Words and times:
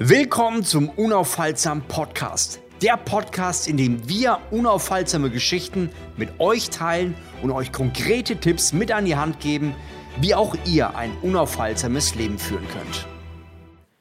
Willkommen 0.00 0.62
zum 0.62 0.90
Unaufhaltsam 0.90 1.82
Podcast. 1.82 2.60
Der 2.82 2.96
Podcast, 2.96 3.66
in 3.66 3.76
dem 3.76 4.08
wir 4.08 4.38
unaufhaltsame 4.52 5.28
Geschichten 5.28 5.90
mit 6.16 6.38
euch 6.38 6.70
teilen 6.70 7.16
und 7.42 7.50
euch 7.50 7.72
konkrete 7.72 8.36
Tipps 8.36 8.72
mit 8.72 8.92
an 8.92 9.06
die 9.06 9.16
Hand 9.16 9.40
geben, 9.40 9.74
wie 10.20 10.36
auch 10.36 10.54
ihr 10.66 10.94
ein 10.94 11.10
unaufhaltsames 11.22 12.14
Leben 12.14 12.38
führen 12.38 12.68
könnt. 12.68 13.08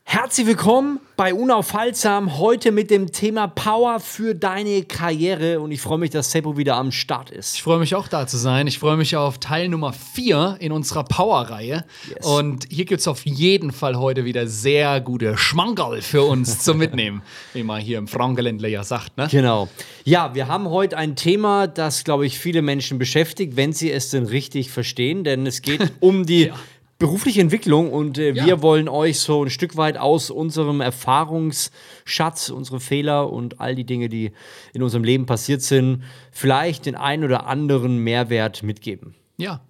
Herzlich 0.09 0.47
willkommen 0.47 1.01
bei 1.17 1.33
Unaufhaltsam, 1.33 2.37
heute 2.37 2.71
mit 2.71 2.89
dem 2.91 3.11
Thema 3.11 3.47
Power 3.47 3.99
für 3.99 4.35
deine 4.35 4.83
Karriere 4.83 5.59
und 5.59 5.71
ich 5.71 5.81
freue 5.81 5.97
mich, 5.97 6.11
dass 6.11 6.31
Seppo 6.31 6.55
wieder 6.55 6.77
am 6.77 6.93
Start 6.93 7.29
ist. 7.29 7.55
Ich 7.55 7.63
freue 7.63 7.77
mich 7.77 7.93
auch 7.93 8.07
da 8.07 8.25
zu 8.25 8.37
sein. 8.37 8.67
Ich 8.67 8.79
freue 8.79 8.95
mich 8.95 9.17
auf 9.17 9.37
Teil 9.37 9.67
Nummer 9.67 9.91
4 9.91 10.57
in 10.61 10.71
unserer 10.71 11.03
Power-Reihe 11.03 11.83
yes. 12.09 12.25
und 12.25 12.67
hier 12.69 12.85
gibt 12.85 13.01
es 13.01 13.07
auf 13.09 13.25
jeden 13.25 13.73
Fall 13.73 13.97
heute 13.97 14.23
wieder 14.23 14.47
sehr 14.47 15.01
gute 15.01 15.37
Schmankerl 15.37 16.01
für 16.01 16.23
uns 16.23 16.59
zum 16.59 16.77
Mitnehmen, 16.77 17.21
wie 17.53 17.63
man 17.63 17.81
hier 17.81 17.97
im 17.97 18.07
Frankeländler 18.07 18.69
ja 18.69 18.85
sagt. 18.85 19.17
Ne? 19.17 19.27
Genau. 19.29 19.67
Ja, 20.05 20.33
wir 20.33 20.47
haben 20.47 20.69
heute 20.69 20.95
ein 20.95 21.17
Thema, 21.17 21.67
das, 21.67 22.05
glaube 22.05 22.25
ich, 22.25 22.39
viele 22.39 22.61
Menschen 22.61 22.97
beschäftigt, 22.97 23.57
wenn 23.57 23.73
sie 23.73 23.91
es 23.91 24.09
denn 24.11 24.23
richtig 24.23 24.71
verstehen, 24.71 25.25
denn 25.25 25.45
es 25.45 25.61
geht 25.61 25.91
um 25.99 26.25
die 26.25 26.45
ja 26.45 26.55
berufliche 26.99 27.41
Entwicklung 27.41 27.91
und 27.91 28.17
äh, 28.17 28.31
ja. 28.31 28.45
wir 28.45 28.61
wollen 28.61 28.89
euch 28.89 29.19
so 29.19 29.43
ein 29.43 29.49
Stück 29.49 29.77
weit 29.77 29.97
aus 29.97 30.31
unserem 30.31 30.81
Erfahrungsschatz, 30.81 32.49
unsere 32.49 32.79
Fehler 32.79 33.31
und 33.31 33.59
all 33.59 33.75
die 33.75 33.83
Dinge, 33.83 34.09
die 34.09 34.31
in 34.73 34.81
unserem 34.81 35.03
Leben 35.03 35.25
passiert 35.25 35.61
sind, 35.61 36.03
vielleicht 36.31 36.85
den 36.85 36.95
einen 36.95 37.23
oder 37.23 37.45
anderen 37.45 37.99
Mehrwert 37.99 38.63
mitgeben. 38.63 39.13
Ja, 39.37 39.61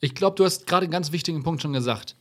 ich 0.00 0.14
glaube, 0.14 0.36
du 0.36 0.44
hast 0.44 0.66
gerade 0.66 0.84
einen 0.84 0.92
ganz 0.92 1.10
wichtigen 1.10 1.42
Punkt 1.42 1.62
schon 1.62 1.72
gesagt. 1.72 2.16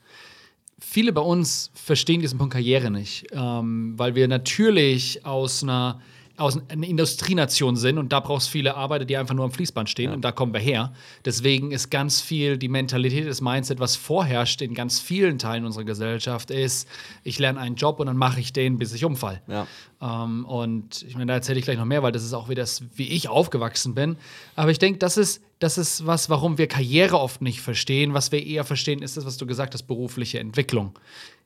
Viele 0.80 1.14
bei 1.14 1.22
uns 1.22 1.72
verstehen 1.74 2.22
diesen 2.22 2.38
Punkt 2.38 2.54
Karriere 2.54 2.90
nicht, 2.92 3.28
ähm, 3.32 3.94
weil 3.98 4.16
wir 4.16 4.28
natürlich 4.28 5.26
aus 5.26 5.64
einer 5.64 6.02
aus 6.38 6.60
einer 6.70 6.88
Industrienation 6.88 7.76
sind 7.76 7.98
und 7.98 8.12
da 8.12 8.20
brauchst 8.20 8.48
du 8.48 8.52
viele 8.52 8.76
Arbeiter, 8.76 9.06
die 9.06 9.18
einfach 9.18 9.36
nur 9.36 9.46
am 9.46 9.52
Fließband 9.52 9.90
stehen 9.90 10.10
ja. 10.10 10.14
und 10.14 10.22
da 10.22 10.32
kommen 10.32 10.54
wir 10.54 10.60
her. 10.60 10.94
Deswegen 11.24 11.72
ist 11.72 11.90
ganz 11.90 12.22
viel 12.22 12.58
die 12.58 12.68
Mentalität, 12.68 13.28
das 13.28 13.42
Mindset, 13.42 13.80
was 13.80 13.96
vorherrscht 13.96 14.62
in 14.62 14.74
ganz 14.74 15.00
vielen 15.00 15.40
Teilen 15.40 15.66
unserer 15.66 15.86
Gesellschaft, 15.86 16.52
ist, 16.52 16.88
ich 17.24 17.40
lerne 17.40 17.60
einen 17.60 17.76
Job 17.76 18.00
und 18.00 18.08
dann 18.08 18.18
mache 18.18 18.40
ich 18.40 18.54
den, 18.54 18.78
bis 18.78 18.94
ich 18.94 19.06
umfall. 19.06 19.42
Ja. 19.48 19.68
Ähm, 20.02 20.46
und 20.46 21.04
ich 21.08 21.14
meine, 21.14 21.28
da 21.28 21.34
erzähle 21.34 21.60
ich 21.60 21.66
gleich 21.66 21.78
noch 21.78 21.86
mehr, 21.86 22.04
weil 22.04 22.12
das 22.12 22.24
ist 22.24 22.34
auch 22.34 22.50
wieder 22.50 22.64
das, 22.64 22.84
wie 22.96 23.08
ich 23.08 23.30
aufgewachsen 23.30 23.96
bin. 23.96 24.18
Aber 24.56 24.72
ich 24.72 24.80
denke, 24.80 25.00
das 25.00 25.18
ist, 25.18 25.42
das 25.60 25.78
ist 25.78 26.06
was, 26.06 26.30
warum 26.30 26.58
wir 26.58 26.68
Karriere 26.68 27.20
oft 27.20 27.42
nicht 27.42 27.62
verstehen. 27.62 28.14
Was 28.14 28.32
wir 28.32 28.46
eher 28.46 28.66
verstehen, 28.66 29.02
ist 29.02 29.16
das, 29.18 29.26
was 29.26 29.38
du 29.38 29.46
gesagt 29.46 29.74
hast, 29.74 29.84
berufliche 29.84 30.40
Entwicklung 30.40 30.98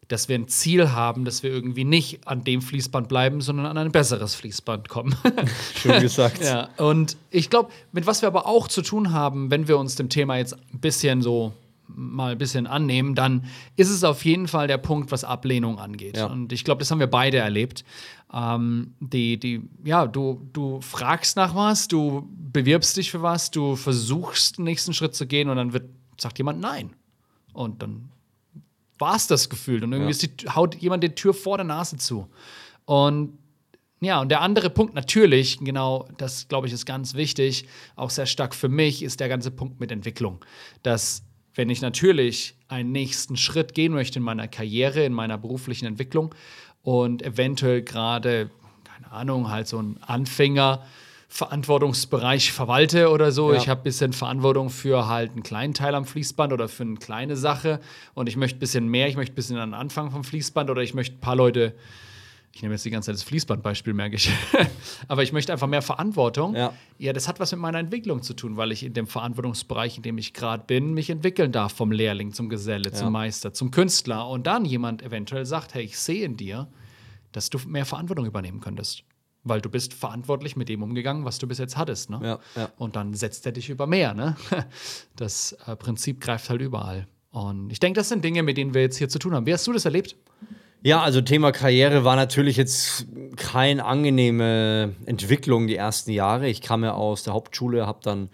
dass 0.10 0.28
wir 0.28 0.36
ein 0.36 0.48
Ziel 0.48 0.92
haben, 0.92 1.24
dass 1.24 1.44
wir 1.44 1.52
irgendwie 1.52 1.86
nicht 1.86 2.28
an 2.28 2.44
dem 2.44 2.62
Fließband 2.62 3.08
bleiben, 3.08 3.42
sondern 3.42 3.68
an 3.68 3.78
ein 3.78 3.92
besseres 3.92 4.36
Fließband 4.36 4.90
kommen. 4.90 5.16
Schön 5.76 6.02
gesagt. 6.02 6.44
ja, 6.44 6.70
und 6.78 7.16
ich 7.30 7.50
glaube, 7.50 7.72
mit 7.92 8.08
was 8.08 8.22
wir 8.22 8.28
aber 8.28 8.48
auch 8.48 8.68
zu 8.68 8.82
tun 8.82 9.14
haben, 9.14 9.52
wenn 9.52 9.68
wir 9.68 9.78
uns 9.78 9.96
dem 9.96 10.10
Thema 10.10 10.38
jetzt 10.38 10.56
ein 10.74 10.80
bisschen 10.80 11.22
so 11.22 11.54
mal 11.88 12.32
ein 12.32 12.38
bisschen 12.38 12.68
annehmen, 12.68 13.16
dann 13.16 13.46
ist 13.76 13.90
es 13.90 14.04
auf 14.04 14.26
jeden 14.26 14.48
Fall 14.48 14.68
der 14.68 14.78
Punkt, 14.78 15.12
was 15.12 15.24
Ablehnung 15.24 15.80
angeht. 15.80 16.18
Ja. 16.18 16.28
Und 16.28 16.54
ich 16.54 16.64
glaube, 16.64 16.80
das 16.80 16.92
haben 16.92 17.00
wir 17.00 17.08
beide 17.08 17.38
erlebt. 17.38 17.84
Ähm, 18.34 18.94
die, 19.00 19.40
die, 19.40 19.62
ja, 19.84 20.08
du, 20.08 20.48
du 20.54 20.82
fragst 20.82 21.36
nach 21.36 21.56
was, 21.56 21.88
du 21.88 22.28
bewirbst 22.52 22.98
dich 22.98 23.12
für 23.12 23.22
was, 23.22 23.52
du 23.52 23.76
versuchst 23.76 24.58
den 24.58 24.66
nächsten 24.66 24.94
Schritt 24.94 25.16
zu 25.16 25.26
gehen 25.26 25.50
und 25.50 25.58
dann 25.58 25.74
wird, 25.74 25.90
sagt 26.18 26.38
jemand 26.38 26.60
Nein. 26.60 26.92
Und 27.54 27.82
dann 27.82 28.10
war 29.00 29.16
es 29.16 29.28
das 29.28 29.50
gefühlt. 29.50 29.84
Und 29.84 29.94
irgendwie 29.94 30.14
ja. 30.14 30.28
die, 30.28 30.50
haut 30.50 30.76
jemand 30.76 31.04
die 31.04 31.16
Tür 31.16 31.34
vor 31.34 31.58
der 31.58 31.66
Nase 31.66 31.98
zu. 31.98 32.28
Und 32.86 33.38
ja, 34.02 34.22
und 34.22 34.30
der 34.30 34.42
andere 34.42 34.70
Punkt 34.70 34.94
natürlich, 34.94 35.60
genau, 35.60 36.08
das 36.18 36.48
glaube 36.48 36.68
ich 36.68 36.74
ist 36.74 36.86
ganz 36.86 37.16
wichtig, 37.16 37.68
auch 37.96 38.10
sehr 38.10 38.26
stark 38.26 38.56
für 38.56 38.70
mich, 38.70 39.04
ist 39.04 39.20
der 39.20 39.28
ganze 39.28 39.52
Punkt 39.52 39.80
mit 39.80 39.92
Entwicklung. 39.92 40.44
Dass, 40.84 41.24
wenn 41.54 41.70
ich 41.70 41.82
natürlich 41.82 42.56
einen 42.70 42.94
nächsten 42.94 43.36
Schritt 43.36 43.74
gehen 43.74 43.92
möchte 43.92 44.20
in 44.20 44.24
meiner 44.24 44.48
Karriere, 44.48 45.04
in 45.04 45.14
meiner 45.14 45.38
beruflichen 45.38 45.86
Entwicklung 45.86 46.34
und 46.82 47.22
eventuell 47.24 47.82
gerade, 47.82 48.50
keine 48.86 49.12
Ahnung, 49.12 49.50
halt 49.50 49.68
so 49.68 49.82
ein 49.82 50.02
Anfänger, 50.02 50.86
Verantwortungsbereich 51.32 52.52
verwalte 52.52 53.12
oder 53.12 53.32
so. 53.32 53.54
Ja. 53.54 53.60
Ich 53.60 53.70
habe 53.70 53.82
ein 53.82 53.84
bisschen 53.84 54.14
Verantwortung 54.14 54.72
für 54.72 55.08
halt 55.08 55.32
einen 55.32 55.44
kleinen 55.44 55.76
Teil 55.76 55.94
am 55.94 56.06
Fließband 56.06 56.52
oder 56.52 56.68
für 56.68 56.84
eine 56.84 56.96
kleine 56.96 57.38
Sache 57.38 57.80
und 58.16 58.28
ich 58.28 58.36
möchte 58.36 58.58
ein 58.58 58.60
bisschen 58.60 58.88
mehr, 58.88 59.08
ich 59.08 59.16
möchte 59.16 59.34
ein 59.34 59.36
bisschen 59.36 59.58
an 59.58 59.70
den 59.70 59.74
Anfang 59.76 60.10
vom 60.10 60.24
Fließband 60.24 60.72
oder 60.72 60.82
ich 60.82 60.96
möchte 60.96 61.16
ein 61.16 61.20
paar 61.20 61.36
Leute, 61.36 61.76
ich 62.52 62.64
nehme 62.64 62.74
jetzt 62.74 62.84
die 62.84 62.90
ganze 62.90 63.06
Zeit 63.06 63.16
das 63.16 63.24
Fließbandbeispiel, 63.24 63.94
merke 63.94 64.16
ich, 64.16 64.32
aber 65.08 65.22
ich 65.22 65.32
möchte 65.32 65.54
einfach 65.54 65.68
mehr 65.68 65.84
Verantwortung. 65.84 66.56
Ja. 66.56 66.74
ja, 66.98 67.14
das 67.14 67.28
hat 67.28 67.40
was 67.40 67.52
mit 67.52 67.62
meiner 67.62 67.78
Entwicklung 67.78 68.24
zu 68.24 68.34
tun, 68.34 68.58
weil 68.58 68.72
ich 68.72 68.84
in 68.84 68.94
dem 68.94 69.06
Verantwortungsbereich, 69.06 69.98
in 69.98 70.04
dem 70.04 70.18
ich 70.18 70.34
gerade 70.34 70.64
bin, 70.66 70.96
mich 70.96 71.12
entwickeln 71.12 71.52
darf 71.52 71.74
vom 71.74 71.92
Lehrling 71.92 72.34
zum 72.34 72.50
Geselle, 72.50 72.90
ja. 72.90 72.96
zum 72.96 73.14
Meister, 73.14 73.54
zum 73.54 73.70
Künstler 73.70 74.28
und 74.28 74.48
dann 74.48 74.66
jemand 74.66 75.04
eventuell 75.04 75.46
sagt, 75.46 75.76
hey, 75.76 75.84
ich 75.84 76.00
sehe 76.00 76.26
in 76.26 76.38
dir, 76.38 76.68
dass 77.34 77.52
du 77.52 77.60
mehr 77.68 77.86
Verantwortung 77.86 78.26
übernehmen 78.26 78.62
könntest. 78.62 79.04
Weil 79.50 79.62
du 79.62 79.70
bist 79.70 79.94
verantwortlich 79.94 80.56
mit 80.56 80.70
dem 80.70 80.82
umgegangen, 80.84 81.26
was 81.26 81.40
du 81.40 81.48
bis 81.48 81.58
jetzt 81.58 81.76
hattest. 81.76 82.10
Ne? 82.10 82.20
Ja, 82.24 82.40
ja. 82.56 82.70
Und 82.78 82.96
dann 82.96 83.14
setzt 83.14 83.46
er 83.46 83.52
dich 83.52 83.70
über 83.70 83.88
mehr. 83.88 84.14
Ne? 84.14 84.36
Das 85.16 85.58
äh, 85.68 85.76
Prinzip 85.76 86.22
greift 86.22 86.50
halt 86.50 86.62
überall. 86.62 87.08
Und 87.32 87.72
ich 87.72 87.80
denke, 87.80 88.00
das 88.00 88.08
sind 88.08 88.24
Dinge, 88.24 88.42
mit 88.42 88.58
denen 88.58 88.74
wir 88.74 88.82
jetzt 88.82 88.98
hier 88.98 89.10
zu 89.10 89.20
tun 89.20 89.34
haben. 89.34 89.46
Wie 89.46 89.54
hast 89.54 89.68
du 89.68 89.74
das 89.74 89.84
erlebt? 89.84 90.16
Ja, 90.82 91.02
also 91.02 91.20
Thema 91.20 91.52
Karriere 91.52 92.06
war 92.06 92.16
natürlich 92.16 92.56
jetzt 92.56 93.06
keine 93.36 93.84
angenehme 93.84 94.96
Entwicklung 95.06 95.68
die 95.68 95.76
ersten 95.76 96.12
Jahre. 96.12 96.48
Ich 96.48 96.62
kam 96.62 96.86
ja 96.86 96.94
aus 96.94 97.24
der 97.24 97.34
Hauptschule, 97.34 97.86
habe 97.86 98.00
dann 98.02 98.30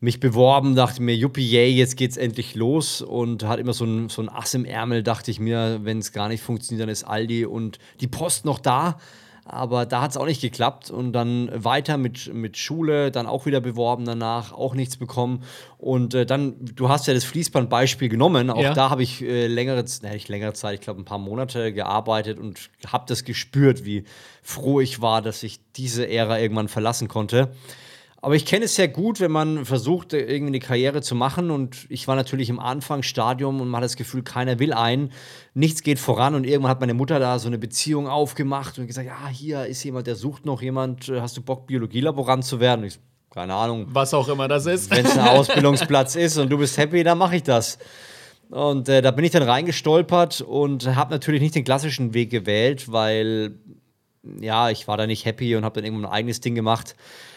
mich 0.00 0.20
beworben, 0.20 0.76
dachte 0.76 1.02
mir, 1.02 1.16
juppie, 1.16 1.48
yay, 1.48 1.70
jetzt 1.70 1.96
geht's 1.96 2.16
endlich 2.16 2.54
los 2.54 3.00
und 3.00 3.44
hatte 3.44 3.60
immer 3.60 3.72
so 3.72 3.84
ein, 3.84 4.08
so 4.10 4.22
ein 4.22 4.28
Ass 4.28 4.54
im 4.54 4.64
Ärmel, 4.64 5.02
dachte 5.02 5.30
ich 5.30 5.40
mir, 5.40 5.80
wenn 5.82 5.98
es 5.98 6.12
gar 6.12 6.28
nicht 6.28 6.42
funktioniert, 6.42 6.82
dann 6.82 6.90
ist 6.90 7.04
Aldi 7.04 7.46
und 7.46 7.78
die 8.00 8.06
Post 8.06 8.44
noch 8.44 8.60
da. 8.60 8.98
Aber 9.50 9.86
da 9.86 10.02
hat 10.02 10.10
es 10.10 10.18
auch 10.18 10.26
nicht 10.26 10.42
geklappt 10.42 10.90
und 10.90 11.14
dann 11.14 11.50
weiter 11.54 11.96
mit, 11.96 12.32
mit 12.34 12.58
Schule, 12.58 13.10
dann 13.10 13.26
auch 13.26 13.46
wieder 13.46 13.62
beworben 13.62 14.04
danach, 14.04 14.52
auch 14.52 14.74
nichts 14.74 14.98
bekommen. 14.98 15.42
Und 15.78 16.12
äh, 16.12 16.26
dann, 16.26 16.56
du 16.60 16.90
hast 16.90 17.06
ja 17.06 17.14
das 17.14 17.24
Fließbandbeispiel 17.24 18.10
genommen, 18.10 18.50
auch 18.50 18.60
ja. 18.60 18.74
da 18.74 18.90
habe 18.90 19.02
ich 19.02 19.22
äh, 19.22 19.46
längere, 19.46 19.82
ne, 20.02 20.12
nicht 20.12 20.28
längere 20.28 20.52
Zeit, 20.52 20.74
ich 20.74 20.80
glaube 20.82 21.00
ein 21.00 21.06
paar 21.06 21.18
Monate 21.18 21.72
gearbeitet 21.72 22.38
und 22.38 22.68
habe 22.86 23.04
das 23.08 23.24
gespürt, 23.24 23.86
wie 23.86 24.04
froh 24.42 24.80
ich 24.80 25.00
war, 25.00 25.22
dass 25.22 25.42
ich 25.42 25.60
diese 25.72 26.06
Ära 26.06 26.38
irgendwann 26.38 26.68
verlassen 26.68 27.08
konnte. 27.08 27.50
Aber 28.20 28.34
ich 28.34 28.46
kenne 28.46 28.64
es 28.64 28.74
sehr 28.74 28.88
gut, 28.88 29.20
wenn 29.20 29.30
man 29.30 29.64
versucht, 29.64 30.12
irgendwie 30.12 30.48
eine 30.48 30.58
Karriere 30.58 31.02
zu 31.02 31.14
machen. 31.14 31.50
Und 31.52 31.86
ich 31.88 32.08
war 32.08 32.16
natürlich 32.16 32.50
im 32.50 32.58
Anfangsstadium 32.58 33.60
und 33.60 33.68
man 33.68 33.78
hat 33.78 33.84
das 33.84 33.96
Gefühl, 33.96 34.22
keiner 34.22 34.58
will 34.58 34.72
einen. 34.72 35.12
Nichts 35.54 35.82
geht 35.84 36.00
voran. 36.00 36.34
Und 36.34 36.44
irgendwann 36.44 36.70
hat 36.70 36.80
meine 36.80 36.94
Mutter 36.94 37.20
da 37.20 37.38
so 37.38 37.46
eine 37.46 37.58
Beziehung 37.58 38.08
aufgemacht 38.08 38.78
und 38.78 38.88
gesagt: 38.88 39.06
Ja, 39.06 39.28
hier 39.28 39.66
ist 39.66 39.84
jemand, 39.84 40.08
der 40.08 40.16
sucht 40.16 40.46
noch 40.46 40.62
jemand. 40.62 41.08
Hast 41.08 41.36
du 41.36 41.42
Bock, 41.42 41.68
Biologielaborant 41.68 42.44
zu 42.44 42.58
werden? 42.58 42.84
Ich, 42.84 42.98
keine 43.30 43.54
Ahnung. 43.54 43.86
Was 43.90 44.12
auch 44.14 44.28
immer 44.28 44.48
das 44.48 44.66
ist. 44.66 44.90
Wenn 44.90 45.06
es 45.06 45.16
ein 45.16 45.28
Ausbildungsplatz 45.36 46.16
ist 46.16 46.38
und 46.38 46.50
du 46.50 46.58
bist 46.58 46.76
happy, 46.76 47.04
dann 47.04 47.18
mache 47.18 47.36
ich 47.36 47.44
das. 47.44 47.78
Und 48.50 48.88
äh, 48.88 49.00
da 49.00 49.10
bin 49.12 49.24
ich 49.24 49.30
dann 49.30 49.42
reingestolpert 49.42 50.40
und 50.40 50.94
habe 50.96 51.12
natürlich 51.12 51.42
nicht 51.42 51.54
den 51.54 51.64
klassischen 51.64 52.14
Weg 52.14 52.30
gewählt, 52.30 52.90
weil 52.90 53.58
ja, 54.40 54.70
ich 54.70 54.88
war 54.88 54.96
da 54.96 55.06
nicht 55.06 55.24
happy 55.24 55.56
und 55.56 55.64
habe 55.64 55.76
dann 55.76 55.84
irgendwann 55.84 56.10
ein 56.10 56.12
eigenes 56.12 56.40
Ding 56.40 56.54
gemacht. 56.54 56.94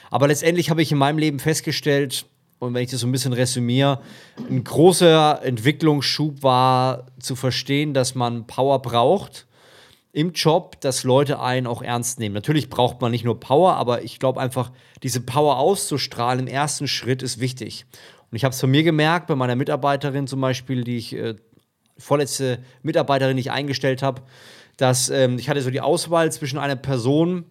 Aber 0.09 0.28
letztendlich 0.28 0.69
habe 0.69 0.81
ich 0.81 0.91
in 0.91 0.97
meinem 0.97 1.18
Leben 1.18 1.40
festgestellt, 1.40 2.25
und 2.59 2.75
wenn 2.75 2.84
ich 2.84 2.91
das 2.91 3.00
so 3.00 3.07
ein 3.07 3.12
bisschen 3.12 3.34
resümiere, 3.34 4.02
ein 4.50 4.63
großer 4.63 5.41
Entwicklungsschub 5.44 6.44
war 6.44 7.07
zu 7.19 7.35
verstehen, 7.35 7.96
dass 7.96 8.13
man 8.13 8.46
Power 8.46 8.81
braucht 8.81 9.47
im 10.13 10.34
Job, 10.34 10.79
dass 10.81 11.03
Leute 11.03 11.40
einen 11.40 11.66
auch 11.66 11.82
ernst 11.82 12.20
nehmen. 12.20 12.35
Natürlich 12.35 12.70
braucht 12.70 13.02
man 13.02 13.11
nicht 13.11 13.23
nur 13.23 13.40
Power, 13.40 13.76
aber 13.76 14.03
ich 14.03 14.20
glaube 14.20 14.40
einfach, 14.40 14.72
diese 15.03 15.22
Power 15.22 15.58
auszustrahlen 15.58 16.41
im 16.41 16.47
ersten 16.47 16.87
Schritt 16.87 17.23
ist 17.23 17.40
wichtig. 17.40 17.85
Und 18.29 18.35
ich 18.35 18.44
habe 18.44 18.53
es 18.53 18.59
von 18.59 18.70
mir 18.70 18.84
gemerkt, 18.84 19.28
bei 19.28 19.35
meiner 19.35 19.55
Mitarbeiterin 19.55 20.28
zum 20.28 20.41
Beispiel, 20.41 20.84
die 20.84 20.97
ich, 20.97 21.16
äh, 21.16 21.35
vorletzte 21.97 22.59
Mitarbeiterin, 22.84 23.37
die 23.37 23.41
ich 23.41 23.52
eingestellt 23.52 24.03
habe, 24.03 24.22
dass 24.82 25.10
ähm, 25.10 25.38
ich 25.38 25.48
hatte 25.48 25.62
so 25.62 25.70
die 25.70 25.80
Auswahl 25.80 26.32
zwischen 26.32 26.58
einer 26.58 26.76
Person, 26.76 27.46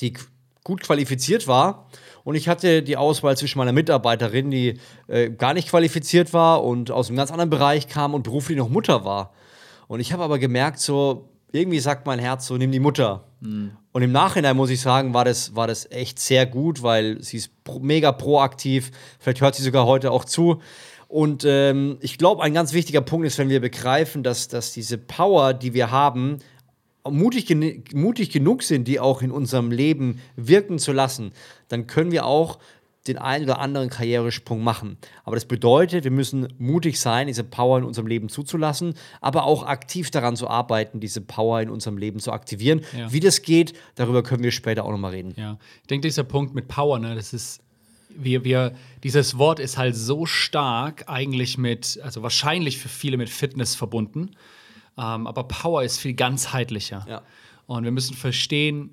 die 0.00 0.14
gut 0.62 0.82
qualifiziert 0.82 1.48
war. 1.48 1.88
Und 2.22 2.36
ich 2.36 2.48
hatte 2.48 2.82
die 2.82 2.96
Auswahl 2.96 3.36
zwischen 3.36 3.58
meiner 3.58 3.72
Mitarbeiterin, 3.72 4.50
die 4.50 4.78
äh, 5.08 5.30
gar 5.30 5.52
nicht 5.52 5.68
qualifiziert 5.68 6.32
war 6.32 6.62
und 6.64 6.92
aus 6.92 7.08
einem 7.08 7.16
ganz 7.16 7.32
anderen 7.32 7.50
Bereich 7.50 7.88
kam 7.88 8.14
und 8.14 8.22
beruflich 8.22 8.56
noch 8.56 8.68
Mutter 8.68 9.04
war. 9.04 9.32
Und 9.88 9.98
ich 9.98 10.12
habe 10.12 10.22
aber 10.22 10.38
gemerkt, 10.38 10.78
so 10.78 11.28
irgendwie 11.50 11.80
sagt 11.80 12.06
mein 12.06 12.18
Herz 12.20 12.46
so, 12.46 12.56
nimm 12.56 12.72
die 12.72 12.80
Mutter. 12.80 13.24
Mhm. 13.40 13.72
Und 13.92 14.02
im 14.02 14.12
Nachhinein 14.12 14.56
muss 14.56 14.70
ich 14.70 14.80
sagen, 14.80 15.12
war 15.12 15.24
das, 15.24 15.54
war 15.54 15.66
das 15.66 15.90
echt 15.90 16.18
sehr 16.18 16.46
gut, 16.46 16.82
weil 16.82 17.20
sie 17.22 17.36
ist 17.36 17.50
mega 17.80 18.12
proaktiv. 18.12 18.90
Vielleicht 19.18 19.40
hört 19.40 19.54
sie 19.54 19.62
sogar 19.62 19.86
heute 19.86 20.12
auch 20.12 20.24
zu. 20.24 20.60
Und 21.14 21.44
ähm, 21.46 21.98
ich 22.00 22.18
glaube, 22.18 22.42
ein 22.42 22.54
ganz 22.54 22.72
wichtiger 22.72 23.00
Punkt 23.00 23.24
ist, 23.24 23.38
wenn 23.38 23.48
wir 23.48 23.60
begreifen, 23.60 24.24
dass, 24.24 24.48
dass 24.48 24.72
diese 24.72 24.98
Power, 24.98 25.54
die 25.54 25.72
wir 25.72 25.92
haben, 25.92 26.40
mutig, 27.08 27.56
mutig 27.94 28.30
genug 28.30 28.64
sind, 28.64 28.88
die 28.88 28.98
auch 28.98 29.22
in 29.22 29.30
unserem 29.30 29.70
Leben 29.70 30.18
wirken 30.34 30.80
zu 30.80 30.90
lassen, 30.90 31.30
dann 31.68 31.86
können 31.86 32.10
wir 32.10 32.26
auch 32.26 32.58
den 33.06 33.16
einen 33.16 33.44
oder 33.44 33.60
anderen 33.60 33.90
Karrieresprung 33.90 34.64
machen. 34.64 34.98
Aber 35.22 35.36
das 35.36 35.44
bedeutet, 35.44 36.02
wir 36.02 36.10
müssen 36.10 36.52
mutig 36.58 36.98
sein, 36.98 37.28
diese 37.28 37.44
Power 37.44 37.78
in 37.78 37.84
unserem 37.84 38.08
Leben 38.08 38.28
zuzulassen, 38.28 38.94
aber 39.20 39.44
auch 39.44 39.62
aktiv 39.64 40.10
daran 40.10 40.34
zu 40.34 40.48
arbeiten, 40.48 40.98
diese 40.98 41.20
Power 41.20 41.60
in 41.60 41.70
unserem 41.70 41.96
Leben 41.96 42.18
zu 42.18 42.32
aktivieren. 42.32 42.80
Ja. 42.98 43.12
Wie 43.12 43.20
das 43.20 43.42
geht, 43.42 43.74
darüber 43.94 44.24
können 44.24 44.42
wir 44.42 44.50
später 44.50 44.84
auch 44.84 44.90
nochmal 44.90 45.12
reden. 45.12 45.32
Ja, 45.36 45.58
ich 45.80 45.86
denke, 45.86 46.08
dieser 46.08 46.24
Punkt 46.24 46.56
mit 46.56 46.66
Power, 46.66 46.98
ne, 46.98 47.14
das 47.14 47.32
ist 47.32 47.60
wir, 48.16 48.44
wir, 48.44 48.74
dieses 49.02 49.38
Wort 49.38 49.60
ist 49.60 49.76
halt 49.76 49.96
so 49.96 50.26
stark 50.26 51.08
eigentlich 51.08 51.58
mit, 51.58 52.00
also 52.02 52.22
wahrscheinlich 52.22 52.78
für 52.78 52.88
viele 52.88 53.16
mit 53.16 53.28
Fitness 53.28 53.74
verbunden. 53.74 54.30
Ähm, 54.96 55.26
aber 55.26 55.44
Power 55.44 55.82
ist 55.82 55.98
viel 55.98 56.14
ganzheitlicher. 56.14 57.04
Ja. 57.08 57.22
Und 57.66 57.84
wir 57.84 57.90
müssen 57.90 58.14
verstehen, 58.14 58.90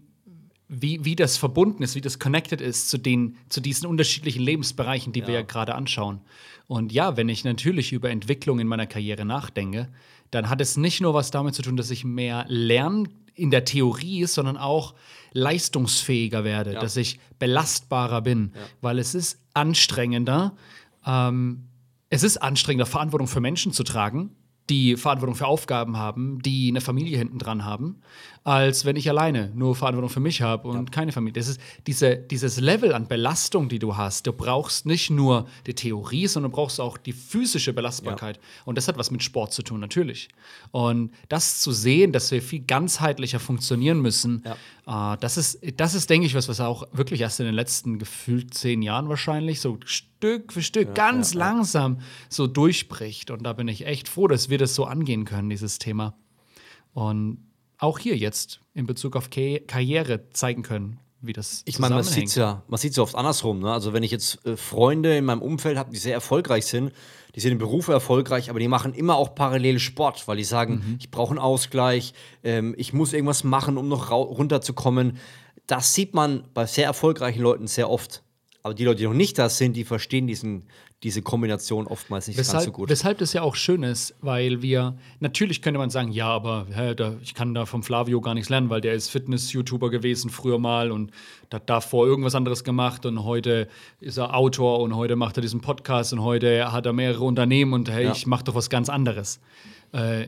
wie, 0.68 1.04
wie 1.04 1.16
das 1.16 1.38
verbunden 1.38 1.84
ist, 1.84 1.96
wie 1.96 2.02
das 2.02 2.18
connected 2.18 2.62
ist 2.62 2.90
zu, 2.90 2.98
den, 2.98 3.38
zu 3.50 3.60
diesen 3.60 3.86
unterschiedlichen 3.88 4.42
Lebensbereichen, 4.42 5.12
die 5.12 5.20
ja. 5.20 5.28
wir 5.28 5.34
ja 5.36 5.42
gerade 5.42 5.76
anschauen. 5.76 6.22
Und 6.68 6.94
ja, 6.94 7.18
wenn 7.18 7.28
ich 7.28 7.44
natürlich 7.44 7.92
über 7.92 8.10
Entwicklung 8.10 8.60
in 8.60 8.68
meiner 8.68 8.88
Karriere 8.88 9.26
nachdenke, 9.26 9.90
dann 10.32 10.50
hat 10.50 10.62
es 10.62 10.78
nicht 10.78 11.02
nur 11.02 11.14
was 11.14 11.30
damit 11.30 11.56
zu 11.56 11.62
tun, 11.62 11.76
dass 11.76 11.92
ich 11.92 12.06
mehr 12.06 12.46
lerne 12.48 13.10
in 13.34 13.52
der 13.52 13.66
Theorie, 13.66 14.26
sondern 14.26 14.58
auch 14.58 14.94
leistungsfähiger 15.34 16.44
werde, 16.44 16.74
ja. 16.74 16.80
dass 16.80 16.98
ich 16.98 17.20
belastbarer 17.40 18.22
bin, 18.22 18.52
ja. 18.54 18.62
weil 18.82 19.00
es 19.00 19.16
ist 19.16 19.40
anstrengender. 19.54 20.56
Ähm, 21.06 21.68
es 22.10 22.24
ist 22.24 22.38
anstrengender, 22.38 22.86
Verantwortung 22.86 23.28
für 23.28 23.40
Menschen 23.40 23.72
zu 23.72 23.84
tragen, 23.84 24.36
die 24.70 24.98
Verantwortung 24.98 25.36
für 25.36 25.48
Aufgaben 25.48 25.98
haben, 25.98 26.42
die 26.42 26.70
eine 26.70 26.82
Familie 26.82 27.18
hinten 27.18 27.40
dran 27.40 27.66
haben, 27.66 28.02
als 28.44 28.86
wenn 28.86 28.96
ich 28.96 29.08
alleine 29.08 29.52
nur 29.54 29.76
Verantwortung 29.76 30.10
für 30.10 30.20
mich 30.20 30.42
habe 30.42 30.68
und 30.68 30.76
ja. 30.76 30.86
keine 30.92 31.12
Familie. 31.12 31.34
Das 31.34 31.48
ist 31.48 31.62
diese, 31.86 32.18
dieses 32.18 32.60
Level 32.60 32.94
an 32.94 33.08
Belastung, 33.08 33.70
die 33.70 33.78
du 33.78 33.98
hast. 33.98 34.26
Du 34.26 34.34
brauchst 34.34 34.88
nicht 34.88 35.12
nur 35.12 35.48
die 35.68 35.76
Theorie, 35.76 36.26
sondern 36.26 36.52
du 36.52 36.56
brauchst 36.56 36.80
auch 36.80 36.98
die 36.98 37.14
physische 37.14 37.72
Belastbarkeit. 37.72 38.38
Ja. 38.38 38.44
Und 38.66 38.80
das 38.80 38.88
hat 38.88 38.98
was 38.98 39.12
mit 39.12 39.22
Sport 39.22 39.54
zu 39.54 39.62
tun, 39.62 39.80
natürlich. 39.80 40.30
Und 40.72 41.12
das 41.30 41.60
zu 41.60 41.72
sehen, 41.72 42.14
dass 42.14 42.32
wir 42.32 42.42
viel 42.42 42.62
ganzheitlicher 42.62 43.40
funktionieren 43.40 44.02
müssen, 44.02 44.44
ja. 44.88 45.14
äh, 45.14 45.18
das, 45.20 45.38
ist, 45.38 45.60
das 45.78 45.94
ist, 45.94 46.10
denke 46.10 46.26
ich, 46.26 46.34
was, 46.34 46.50
was 46.50 46.60
auch 46.60 46.88
wirklich 46.94 47.22
erst 47.22 47.40
in 47.40 47.46
den 47.46 47.56
letzten 47.56 48.00
gefühlt 48.00 48.56
zehn 48.56 48.82
Jahren 48.82 49.08
wahrscheinlich 49.08 49.62
so 49.62 49.78
Stück 49.86 50.52
für 50.52 50.64
Stück 50.64 50.96
ganz 50.96 51.36
langsam 51.36 52.00
so 52.28 52.48
durchbricht. 52.48 53.30
Und 53.30 53.44
da 53.44 53.54
bin 53.54 53.68
ich 53.68 53.86
echt 53.86 54.10
froh, 54.10 54.28
dass 54.28 54.50
wir 54.50 54.58
das 54.58 54.74
so 54.74 54.86
angehen 54.86 55.26
können, 55.26 55.52
dieses 55.52 55.78
Thema. 55.78 56.16
Und 56.94 57.38
auch 57.82 58.00
hier 58.00 58.16
jetzt 58.16 58.62
in 58.74 58.86
Bezug 58.86 59.16
auf 59.16 59.30
Karriere 59.30 60.30
zeigen 60.30 60.64
können, 60.64 61.00
wie 61.20 61.34
das 61.34 61.64
Ich 61.66 61.80
meine, 61.80 61.96
man 61.96 62.04
sieht 62.04 62.28
es 62.28 62.36
ja, 62.36 62.64
man 62.68 62.78
sieht 62.78 62.96
ja 62.96 63.04
oft 63.04 63.16
andersrum. 63.16 63.60
Ne? 63.60 63.72
Also 63.72 63.92
wenn 63.92 64.04
ich 64.04 64.12
jetzt 64.12 64.46
äh, 64.46 64.56
Freunde 64.56 65.18
in 65.18 65.26
meinem 65.26 65.42
Umfeld 65.42 65.78
habe, 65.78 65.92
die 65.92 65.98
sehr 65.98 66.14
erfolgreich 66.14 66.66
sind, 66.66 66.94
die 67.36 67.40
sind 67.40 67.54
im 67.54 67.58
Beruf 67.58 67.88
erfolgreich, 67.88 68.50
aber 68.50 68.60
die 68.60 68.68
machen 68.68 68.94
immer 68.94 69.16
auch 69.16 69.36
parallel 69.36 69.80
Sport, 69.80 70.28
weil 70.28 70.38
die 70.38 70.44
sagen, 70.44 70.76
mhm. 70.76 70.98
ich 71.00 71.12
brauche 71.12 71.32
einen 71.32 71.40
Ausgleich, 71.40 72.14
ähm, 72.44 72.76
ich 72.78 72.94
muss 72.94 73.14
irgendwas 73.14 73.44
machen, 73.44 73.78
um 73.78 73.88
noch 73.88 74.12
runterzukommen. 74.12 75.18
Das 75.66 75.94
sieht 75.94 76.14
man 76.14 76.44
bei 76.54 76.66
sehr 76.68 76.86
erfolgreichen 76.86 77.42
Leuten 77.42 77.68
sehr 77.68 77.90
oft. 77.90 78.24
Aber 78.64 78.76
die 78.76 78.86
Leute, 78.86 79.00
die 79.00 79.06
noch 79.06 79.14
nicht 79.14 79.40
da 79.40 79.50
sind, 79.50 79.74
die 79.74 79.86
verstehen 79.86 80.28
diesen, 80.28 80.68
diese 81.04 81.24
Kombination 81.24 81.88
oftmals 81.88 82.28
nicht 82.28 82.38
weshalb, 82.38 82.58
ganz 82.58 82.66
so 82.66 82.72
gut. 82.72 82.90
Weshalb 82.90 83.18
das 83.18 83.34
ja 83.34 83.42
auch 83.42 83.56
schön 83.56 83.82
ist, 83.82 84.16
weil 84.22 84.62
wir, 84.62 84.98
natürlich 85.20 85.62
könnte 85.64 85.80
man 85.80 85.90
sagen, 85.90 86.12
ja, 86.12 86.28
aber 86.28 86.68
hä, 86.72 86.94
da, 86.94 87.16
ich 87.24 87.34
kann 87.34 87.56
da 87.56 87.66
vom 87.66 87.82
Flavio 87.82 88.22
gar 88.22 88.36
nichts 88.36 88.50
lernen, 88.50 88.70
weil 88.70 88.82
der 88.82 88.94
ist 88.94 89.10
Fitness-YouTuber 89.10 89.90
gewesen 89.90 90.30
früher 90.30 90.60
mal 90.60 90.92
und 90.92 91.12
hat 91.52 91.70
davor 91.70 92.06
irgendwas 92.06 92.36
anderes 92.36 92.64
gemacht 92.64 93.06
und 93.06 93.24
heute 93.24 93.68
ist 94.00 94.18
er 94.18 94.36
Autor 94.36 94.80
und 94.80 94.96
heute 94.96 95.16
macht 95.16 95.38
er 95.38 95.42
diesen 95.42 95.62
Podcast 95.62 96.14
und 96.14 96.22
heute 96.22 96.72
hat 96.72 96.86
er 96.86 96.94
mehrere 96.94 97.24
Unternehmen 97.24 97.74
und 97.74 97.90
hey, 97.90 98.06
ja. 98.06 98.12
ich 98.12 98.28
mache 98.28 98.44
doch 98.44 98.56
was 98.56 98.70
ganz 98.70 98.88
anderes. 98.88 99.40
Äh, 99.94 100.28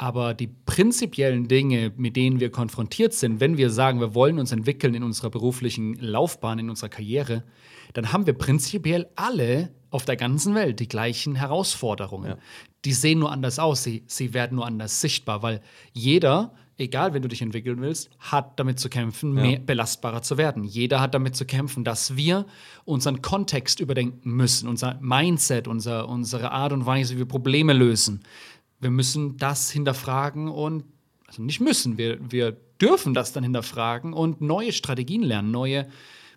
aber 0.00 0.32
die 0.32 0.46
prinzipiellen 0.46 1.48
Dinge, 1.48 1.92
mit 1.96 2.14
denen 2.14 2.38
wir 2.38 2.50
konfrontiert 2.50 3.14
sind, 3.14 3.40
wenn 3.40 3.56
wir 3.56 3.68
sagen, 3.68 3.98
wir 3.98 4.14
wollen 4.14 4.38
uns 4.38 4.52
entwickeln 4.52 4.94
in 4.94 5.02
unserer 5.02 5.28
beruflichen 5.28 5.94
Laufbahn, 5.94 6.60
in 6.60 6.70
unserer 6.70 6.88
Karriere, 6.88 7.42
dann 7.94 8.12
haben 8.12 8.24
wir 8.24 8.34
prinzipiell 8.34 9.08
alle 9.16 9.70
auf 9.90 10.04
der 10.04 10.16
ganzen 10.16 10.54
Welt 10.54 10.80
die 10.80 10.88
gleichen 10.88 11.34
Herausforderungen. 11.34 12.30
Ja. 12.30 12.38
Die 12.84 12.92
sehen 12.92 13.18
nur 13.18 13.32
anders 13.32 13.58
aus, 13.58 13.82
sie, 13.82 14.04
sie 14.06 14.34
werden 14.34 14.56
nur 14.56 14.66
anders 14.66 15.00
sichtbar, 15.00 15.42
weil 15.42 15.60
jeder, 15.92 16.52
egal 16.76 17.14
wenn 17.14 17.22
du 17.22 17.28
dich 17.28 17.42
entwickeln 17.42 17.80
willst, 17.80 18.10
hat 18.18 18.58
damit 18.60 18.78
zu 18.78 18.88
kämpfen, 18.88 19.36
ja. 19.36 19.42
mehr 19.42 19.58
belastbarer 19.58 20.22
zu 20.22 20.38
werden. 20.38 20.64
Jeder 20.64 21.00
hat 21.00 21.14
damit 21.14 21.36
zu 21.36 21.44
kämpfen, 21.44 21.84
dass 21.84 22.16
wir 22.16 22.46
unseren 22.84 23.22
Kontext 23.22 23.80
überdenken 23.80 24.30
müssen, 24.30 24.68
unser 24.68 24.98
Mindset, 25.00 25.66
unser, 25.66 26.08
unsere 26.08 26.52
Art 26.52 26.72
und 26.72 26.86
Weise, 26.86 27.14
wie 27.14 27.18
wir 27.18 27.26
Probleme 27.26 27.72
lösen 27.72 28.22
wir 28.80 28.90
müssen 28.90 29.36
das 29.36 29.70
hinterfragen 29.70 30.48
und, 30.48 30.84
also 31.26 31.42
nicht 31.42 31.60
müssen, 31.60 31.98
wir, 31.98 32.18
wir 32.30 32.56
dürfen 32.80 33.14
das 33.14 33.32
dann 33.32 33.42
hinterfragen 33.42 34.12
und 34.12 34.40
neue 34.40 34.72
Strategien 34.72 35.22
lernen, 35.22 35.50
neue 35.50 35.88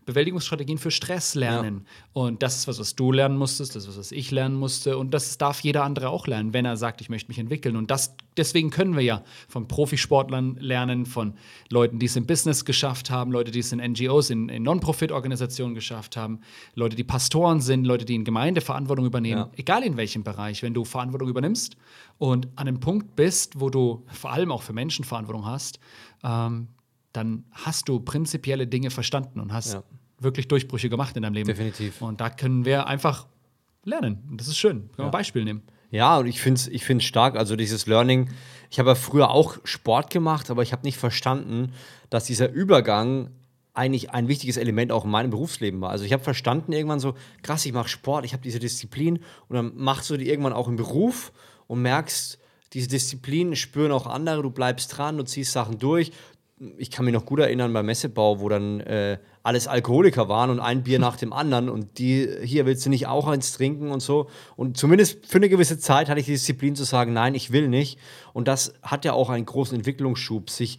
Bewältigungsstrategien 0.05 0.77
für 0.77 0.89
Stress 0.89 1.35
lernen. 1.35 1.85
Ja. 1.85 2.21
Und 2.21 2.41
das 2.41 2.57
ist 2.57 2.67
was, 2.67 2.79
was 2.79 2.95
du 2.95 3.11
lernen 3.11 3.37
musstest, 3.37 3.75
das 3.75 3.83
ist 3.83 3.89
was, 3.89 3.97
was 3.97 4.11
ich 4.11 4.31
lernen 4.31 4.55
musste. 4.55 4.97
Und 4.97 5.13
das 5.13 5.37
darf 5.37 5.59
jeder 5.61 5.83
andere 5.83 6.09
auch 6.09 6.27
lernen, 6.27 6.53
wenn 6.53 6.65
er 6.65 6.75
sagt, 6.75 7.01
ich 7.01 7.09
möchte 7.09 7.29
mich 7.29 7.37
entwickeln. 7.37 7.75
Und 7.75 7.91
das, 7.91 8.15
deswegen 8.35 8.71
können 8.71 8.95
wir 8.95 9.03
ja 9.03 9.23
von 9.47 9.67
Profisportlern 9.67 10.55
lernen, 10.59 11.05
von 11.05 11.35
Leuten, 11.69 11.99
die 11.99 12.07
es 12.07 12.15
im 12.15 12.25
Business 12.25 12.65
geschafft 12.65 13.11
haben, 13.11 13.31
Leute, 13.31 13.51
die 13.51 13.59
es 13.59 13.71
in 13.71 13.79
NGOs, 13.79 14.31
in, 14.31 14.49
in 14.49 14.63
Non-Profit-Organisationen 14.63 15.75
geschafft 15.75 16.17
haben, 16.17 16.41
Leute, 16.73 16.95
die 16.95 17.03
Pastoren 17.03 17.61
sind, 17.61 17.85
Leute, 17.85 18.05
die 18.05 18.15
in 18.15 18.25
Gemeinde 18.25 18.61
Verantwortung 18.61 19.05
übernehmen, 19.05 19.41
ja. 19.41 19.51
egal 19.55 19.83
in 19.83 19.97
welchem 19.97 20.23
Bereich. 20.23 20.63
Wenn 20.63 20.73
du 20.73 20.83
Verantwortung 20.83 21.29
übernimmst 21.29 21.77
und 22.17 22.47
an 22.55 22.67
einem 22.67 22.79
Punkt 22.79 23.15
bist, 23.15 23.59
wo 23.59 23.69
du 23.69 24.03
vor 24.07 24.31
allem 24.31 24.51
auch 24.51 24.63
für 24.63 24.73
Menschen 24.73 25.05
Verantwortung 25.05 25.45
hast, 25.45 25.79
ähm, 26.23 26.67
dann 27.13 27.45
hast 27.51 27.89
du 27.89 27.99
prinzipielle 27.99 28.67
Dinge 28.67 28.89
verstanden 28.89 29.39
und 29.39 29.53
hast 29.53 29.73
ja. 29.73 29.83
wirklich 30.19 30.47
Durchbrüche 30.47 30.89
gemacht 30.89 31.15
in 31.15 31.23
deinem 31.23 31.33
Leben. 31.33 31.47
Definitiv. 31.47 32.01
Und 32.01 32.21
da 32.21 32.29
können 32.29 32.65
wir 32.65 32.87
einfach 32.87 33.27
lernen. 33.83 34.23
Und 34.29 34.39
das 34.39 34.47
ist 34.47 34.57
schön. 34.57 34.89
Können 34.91 34.97
wir 34.97 35.05
ein 35.05 35.11
Beispiel 35.11 35.43
nehmen. 35.43 35.63
Ja, 35.89 36.17
und 36.17 36.27
ich 36.27 36.39
finde 36.39 36.59
es 36.59 36.67
ich 36.67 36.85
find's 36.85 37.05
stark. 37.05 37.35
Also 37.35 37.55
dieses 37.55 37.85
Learning. 37.85 38.29
Ich 38.69 38.79
habe 38.79 38.89
ja 38.89 38.95
früher 38.95 39.29
auch 39.31 39.57
Sport 39.65 40.09
gemacht, 40.09 40.49
aber 40.49 40.63
ich 40.63 40.71
habe 40.71 40.83
nicht 40.83 40.97
verstanden, 40.97 41.73
dass 42.09 42.25
dieser 42.25 42.49
Übergang 42.49 43.31
eigentlich 43.73 44.11
ein 44.11 44.27
wichtiges 44.27 44.57
Element 44.57 44.91
auch 44.91 45.05
in 45.05 45.11
meinem 45.11 45.29
Berufsleben 45.29 45.79
war. 45.81 45.91
Also 45.91 46.03
ich 46.03 46.13
habe 46.13 46.23
verstanden 46.23 46.73
irgendwann 46.73 46.99
so, 46.99 47.15
krass, 47.41 47.65
ich 47.65 47.73
mache 47.73 47.87
Sport, 47.87 48.25
ich 48.25 48.33
habe 48.33 48.43
diese 48.43 48.59
Disziplin 48.59 49.19
und 49.47 49.55
dann 49.55 49.73
machst 49.75 50.09
du 50.09 50.17
die 50.17 50.29
irgendwann 50.29 50.53
auch 50.53 50.67
im 50.67 50.75
Beruf 50.75 51.31
und 51.67 51.81
merkst, 51.81 52.37
diese 52.73 52.87
Disziplin 52.87 53.55
spüren 53.55 53.91
auch 53.91 54.07
andere, 54.07 54.41
du 54.43 54.49
bleibst 54.49 54.97
dran, 54.97 55.17
du 55.17 55.23
ziehst 55.23 55.51
Sachen 55.51 55.77
durch, 55.77 56.11
ich 56.77 56.91
kann 56.91 57.05
mich 57.05 57.13
noch 57.13 57.25
gut 57.25 57.39
erinnern 57.39 57.73
beim 57.73 57.87
Messebau, 57.87 58.39
wo 58.39 58.47
dann 58.47 58.81
äh, 58.81 59.17
alles 59.41 59.67
Alkoholiker 59.67 60.29
waren 60.29 60.51
und 60.51 60.59
ein 60.59 60.83
Bier 60.83 60.99
nach 60.99 61.15
dem 61.15 61.33
anderen 61.33 61.69
und 61.69 61.97
die, 61.97 62.29
hier 62.43 62.67
willst 62.67 62.85
du 62.85 62.89
nicht 62.91 63.07
auch 63.07 63.27
eins 63.27 63.53
trinken 63.53 63.89
und 63.89 64.01
so. 64.01 64.27
Und 64.55 64.77
zumindest 64.77 65.25
für 65.25 65.37
eine 65.37 65.49
gewisse 65.49 65.79
Zeit 65.79 66.07
hatte 66.07 66.19
ich 66.19 66.27
die 66.27 66.33
Disziplin 66.33 66.75
zu 66.75 66.83
sagen, 66.83 67.13
nein, 67.13 67.33
ich 67.33 67.51
will 67.51 67.67
nicht. 67.67 67.97
Und 68.33 68.47
das 68.47 68.73
hat 68.83 69.05
ja 69.05 69.13
auch 69.13 69.29
einen 69.29 69.45
großen 69.45 69.75
Entwicklungsschub, 69.75 70.51
sich 70.51 70.77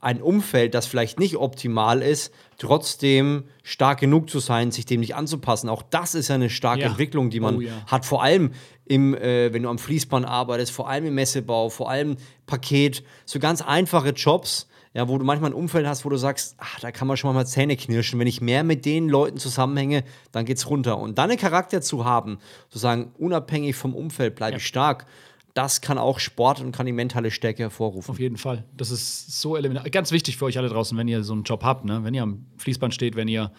ein 0.00 0.22
Umfeld, 0.22 0.74
das 0.74 0.86
vielleicht 0.86 1.20
nicht 1.20 1.36
optimal 1.36 2.00
ist, 2.00 2.32
trotzdem 2.56 3.44
stark 3.62 4.00
genug 4.00 4.30
zu 4.30 4.38
sein, 4.38 4.70
sich 4.70 4.86
dem 4.86 5.00
nicht 5.00 5.14
anzupassen. 5.14 5.68
Auch 5.68 5.82
das 5.82 6.14
ist 6.14 6.28
ja 6.28 6.36
eine 6.36 6.48
starke 6.48 6.80
ja. 6.80 6.86
Entwicklung, 6.86 7.28
die 7.28 7.40
man 7.40 7.56
oh, 7.56 7.60
ja. 7.60 7.72
hat, 7.86 8.06
vor 8.06 8.22
allem 8.22 8.52
im, 8.86 9.14
äh, 9.14 9.52
wenn 9.52 9.64
du 9.64 9.68
am 9.68 9.78
Fließband 9.78 10.24
arbeitest, 10.24 10.72
vor 10.72 10.88
allem 10.88 11.04
im 11.04 11.14
Messebau, 11.14 11.68
vor 11.68 11.90
allem 11.90 12.16
Paket, 12.46 13.04
so 13.26 13.38
ganz 13.38 13.60
einfache 13.60 14.10
Jobs, 14.10 14.68
ja, 14.92 15.08
wo 15.08 15.18
du 15.18 15.24
manchmal 15.24 15.50
ein 15.50 15.54
Umfeld 15.54 15.86
hast, 15.86 16.04
wo 16.04 16.08
du 16.08 16.16
sagst, 16.16 16.56
ach, 16.58 16.80
da 16.80 16.90
kann 16.90 17.06
man 17.06 17.16
schon 17.16 17.32
mal 17.32 17.46
Zähne 17.46 17.76
knirschen. 17.76 18.18
Wenn 18.18 18.26
ich 18.26 18.40
mehr 18.40 18.64
mit 18.64 18.84
den 18.84 19.08
Leuten 19.08 19.38
zusammenhänge, 19.38 20.04
dann 20.32 20.44
geht's 20.44 20.68
runter. 20.68 20.98
Und 20.98 21.18
dann 21.18 21.30
einen 21.30 21.38
Charakter 21.38 21.80
zu 21.80 22.04
haben, 22.04 22.38
zu 22.70 22.78
sagen, 22.78 23.12
unabhängig 23.16 23.76
vom 23.76 23.94
Umfeld 23.94 24.34
bleibe 24.34 24.52
ja. 24.52 24.56
ich 24.58 24.66
stark, 24.66 25.06
das 25.54 25.80
kann 25.80 25.98
auch 25.98 26.18
Sport 26.18 26.60
und 26.60 26.72
kann 26.72 26.86
die 26.86 26.92
mentale 26.92 27.30
Stärke 27.30 27.62
hervorrufen. 27.62 28.10
Auf 28.10 28.20
jeden 28.20 28.36
Fall. 28.36 28.64
Das 28.76 28.90
ist 28.90 29.40
so 29.40 29.56
elementar. 29.56 29.88
Ganz 29.90 30.12
wichtig 30.12 30.36
für 30.36 30.44
euch 30.44 30.58
alle 30.58 30.68
draußen, 30.68 30.96
wenn 30.96 31.08
ihr 31.08 31.22
so 31.24 31.32
einen 31.32 31.42
Job 31.42 31.62
habt, 31.64 31.84
ne? 31.84 32.04
wenn 32.04 32.14
ihr 32.14 32.22
am 32.22 32.46
Fließband 32.58 32.94
steht, 32.94 33.16
wenn 33.16 33.28
ihr 33.28 33.52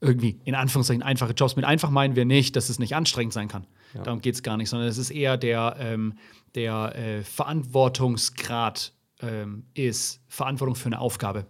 irgendwie 0.00 0.40
in 0.44 0.54
Anführungszeichen 0.54 1.02
einfache 1.02 1.32
Jobs. 1.32 1.56
Mit 1.56 1.64
einfach 1.64 1.90
meinen 1.90 2.16
wir 2.16 2.24
nicht, 2.24 2.56
dass 2.56 2.68
es 2.68 2.78
nicht 2.78 2.94
anstrengend 2.96 3.32
sein 3.32 3.48
kann. 3.48 3.66
Ja. 3.94 4.02
Darum 4.02 4.20
geht 4.20 4.34
es 4.34 4.42
gar 4.42 4.56
nicht, 4.56 4.68
sondern 4.68 4.88
es 4.88 4.98
ist 4.98 5.10
eher 5.10 5.36
der, 5.36 5.76
ähm, 5.78 6.14
der 6.54 6.94
äh, 6.96 7.22
Verantwortungsgrad 7.22 8.92
ähm, 9.22 9.64
ist 9.74 10.20
Verantwortung 10.28 10.74
für 10.74 10.86
eine 10.86 11.00
Aufgabe. 11.00 11.46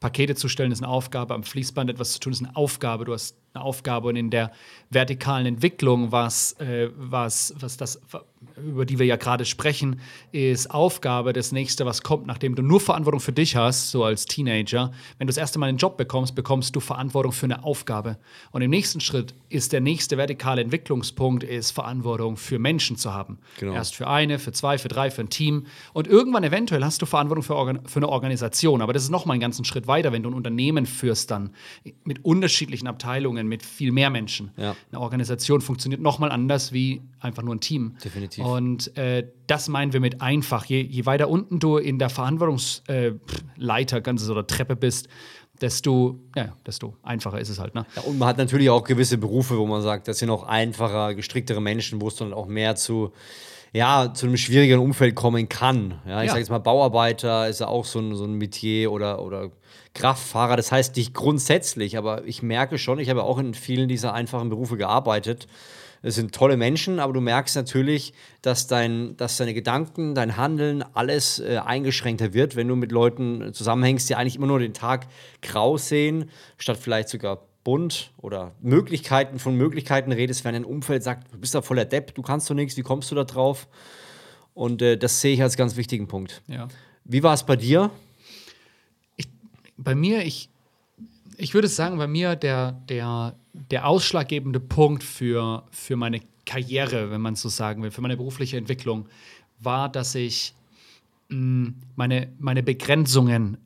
Pakete 0.00 0.34
zu 0.34 0.48
stellen 0.48 0.72
ist 0.72 0.82
eine 0.82 0.90
Aufgabe, 0.90 1.32
am 1.32 1.44
Fließband 1.44 1.88
etwas 1.88 2.12
zu 2.12 2.20
tun 2.20 2.32
ist 2.32 2.44
eine 2.44 2.56
Aufgabe. 2.56 3.04
Du 3.04 3.12
hast 3.12 3.36
eine 3.54 3.62
Aufgabe 3.62 4.08
und 4.08 4.16
in 4.16 4.30
der 4.30 4.50
vertikalen 4.90 5.46
Entwicklung, 5.46 6.10
was, 6.10 6.54
äh, 6.54 6.90
was, 6.96 7.54
was 7.60 7.76
das 7.76 8.00
über 8.56 8.84
die 8.86 8.98
wir 8.98 9.06
ja 9.06 9.16
gerade 9.16 9.44
sprechen, 9.44 10.00
ist 10.32 10.70
Aufgabe 10.70 11.32
das 11.32 11.52
nächste, 11.52 11.86
was 11.86 12.02
kommt, 12.02 12.26
nachdem 12.26 12.54
du 12.54 12.62
nur 12.62 12.80
Verantwortung 12.80 13.20
für 13.20 13.32
dich 13.32 13.56
hast, 13.56 13.90
so 13.90 14.04
als 14.04 14.26
Teenager. 14.26 14.92
Wenn 15.18 15.26
du 15.26 15.30
das 15.30 15.36
erste 15.36 15.58
Mal 15.58 15.68
einen 15.68 15.78
Job 15.78 15.96
bekommst, 15.96 16.34
bekommst 16.34 16.74
du 16.76 16.80
Verantwortung 16.80 17.32
für 17.32 17.46
eine 17.46 17.64
Aufgabe. 17.64 18.18
Und 18.50 18.62
im 18.62 18.70
nächsten 18.70 19.00
Schritt 19.00 19.34
ist 19.48 19.72
der 19.72 19.80
nächste 19.80 20.16
vertikale 20.16 20.62
Entwicklungspunkt, 20.62 21.44
ist 21.44 21.70
Verantwortung 21.72 22.36
für 22.36 22.58
Menschen 22.58 22.96
zu 22.96 23.12
haben. 23.12 23.38
Genau. 23.58 23.74
Erst 23.74 23.94
für 23.94 24.06
eine, 24.06 24.38
für 24.38 24.52
zwei, 24.52 24.78
für 24.78 24.88
drei, 24.88 25.10
für 25.10 25.22
ein 25.22 25.30
Team. 25.30 25.66
Und 25.92 26.06
irgendwann 26.06 26.44
eventuell 26.44 26.84
hast 26.84 27.02
du 27.02 27.06
Verantwortung 27.06 27.42
für, 27.42 27.80
für 27.88 27.98
eine 27.98 28.08
Organisation. 28.08 28.82
Aber 28.82 28.92
das 28.92 29.04
ist 29.04 29.10
noch 29.10 29.26
mal 29.26 29.34
einen 29.34 29.40
ganzen 29.40 29.64
Schritt 29.64 29.86
weiter, 29.86 30.12
wenn 30.12 30.22
du 30.22 30.30
ein 30.30 30.34
Unternehmen 30.34 30.86
führst 30.86 31.30
dann 31.30 31.50
mit 32.04 32.24
unterschiedlichen 32.24 32.86
Abteilungen, 32.86 33.48
mit 33.48 33.64
viel 33.64 33.92
mehr 33.92 34.10
Menschen. 34.10 34.50
Ja. 34.56 34.76
Eine 34.90 35.00
Organisation 35.00 35.60
funktioniert 35.60 36.00
noch 36.00 36.18
mal 36.18 36.30
anders 36.30 36.72
wie 36.72 37.02
einfach 37.20 37.42
nur 37.42 37.54
ein 37.54 37.60
Team. 37.60 37.96
Definitiv. 38.02 38.31
Und 38.40 38.96
äh, 38.96 39.26
das 39.46 39.68
meinen 39.68 39.92
wir 39.92 40.00
mit 40.00 40.20
einfach. 40.20 40.64
Je, 40.64 40.80
je 40.80 41.06
weiter 41.06 41.28
unten 41.28 41.58
du 41.58 41.76
in 41.76 41.98
der 41.98 42.08
Verantwortungsleiter 42.08 43.96
äh, 43.96 44.30
oder 44.30 44.46
Treppe 44.46 44.76
bist, 44.76 45.08
desto, 45.60 46.18
ja, 46.36 46.56
desto 46.66 46.96
einfacher 47.02 47.40
ist 47.40 47.48
es 47.48 47.58
halt. 47.58 47.74
Ne? 47.74 47.86
Ja, 47.96 48.02
und 48.02 48.18
man 48.18 48.28
hat 48.28 48.38
natürlich 48.38 48.68
auch 48.70 48.84
gewisse 48.84 49.18
Berufe, 49.18 49.56
wo 49.56 49.66
man 49.66 49.82
sagt, 49.82 50.08
das 50.08 50.18
sind 50.18 50.30
auch 50.30 50.42
einfacher, 50.42 51.14
gestricktere 51.14 51.60
Menschen, 51.60 52.00
wo 52.00 52.08
es 52.08 52.16
dann 52.16 52.32
auch 52.32 52.46
mehr 52.46 52.74
zu, 52.74 53.12
ja, 53.72 54.12
zu 54.12 54.26
einem 54.26 54.36
schwierigeren 54.36 54.80
Umfeld 54.80 55.14
kommen 55.14 55.48
kann. 55.48 56.00
Ja, 56.06 56.20
ich 56.20 56.26
ja. 56.26 56.32
sage 56.32 56.40
jetzt 56.40 56.50
mal, 56.50 56.58
Bauarbeiter 56.58 57.48
ist 57.48 57.60
ja 57.60 57.68
auch 57.68 57.84
so 57.84 58.00
ein, 58.00 58.14
so 58.14 58.24
ein 58.24 58.34
Metier 58.34 58.90
oder, 58.92 59.22
oder 59.22 59.50
Kraftfahrer. 59.94 60.56
Das 60.56 60.72
heißt 60.72 60.96
nicht 60.96 61.14
grundsätzlich, 61.14 61.96
aber 61.96 62.24
ich 62.24 62.42
merke 62.42 62.78
schon, 62.78 62.98
ich 62.98 63.08
habe 63.08 63.22
auch 63.22 63.38
in 63.38 63.54
vielen 63.54 63.88
dieser 63.88 64.14
einfachen 64.14 64.48
Berufe 64.48 64.76
gearbeitet. 64.76 65.46
Es 66.02 66.16
sind 66.16 66.34
tolle 66.34 66.56
Menschen, 66.56 66.98
aber 66.98 67.12
du 67.12 67.20
merkst 67.20 67.54
natürlich, 67.54 68.12
dass, 68.42 68.66
dein, 68.66 69.16
dass 69.16 69.36
deine 69.36 69.54
Gedanken, 69.54 70.14
dein 70.14 70.36
Handeln, 70.36 70.84
alles 70.94 71.38
äh, 71.38 71.58
eingeschränkter 71.64 72.34
wird, 72.34 72.56
wenn 72.56 72.66
du 72.66 72.74
mit 72.74 72.90
Leuten 72.90 73.54
zusammenhängst, 73.54 74.10
die 74.10 74.16
eigentlich 74.16 74.36
immer 74.36 74.48
nur 74.48 74.58
den 74.58 74.74
Tag 74.74 75.06
grau 75.42 75.76
sehen, 75.78 76.28
statt 76.58 76.76
vielleicht 76.76 77.08
sogar 77.08 77.46
bunt 77.64 78.10
oder 78.18 78.52
Möglichkeiten 78.60 79.38
von 79.38 79.56
Möglichkeiten 79.56 80.10
redest, 80.10 80.44
wenn 80.44 80.54
ein 80.54 80.64
Umfeld 80.64 81.04
sagt, 81.04 81.32
du 81.32 81.38
bist 81.38 81.54
da 81.54 81.62
voller 81.62 81.84
Depp, 81.84 82.14
du 82.14 82.22
kannst 82.22 82.50
doch 82.50 82.54
nichts, 82.54 82.76
wie 82.76 82.82
kommst 82.82 83.10
du 83.10 83.14
da 83.14 83.24
drauf? 83.24 83.68
Und 84.54 84.82
äh, 84.82 84.98
das 84.98 85.20
sehe 85.20 85.34
ich 85.34 85.42
als 85.42 85.56
ganz 85.56 85.76
wichtigen 85.76 86.08
Punkt. 86.08 86.42
Ja. 86.48 86.68
Wie 87.04 87.22
war 87.22 87.34
es 87.34 87.44
bei 87.44 87.56
dir? 87.56 87.90
Ich, 89.16 89.28
bei 89.76 89.94
mir, 89.94 90.24
ich, 90.24 90.50
ich 91.36 91.54
würde 91.54 91.68
sagen, 91.68 91.98
bei 91.98 92.06
mir 92.06 92.36
der, 92.36 92.72
der, 92.88 93.36
der 93.52 93.86
ausschlaggebende 93.86 94.60
Punkt 94.60 95.02
für, 95.02 95.64
für 95.70 95.96
meine 95.96 96.20
Karriere, 96.46 97.10
wenn 97.10 97.20
man 97.20 97.36
so 97.36 97.48
sagen 97.48 97.82
will, 97.82 97.90
für 97.90 98.00
meine 98.00 98.16
berufliche 98.16 98.56
Entwicklung, 98.56 99.08
war, 99.60 99.88
dass 99.88 100.14
ich 100.14 100.54
mh, 101.28 101.36
mm, 101.36 101.74
meine, 101.96 102.32
meine 102.38 102.62
Begrenzungen 102.62 103.58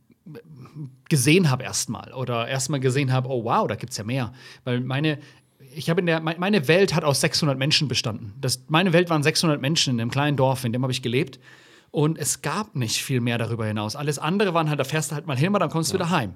gesehen 1.09 1.51
habe 1.51 1.63
erstmal 1.63 2.13
oder 2.13 2.49
erstmal 2.49 2.81
gesehen 2.81 3.13
habe, 3.13 3.29
oh 3.29 3.45
wow, 3.45 3.67
da 3.67 3.77
gibt 3.77 3.93
es 3.93 3.99
ja 3.99 4.05
mehr. 4.05 4.33
Weil 4.65 4.81
meine, 4.81 5.19
ich 5.75 5.89
habe 5.89 6.01
in 6.01 6.07
der, 6.07 6.21
meine 6.21 6.69
Welt 6.69 6.95
hat 6.95 7.05
aus 7.05 7.21
600 7.21 7.57
Menschen 7.57 7.89
bestanden. 7.89 8.35
Das, 8.41 8.65
meine 8.69 8.93
Welt 8.93 9.09
waren 9.09 9.23
600 9.23 9.61
Menschen 9.61 9.95
in 9.95 10.01
einem 10.01 10.11
kleinen 10.11 10.37
Dorf, 10.37 10.65
in 10.65 10.73
dem 10.73 10.83
habe 10.83 10.93
ich 10.93 11.03
gelebt. 11.03 11.39
Und 11.93 12.19
es 12.19 12.43
gab 12.43 12.75
nicht 12.75 13.03
viel 13.03 13.21
mehr 13.21 13.39
darüber 13.39 13.65
hinaus. 13.67 13.97
Alles 13.97 14.19
andere 14.19 14.53
waren 14.53 14.69
halt, 14.69 14.81
da 14.81 14.85
fährst 14.85 15.13
du 15.13 15.15
halt 15.15 15.27
mal 15.27 15.37
hin, 15.37 15.53
dann 15.53 15.71
kommst 15.71 15.93
du 15.93 15.97
ja. 15.97 16.01
wieder 16.01 16.11
heim. 16.11 16.35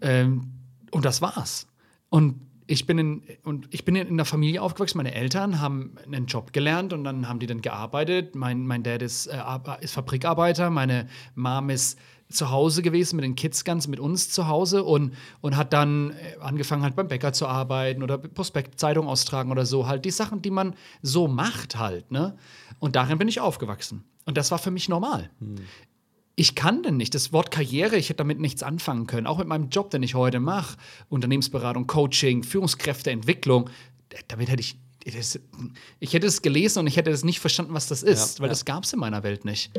Ähm, 0.00 0.52
und 0.92 1.04
das 1.04 1.20
war's. 1.20 1.66
Und 2.08 2.40
ich 2.66 2.86
bin 2.86 2.98
in, 2.98 3.22
und 3.44 3.68
ich 3.70 3.84
bin 3.84 3.96
in 3.96 4.08
einer 4.08 4.24
Familie 4.24 4.62
aufgewachsen. 4.62 4.98
Meine 4.98 5.14
Eltern 5.14 5.60
haben 5.60 5.96
einen 6.04 6.26
Job 6.26 6.52
gelernt 6.52 6.92
und 6.92 7.04
dann 7.04 7.28
haben 7.28 7.38
die 7.38 7.46
dann 7.46 7.62
gearbeitet. 7.62 8.34
Mein, 8.34 8.66
mein 8.66 8.82
Dad 8.82 9.02
ist, 9.02 9.26
äh, 9.26 9.40
ist 9.80 9.94
Fabrikarbeiter, 9.94 10.70
meine 10.70 11.08
Mom 11.34 11.70
ist 11.70 11.98
zu 12.28 12.50
Hause 12.50 12.80
gewesen 12.80 13.16
mit 13.16 13.24
den 13.24 13.34
Kids 13.34 13.64
ganz 13.64 13.88
mit 13.88 14.00
uns 14.00 14.30
zu 14.30 14.48
Hause 14.48 14.84
und, 14.84 15.14
und 15.42 15.56
hat 15.56 15.72
dann 15.72 16.10
äh, 16.10 16.38
angefangen 16.40 16.82
halt 16.82 16.96
beim 16.96 17.08
Bäcker 17.08 17.32
zu 17.32 17.46
arbeiten 17.46 18.02
oder 18.02 18.16
Prospektzeitung 18.18 19.06
austragen 19.06 19.50
oder 19.50 19.66
so 19.66 19.86
halt 19.86 20.04
die 20.04 20.10
Sachen, 20.10 20.40
die 20.40 20.50
man 20.50 20.74
so 21.02 21.28
macht 21.28 21.78
halt, 21.78 22.10
ne? 22.10 22.36
Und 22.78 22.96
darin 22.96 23.18
bin 23.18 23.28
ich 23.28 23.38
aufgewachsen 23.40 24.04
und 24.24 24.36
das 24.36 24.50
war 24.50 24.58
für 24.58 24.70
mich 24.70 24.88
normal. 24.88 25.30
Hm 25.40 25.56
ich 26.42 26.56
kann 26.56 26.82
denn 26.82 26.96
nicht. 26.96 27.14
Das 27.14 27.32
Wort 27.32 27.52
Karriere, 27.52 27.96
ich 27.96 28.08
hätte 28.08 28.16
damit 28.16 28.40
nichts 28.40 28.64
anfangen 28.64 29.06
können. 29.06 29.28
Auch 29.28 29.38
mit 29.38 29.46
meinem 29.46 29.68
Job, 29.68 29.90
den 29.90 30.02
ich 30.02 30.16
heute 30.16 30.40
mache, 30.40 30.76
Unternehmensberatung, 31.08 31.86
Coaching, 31.86 32.42
Führungskräfteentwicklung, 32.42 33.70
damit 34.26 34.50
hätte 34.50 34.60
ich 34.60 34.76
ich 35.04 36.14
hätte 36.14 36.26
es 36.28 36.42
gelesen 36.42 36.80
und 36.80 36.86
ich 36.86 36.96
hätte 36.96 37.10
es 37.10 37.24
nicht 37.24 37.40
verstanden, 37.40 37.74
was 37.74 37.88
das 37.88 38.04
ist, 38.04 38.38
ja, 38.38 38.42
weil 38.42 38.46
ja. 38.46 38.52
das 38.52 38.64
gab 38.64 38.84
es 38.84 38.92
in 38.92 39.00
meiner 39.00 39.24
Welt 39.24 39.44
nicht. 39.44 39.72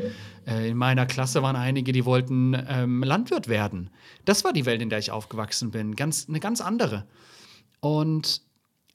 Äh, 0.46 0.68
in 0.68 0.76
meiner 0.76 1.06
Klasse 1.06 1.42
waren 1.42 1.56
einige, 1.56 1.92
die 1.92 2.04
wollten 2.04 2.54
ähm, 2.68 3.02
Landwirt 3.02 3.48
werden. 3.48 3.88
Das 4.26 4.44
war 4.44 4.52
die 4.52 4.66
Welt, 4.66 4.82
in 4.82 4.90
der 4.90 4.98
ich 4.98 5.10
aufgewachsen 5.10 5.70
bin, 5.70 5.96
ganz, 5.96 6.26
eine 6.28 6.40
ganz 6.40 6.60
andere. 6.60 7.06
Und 7.80 8.42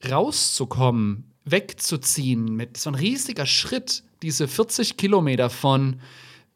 rauszukommen, 0.07 1.31
wegzuziehen, 1.45 2.55
mit, 2.55 2.77
das 2.77 2.85
war 2.85 2.93
ein 2.93 2.99
riesiger 2.99 3.47
Schritt, 3.47 4.03
diese 4.21 4.47
40 4.47 4.97
Kilometer 4.97 5.49
von 5.49 5.99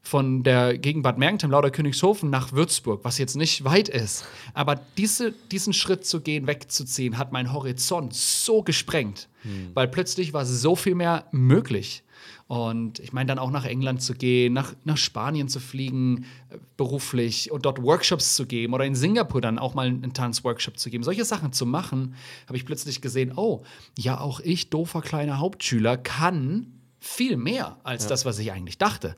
von 0.03 0.43
der 0.43 0.77
Gegenwart 0.77 1.17
Mergentheim, 1.17 1.49
Lauder 1.49 1.71
Königshofen 1.71 2.29
nach 2.29 2.51
Würzburg, 2.51 3.03
was 3.03 3.17
jetzt 3.17 3.37
nicht 3.37 3.63
weit 3.63 3.87
ist. 3.87 4.25
Aber 4.53 4.79
diese, 4.97 5.33
diesen 5.49 5.71
Schritt 5.71 6.05
zu 6.05 6.19
gehen, 6.19 6.45
wegzuziehen, 6.45 7.17
hat 7.17 7.31
mein 7.31 7.53
Horizont 7.53 8.13
so 8.13 8.61
gesprengt, 8.63 9.29
hm. 9.43 9.71
weil 9.73 9.87
plötzlich 9.87 10.33
war 10.33 10.45
so 10.45 10.75
viel 10.75 10.93
mehr 10.93 11.25
möglich. 11.31 12.03
Und 12.47 12.99
ich 12.99 13.13
meine, 13.13 13.27
dann 13.27 13.39
auch 13.39 13.49
nach 13.49 13.65
England 13.65 14.01
zu 14.01 14.13
gehen, 14.13 14.53
nach, 14.53 14.75
nach 14.83 14.97
Spanien 14.97 15.47
zu 15.47 15.61
fliegen, 15.61 16.25
äh, 16.49 16.57
beruflich 16.75 17.51
und 17.51 17.65
dort 17.65 17.81
Workshops 17.81 18.35
zu 18.35 18.45
geben 18.45 18.73
oder 18.73 18.85
in 18.85 18.95
Singapur 18.95 19.39
dann 19.39 19.57
auch 19.57 19.73
mal 19.73 19.87
einen 19.87 20.13
Tanzworkshop 20.13 20.77
zu 20.77 20.89
geben. 20.89 21.03
Solche 21.03 21.23
Sachen 21.23 21.53
zu 21.53 21.65
machen, 21.65 22.15
habe 22.47 22.57
ich 22.57 22.65
plötzlich 22.65 23.01
gesehen, 23.01 23.31
oh, 23.37 23.63
ja, 23.97 24.19
auch 24.19 24.41
ich, 24.41 24.69
doofer 24.69 25.01
kleiner 25.01 25.39
Hauptschüler, 25.39 25.95
kann 25.95 26.67
viel 26.99 27.37
mehr 27.37 27.77
als 27.83 28.03
ja. 28.03 28.09
das, 28.09 28.25
was 28.25 28.39
ich 28.39 28.51
eigentlich 28.51 28.77
dachte. 28.77 29.15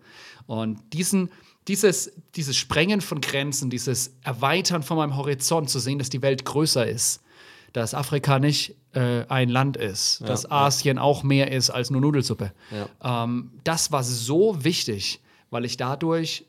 Und 0.48 0.80
diesen, 0.94 1.30
dieses, 1.68 2.12
dieses 2.36 2.56
Sprengen 2.56 3.02
von 3.02 3.22
Grenzen, 3.22 3.70
dieses 3.70 4.16
Erweitern 4.22 4.84
von 4.84 4.98
meinem 4.98 5.18
Horizont, 5.18 5.70
zu 5.70 5.80
sehen, 5.80 6.00
dass 6.00 6.10
die 6.10 6.22
Welt 6.22 6.46
größer 6.46 6.88
ist, 6.88 7.22
dass 7.74 7.94
Afrika 7.94 8.40
nicht 8.40 8.76
äh, 8.94 9.26
ein 9.28 9.50
Land 9.50 9.76
ist, 9.78 10.22
ja, 10.22 10.28
dass 10.28 10.50
Asien 10.50 10.98
ja. 10.98 11.04
auch 11.04 11.24
mehr 11.24 11.52
ist 11.52 11.70
als 11.70 11.90
nur 11.90 12.02
Nudelsuppe. 12.02 12.54
Ja. 12.72 13.24
Ähm, 13.24 13.52
das 13.64 13.92
war 13.92 14.04
so 14.04 14.64
wichtig, 14.64 15.22
weil 15.50 15.66
ich 15.66 15.78
dadurch 15.78 16.46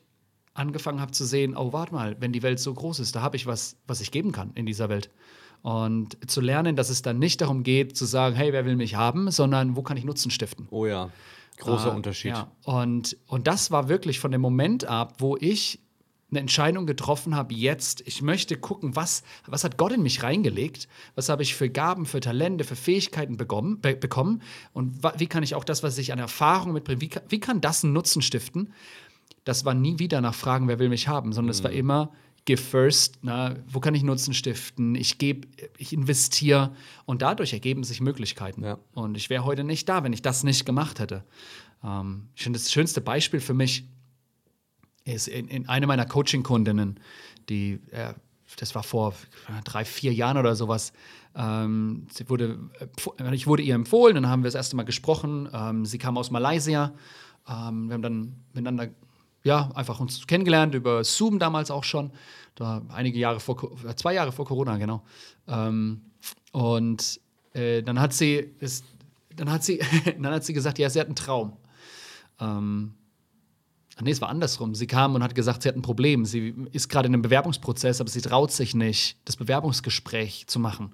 angefangen 0.53 1.01
habe 1.01 1.11
zu 1.11 1.25
sehen, 1.25 1.55
oh, 1.55 1.73
warte 1.73 1.93
mal, 1.93 2.15
wenn 2.19 2.31
die 2.31 2.43
Welt 2.43 2.59
so 2.59 2.73
groß 2.73 2.99
ist, 2.99 3.15
da 3.15 3.21
habe 3.21 3.35
ich 3.35 3.45
was, 3.45 3.77
was 3.85 4.01
ich 4.01 4.11
geben 4.11 4.31
kann 4.31 4.51
in 4.55 4.65
dieser 4.65 4.89
Welt. 4.89 5.09
Und 5.61 6.17
zu 6.29 6.39
lernen, 6.39 6.75
dass 6.75 6.89
es 6.89 7.01
dann 7.01 7.19
nicht 7.19 7.41
darum 7.41 7.63
geht, 7.63 7.97
zu 7.97 8.05
sagen, 8.05 8.35
hey, 8.35 8.53
wer 8.53 8.65
will 8.65 8.75
mich 8.75 8.95
haben, 8.95 9.31
sondern 9.31 9.75
wo 9.75 9.81
kann 9.81 9.97
ich 9.97 10.05
Nutzen 10.05 10.31
stiften. 10.31 10.67
Oh 10.71 10.85
ja. 10.85 11.09
Großer 11.57 11.91
äh, 11.91 11.95
Unterschied. 11.95 12.31
Ja. 12.31 12.51
Und, 12.63 13.17
und 13.27 13.47
das 13.47 13.71
war 13.71 13.89
wirklich 13.89 14.19
von 14.19 14.31
dem 14.31 14.41
Moment 14.41 14.85
ab, 14.85 15.15
wo 15.19 15.37
ich 15.37 15.79
eine 16.29 16.41
Entscheidung 16.41 16.85
getroffen 16.85 17.35
habe, 17.35 17.53
jetzt, 17.53 18.03
ich 18.05 18.21
möchte 18.21 18.57
gucken, 18.57 18.95
was, 18.95 19.23
was 19.45 19.63
hat 19.63 19.77
Gott 19.77 19.93
in 19.93 20.03
mich 20.03 20.23
reingelegt, 20.23 20.89
was 21.15 21.29
habe 21.29 21.41
ich 21.41 21.55
für 21.55 21.69
Gaben, 21.69 22.05
für 22.05 22.19
Talente, 22.19 22.65
für 22.65 22.75
Fähigkeiten 22.75 23.37
bekommen, 23.37 23.79
be 23.79 23.95
bekommen 23.95 24.41
und 24.73 25.03
wie 25.17 25.27
kann 25.27 25.43
ich 25.43 25.55
auch 25.55 25.63
das, 25.63 25.83
was 25.83 25.97
ich 25.97 26.11
an 26.11 26.19
Erfahrung 26.19 26.73
mitbringe, 26.73 26.99
wie, 26.99 27.11
wie 27.29 27.39
kann 27.39 27.61
das 27.61 27.83
einen 27.83 27.93
Nutzen 27.93 28.21
stiften? 28.21 28.73
Das 29.45 29.63
war 29.63 29.73
nie 29.73 29.99
wieder 29.99 30.19
nach 30.19 30.35
Fragen, 30.35 30.67
wer 30.67 30.79
will 30.79 30.89
mich 30.89 31.07
haben, 31.07 31.31
sondern 31.31 31.51
es 31.51 31.61
mhm. 31.61 31.63
war 31.63 31.71
immer, 31.71 32.11
give 32.47 32.61
first, 32.61 33.19
na, 33.21 33.55
wo 33.67 33.79
kann 33.79 33.93
ich 33.93 34.01
Nutzen 34.01 34.33
stiften? 34.33 34.95
Ich 34.95 35.19
gebe, 35.19 35.47
ich 35.77 35.93
investiere 35.93 36.73
und 37.05 37.21
dadurch 37.21 37.53
ergeben 37.53 37.83
sich 37.83 38.01
Möglichkeiten. 38.01 38.63
Ja. 38.63 38.79
Und 38.93 39.17
ich 39.17 39.29
wäre 39.29 39.45
heute 39.45 39.63
nicht 39.63 39.87
da, 39.87 40.03
wenn 40.03 40.13
ich 40.13 40.23
das 40.23 40.43
nicht 40.43 40.65
gemacht 40.65 40.99
hätte. 40.99 41.23
Ähm, 41.83 42.29
ich 42.35 42.43
finde, 42.43 42.57
das 42.57 42.71
schönste 42.71 43.01
Beispiel 43.01 43.41
für 43.41 43.53
mich 43.53 43.87
ist 45.03 45.27
in, 45.27 45.47
in 45.49 45.69
eine 45.69 45.87
meiner 45.87 46.05
Coaching-Kundinnen, 46.05 46.99
die, 47.49 47.79
äh, 47.91 48.13
das 48.55 48.73
war 48.75 48.83
vor 48.83 49.13
drei, 49.65 49.83
vier 49.83 50.13
Jahren 50.13 50.37
oder 50.37 50.55
sowas, 50.55 50.93
ähm, 51.35 52.07
sie 52.11 52.29
wurde, 52.29 52.57
äh, 53.19 53.35
ich 53.35 53.45
wurde 53.45 53.61
ihr 53.61 53.75
empfohlen, 53.75 54.15
dann 54.15 54.27
haben 54.27 54.41
wir 54.41 54.47
das 54.47 54.55
erste 54.55 54.75
Mal 54.75 54.83
gesprochen. 54.83 55.49
Ähm, 55.53 55.85
sie 55.85 55.97
kam 55.97 56.17
aus 56.17 56.31
Malaysia. 56.31 56.93
Ähm, 57.47 57.87
wir 57.87 57.93
haben 57.93 58.01
dann 58.01 58.35
miteinander 58.53 58.89
ja, 59.47 59.71
einfach 59.73 59.99
uns 59.99 60.27
kennengelernt 60.27 60.75
über 60.75 61.03
Zoom 61.03 61.39
damals 61.39 61.71
auch 61.71 61.83
schon. 61.83 62.11
Da 62.55 62.81
einige 62.89 63.17
Jahre 63.17 63.39
vor, 63.39 63.57
zwei 63.95 64.13
Jahre 64.13 64.31
vor 64.31 64.45
Corona, 64.45 64.77
genau. 64.77 65.03
Ähm, 65.47 66.01
und 66.51 67.19
äh, 67.53 67.81
dann 67.81 67.99
hat 67.99 68.13
sie, 68.13 68.53
das, 68.59 68.83
dann 69.35 69.49
hat 69.49 69.63
sie, 69.63 69.79
dann 70.19 70.33
hat 70.33 70.43
sie 70.43 70.53
gesagt, 70.53 70.77
ja, 70.79 70.89
sie 70.89 70.99
hat 70.99 71.07
einen 71.07 71.15
Traum. 71.15 71.53
Ähm, 72.39 72.93
nee, 74.01 74.11
es 74.11 74.21
war 74.21 74.29
andersrum. 74.29 74.75
Sie 74.75 74.87
kam 74.87 75.15
und 75.15 75.23
hat 75.23 75.33
gesagt, 75.33 75.63
sie 75.63 75.69
hat 75.69 75.75
ein 75.75 75.81
Problem. 75.81 76.25
Sie 76.25 76.53
ist 76.73 76.89
gerade 76.89 77.07
in 77.07 77.13
einem 77.13 77.21
Bewerbungsprozess, 77.21 78.01
aber 78.01 78.09
sie 78.09 78.21
traut 78.21 78.51
sich 78.51 78.75
nicht, 78.75 79.17
das 79.25 79.37
Bewerbungsgespräch 79.37 80.47
zu 80.47 80.59
machen. 80.59 80.93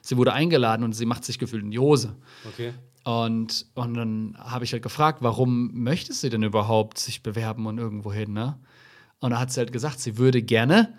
Sie 0.00 0.16
wurde 0.16 0.32
eingeladen 0.32 0.82
und 0.82 0.92
sie 0.94 1.06
macht 1.06 1.24
sich 1.24 1.38
gefühlt 1.38 1.62
in 1.62 1.70
die 1.70 1.78
Hose. 1.78 2.16
Okay. 2.48 2.74
Und, 3.04 3.66
und 3.74 3.94
dann 3.94 4.36
habe 4.38 4.64
ich 4.64 4.72
halt 4.72 4.82
gefragt, 4.82 5.18
warum 5.22 5.70
möchte 5.74 6.12
sie 6.12 6.30
denn 6.30 6.42
überhaupt 6.42 6.98
sich 6.98 7.22
bewerben 7.22 7.66
und 7.66 7.78
irgendwo 7.78 8.12
hin, 8.12 8.32
ne? 8.32 8.58
Und 9.18 9.30
da 9.30 9.38
hat 9.38 9.52
sie 9.52 9.60
halt 9.60 9.72
gesagt, 9.72 10.00
sie 10.00 10.18
würde 10.18 10.42
gerne. 10.42 10.94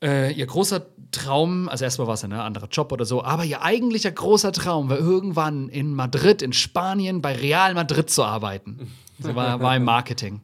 Äh, 0.00 0.32
ihr 0.32 0.46
großer 0.46 0.86
Traum, 1.10 1.68
also 1.68 1.84
erstmal 1.84 2.06
war 2.06 2.14
es 2.14 2.24
ein 2.24 2.30
ne, 2.30 2.42
anderer 2.42 2.68
Job 2.68 2.92
oder 2.92 3.04
so, 3.04 3.24
aber 3.24 3.44
ihr 3.44 3.62
eigentlicher 3.62 4.10
großer 4.10 4.52
Traum 4.52 4.88
war 4.88 4.98
irgendwann 4.98 5.68
in 5.68 5.94
Madrid, 5.94 6.42
in 6.42 6.52
Spanien, 6.52 7.20
bei 7.20 7.34
Real 7.34 7.74
Madrid 7.74 8.10
zu 8.10 8.24
arbeiten. 8.24 8.92
Sie 9.18 9.34
war, 9.34 9.60
war 9.60 9.76
im 9.76 9.84
Marketing. 9.84 10.40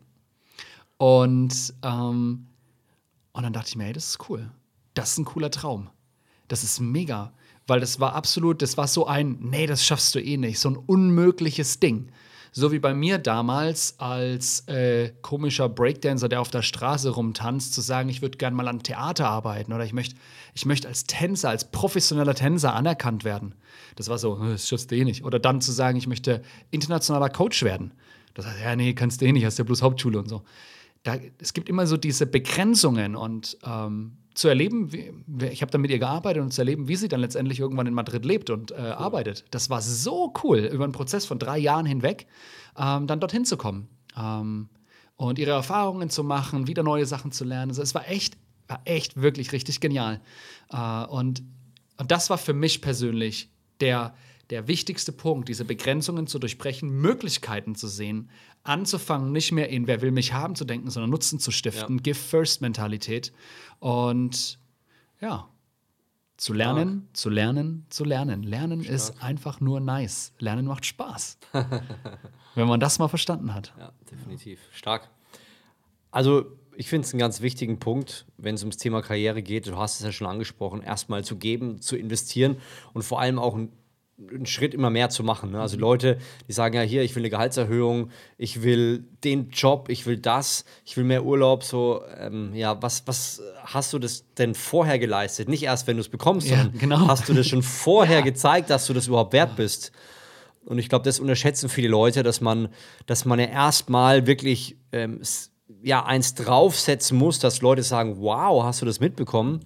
Und, 0.96 1.74
ähm, 1.82 2.46
und 3.32 3.42
dann 3.42 3.52
dachte 3.52 3.68
ich 3.68 3.76
mir, 3.76 3.84
hey, 3.84 3.92
das 3.92 4.08
ist 4.08 4.28
cool. 4.28 4.50
Das 4.94 5.12
ist 5.12 5.18
ein 5.18 5.24
cooler 5.24 5.50
Traum. 5.50 5.90
Das 6.48 6.64
ist 6.64 6.80
mega. 6.80 7.32
Weil 7.66 7.80
das 7.80 7.98
war 8.00 8.14
absolut, 8.14 8.62
das 8.62 8.76
war 8.76 8.88
so 8.88 9.06
ein, 9.06 9.38
nee, 9.40 9.66
das 9.66 9.84
schaffst 9.84 10.14
du 10.14 10.18
eh 10.18 10.36
nicht, 10.36 10.58
so 10.58 10.70
ein 10.70 10.76
unmögliches 10.76 11.80
Ding. 11.80 12.08
So 12.56 12.70
wie 12.70 12.78
bei 12.78 12.94
mir 12.94 13.18
damals 13.18 13.98
als 13.98 14.60
äh, 14.68 15.12
komischer 15.22 15.68
Breakdancer, 15.68 16.28
der 16.28 16.40
auf 16.40 16.50
der 16.50 16.62
Straße 16.62 17.10
rumtanzt, 17.10 17.74
zu 17.74 17.80
sagen, 17.80 18.08
ich 18.08 18.22
würde 18.22 18.38
gerne 18.38 18.54
mal 18.54 18.68
an 18.68 18.80
Theater 18.80 19.28
arbeiten 19.28 19.72
oder 19.72 19.84
ich 19.84 19.92
möchte 19.92 20.14
ich 20.54 20.64
möcht 20.64 20.86
als 20.86 21.04
Tänzer, 21.04 21.48
als 21.48 21.70
professioneller 21.70 22.34
Tänzer 22.34 22.74
anerkannt 22.74 23.24
werden. 23.24 23.56
Das 23.96 24.08
war 24.08 24.18
so, 24.18 24.36
das 24.36 24.68
schaffst 24.68 24.90
du 24.90 24.96
eh 24.96 25.04
nicht. 25.04 25.24
Oder 25.24 25.40
dann 25.40 25.60
zu 25.60 25.72
sagen, 25.72 25.98
ich 25.98 26.06
möchte 26.06 26.42
internationaler 26.70 27.28
Coach 27.28 27.64
werden. 27.64 27.92
Das 28.34 28.46
heißt, 28.46 28.60
ja, 28.62 28.76
nee, 28.76 28.94
kannst 28.94 29.20
du 29.20 29.26
eh 29.26 29.32
nicht, 29.32 29.44
hast 29.44 29.58
ja 29.58 29.64
bloß 29.64 29.82
Hauptschule 29.82 30.18
und 30.18 30.28
so. 30.28 30.42
Da, 31.02 31.16
es 31.38 31.54
gibt 31.54 31.68
immer 31.68 31.88
so 31.88 31.96
diese 31.96 32.26
Begrenzungen 32.26 33.16
und 33.16 33.58
ähm, 33.64 34.16
zu 34.34 34.48
erleben, 34.48 34.92
wie, 34.92 35.12
ich 35.46 35.62
habe 35.62 35.70
dann 35.70 35.80
mit 35.80 35.90
ihr 35.90 35.98
gearbeitet 35.98 36.42
und 36.42 36.52
zu 36.52 36.60
erleben, 36.60 36.88
wie 36.88 36.96
sie 36.96 37.08
dann 37.08 37.20
letztendlich 37.20 37.60
irgendwann 37.60 37.86
in 37.86 37.94
Madrid 37.94 38.24
lebt 38.24 38.50
und 38.50 38.72
äh, 38.72 38.74
cool. 38.74 38.86
arbeitet. 38.92 39.44
Das 39.50 39.70
war 39.70 39.80
so 39.80 40.32
cool, 40.42 40.58
über 40.58 40.84
einen 40.84 40.92
Prozess 40.92 41.24
von 41.24 41.38
drei 41.38 41.58
Jahren 41.58 41.86
hinweg 41.86 42.26
ähm, 42.76 43.06
dann 43.06 43.20
dorthin 43.20 43.44
zu 43.44 43.56
kommen 43.56 43.88
ähm, 44.16 44.68
und 45.16 45.38
ihre 45.38 45.52
Erfahrungen 45.52 46.10
zu 46.10 46.24
machen, 46.24 46.66
wieder 46.66 46.82
neue 46.82 47.06
Sachen 47.06 47.32
zu 47.32 47.44
lernen. 47.44 47.70
Also 47.70 47.82
es 47.82 47.94
war 47.94 48.08
echt, 48.08 48.36
war 48.66 48.80
echt 48.84 49.20
wirklich 49.20 49.52
richtig 49.52 49.80
genial. 49.80 50.20
Äh, 50.70 51.04
und, 51.06 51.42
und 51.96 52.10
das 52.10 52.28
war 52.28 52.38
für 52.38 52.54
mich 52.54 52.82
persönlich 52.82 53.50
der, 53.80 54.14
der 54.54 54.68
wichtigste 54.68 55.10
Punkt, 55.10 55.48
diese 55.48 55.64
Begrenzungen 55.64 56.28
zu 56.28 56.38
durchbrechen, 56.38 56.88
Möglichkeiten 56.88 57.74
zu 57.74 57.88
sehen, 57.88 58.30
anzufangen, 58.62 59.32
nicht 59.32 59.50
mehr 59.50 59.68
in 59.68 59.88
wer 59.88 60.00
will 60.00 60.12
mich 60.12 60.32
haben 60.32 60.54
zu 60.54 60.64
denken, 60.64 60.90
sondern 60.90 61.10
Nutzen 61.10 61.40
zu 61.40 61.50
stiften, 61.50 61.96
ja. 61.96 62.02
Give-First-Mentalität. 62.02 63.32
Und 63.80 64.60
ja, 65.20 65.48
zu 66.36 66.52
lernen, 66.52 67.00
Stark. 67.00 67.16
zu 67.16 67.30
lernen, 67.30 67.86
zu 67.88 68.04
lernen. 68.04 68.42
Lernen 68.44 68.84
Stark. 68.84 68.94
ist 68.94 69.22
einfach 69.24 69.60
nur 69.60 69.80
nice. 69.80 70.32
Lernen 70.38 70.66
macht 70.66 70.86
Spaß. 70.86 71.38
wenn 72.54 72.68
man 72.68 72.78
das 72.78 73.00
mal 73.00 73.08
verstanden 73.08 73.54
hat. 73.54 73.74
Ja, 73.76 73.90
definitiv. 74.08 74.60
Stark. 74.70 75.10
Also, 76.12 76.44
ich 76.76 76.88
finde 76.88 77.08
es 77.08 77.12
einen 77.12 77.18
ganz 77.18 77.40
wichtigen 77.40 77.80
Punkt, 77.80 78.24
wenn 78.36 78.54
es 78.54 78.62
ums 78.62 78.76
Thema 78.76 79.02
Karriere 79.02 79.42
geht. 79.42 79.66
Du 79.66 79.76
hast 79.76 79.98
es 79.98 80.06
ja 80.06 80.12
schon 80.12 80.28
angesprochen, 80.28 80.80
erstmal 80.80 81.24
zu 81.24 81.38
geben, 81.38 81.80
zu 81.80 81.96
investieren 81.96 82.58
und 82.92 83.02
vor 83.02 83.20
allem 83.20 83.40
auch 83.40 83.56
ein 83.56 83.72
einen 84.18 84.46
Schritt 84.46 84.74
immer 84.74 84.90
mehr 84.90 85.10
zu 85.10 85.24
machen. 85.24 85.50
Ne? 85.50 85.60
Also 85.60 85.76
Leute, 85.76 86.18
die 86.46 86.52
sagen 86.52 86.74
ja 86.74 86.82
hier, 86.82 87.02
ich 87.02 87.14
will 87.14 87.22
eine 87.22 87.30
Gehaltserhöhung, 87.30 88.10
ich 88.38 88.62
will 88.62 89.04
den 89.24 89.50
Job, 89.50 89.88
ich 89.88 90.06
will 90.06 90.18
das, 90.18 90.64
ich 90.84 90.96
will 90.96 91.04
mehr 91.04 91.24
Urlaub. 91.24 91.64
So, 91.64 92.02
ähm, 92.16 92.54
ja, 92.54 92.80
was, 92.80 93.06
was 93.06 93.42
hast 93.64 93.92
du 93.92 93.98
das 93.98 94.24
denn 94.34 94.54
vorher 94.54 94.98
geleistet? 94.98 95.48
Nicht 95.48 95.64
erst, 95.64 95.86
wenn 95.86 95.96
du 95.96 96.00
es 96.00 96.08
bekommst, 96.08 96.48
ja, 96.48 96.58
sondern 96.58 96.78
genau. 96.78 97.08
hast 97.08 97.28
du 97.28 97.34
das 97.34 97.46
schon 97.46 97.62
vorher 97.64 98.18
ja. 98.18 98.24
gezeigt, 98.24 98.70
dass 98.70 98.86
du 98.86 98.92
das 98.92 99.08
überhaupt 99.08 99.32
wert 99.32 99.56
bist. 99.56 99.90
Und 100.64 100.78
ich 100.78 100.88
glaube, 100.88 101.04
das 101.04 101.20
unterschätzen 101.20 101.68
viele 101.68 101.88
Leute, 101.88 102.22
dass 102.22 102.40
man, 102.40 102.68
dass 103.06 103.24
man 103.24 103.38
ja 103.38 103.46
erstmal 103.46 104.26
wirklich 104.26 104.76
ähm, 104.92 105.20
ja, 105.82 106.04
eins 106.04 106.34
draufsetzen 106.34 107.18
muss, 107.18 107.38
dass 107.38 107.60
Leute 107.60 107.82
sagen, 107.82 108.16
wow, 108.20 108.64
hast 108.64 108.80
du 108.80 108.86
das 108.86 109.00
mitbekommen? 109.00 109.60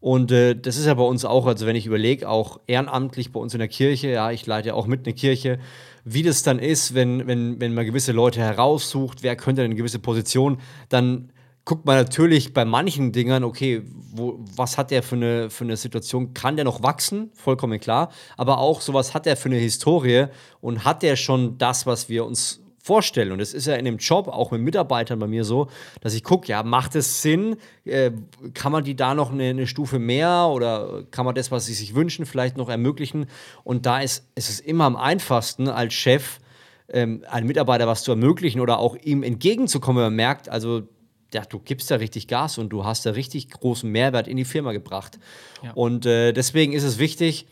Und 0.00 0.32
äh, 0.32 0.56
das 0.56 0.76
ist 0.76 0.86
ja 0.86 0.94
bei 0.94 1.02
uns 1.02 1.24
auch, 1.24 1.46
also 1.46 1.66
wenn 1.66 1.76
ich 1.76 1.86
überlege, 1.86 2.28
auch 2.28 2.60
ehrenamtlich 2.66 3.32
bei 3.32 3.40
uns 3.40 3.52
in 3.52 3.58
der 3.58 3.68
Kirche, 3.68 4.08
ja, 4.08 4.30
ich 4.30 4.46
leite 4.46 4.68
ja 4.68 4.74
auch 4.74 4.86
mit 4.86 5.06
eine 5.06 5.14
Kirche, 5.14 5.58
wie 6.04 6.22
das 6.22 6.42
dann 6.42 6.58
ist, 6.58 6.94
wenn, 6.94 7.26
wenn, 7.26 7.60
wenn 7.60 7.74
man 7.74 7.84
gewisse 7.84 8.12
Leute 8.12 8.40
heraussucht, 8.40 9.22
wer 9.22 9.36
könnte 9.36 9.62
denn 9.62 9.72
eine 9.72 9.76
gewisse 9.76 9.98
Position, 9.98 10.58
dann 10.88 11.30
guckt 11.66 11.84
man 11.84 11.96
natürlich 11.96 12.54
bei 12.54 12.64
manchen 12.64 13.12
Dingern, 13.12 13.44
okay, 13.44 13.82
wo, 14.12 14.40
was 14.56 14.78
hat 14.78 14.90
der 14.90 15.02
für 15.02 15.16
eine, 15.16 15.50
für 15.50 15.64
eine 15.64 15.76
Situation? 15.76 16.32
Kann 16.32 16.56
der 16.56 16.64
noch 16.64 16.82
wachsen? 16.82 17.30
Vollkommen 17.34 17.78
klar. 17.78 18.10
Aber 18.38 18.58
auch 18.58 18.80
so, 18.80 18.94
was 18.94 19.12
hat 19.14 19.26
der 19.26 19.36
für 19.36 19.50
eine 19.50 19.58
Historie 19.58 20.26
und 20.60 20.84
hat 20.84 21.02
der 21.02 21.16
schon 21.16 21.58
das, 21.58 21.86
was 21.86 22.08
wir 22.08 22.24
uns 22.24 22.60
vorstellen. 22.82 23.32
Und 23.32 23.40
es 23.40 23.52
ist 23.52 23.66
ja 23.66 23.74
in 23.74 23.84
dem 23.84 23.98
Job, 23.98 24.28
auch 24.28 24.50
mit 24.50 24.62
Mitarbeitern 24.62 25.18
bei 25.18 25.26
mir 25.26 25.44
so, 25.44 25.68
dass 26.00 26.14
ich 26.14 26.24
gucke, 26.24 26.48
ja, 26.48 26.62
macht 26.62 26.94
es 26.94 27.22
Sinn? 27.22 27.56
Äh, 27.84 28.12
kann 28.54 28.72
man 28.72 28.84
die 28.84 28.96
da 28.96 29.14
noch 29.14 29.32
eine, 29.32 29.50
eine, 29.50 29.66
Stufe 29.66 29.98
mehr 29.98 30.48
oder 30.50 31.04
kann 31.10 31.26
man 31.26 31.34
das, 31.34 31.50
was 31.50 31.66
sie 31.66 31.74
sich 31.74 31.94
wünschen, 31.94 32.24
vielleicht 32.24 32.56
noch 32.56 32.68
ermöglichen? 32.68 33.26
Und 33.64 33.86
da 33.86 34.00
ist, 34.00 34.26
ist 34.34 34.48
es 34.48 34.60
immer 34.60 34.84
am 34.84 34.96
einfachsten 34.96 35.68
als 35.68 35.92
Chef, 35.92 36.40
ähm, 36.88 37.24
einem 37.28 37.46
Mitarbeiter 37.46 37.86
was 37.86 38.02
zu 38.02 38.12
ermöglichen 38.12 38.60
oder 38.60 38.78
auch 38.78 38.96
ihm 38.96 39.22
entgegenzukommen, 39.22 39.98
wenn 39.98 40.10
man 40.10 40.16
merkt, 40.16 40.48
also 40.48 40.88
ja, 41.32 41.42
du 41.42 41.60
gibst 41.60 41.90
da 41.90 41.96
richtig 41.96 42.26
Gas 42.26 42.58
und 42.58 42.70
du 42.70 42.84
hast 42.84 43.06
da 43.06 43.10
richtig 43.10 43.50
großen 43.50 43.88
Mehrwert 43.88 44.26
in 44.26 44.36
die 44.36 44.44
Firma 44.44 44.72
gebracht. 44.72 45.18
Ja. 45.62 45.72
Und 45.74 46.06
äh, 46.06 46.32
deswegen 46.32 46.72
ist 46.72 46.82
es 46.82 46.98
wichtig, 46.98 47.46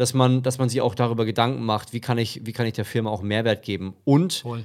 dass 0.00 0.14
man, 0.14 0.42
dass 0.42 0.56
man 0.56 0.70
sich 0.70 0.80
auch 0.80 0.94
darüber 0.94 1.26
Gedanken 1.26 1.62
macht, 1.62 1.92
wie 1.92 2.00
kann 2.00 2.16
ich, 2.16 2.40
wie 2.46 2.52
kann 2.52 2.64
ich 2.64 2.72
der 2.72 2.86
Firma 2.86 3.10
auch 3.10 3.20
Mehrwert 3.20 3.62
geben. 3.62 3.94
Und 4.04 4.32
Voll. 4.32 4.64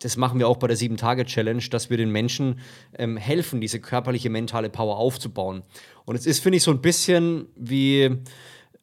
das 0.00 0.16
machen 0.16 0.40
wir 0.40 0.48
auch 0.48 0.56
bei 0.56 0.66
der 0.66 0.76
Sieben-Tage-Challenge, 0.76 1.62
dass 1.70 1.88
wir 1.88 1.96
den 1.96 2.10
Menschen 2.10 2.58
ähm, 2.98 3.16
helfen, 3.16 3.60
diese 3.60 3.78
körperliche, 3.78 4.28
mentale 4.28 4.70
Power 4.70 4.96
aufzubauen. 4.96 5.62
Und 6.04 6.16
es 6.16 6.26
ist, 6.26 6.40
finde 6.40 6.56
ich, 6.56 6.64
so 6.64 6.72
ein 6.72 6.80
bisschen 6.80 7.46
wie 7.54 8.10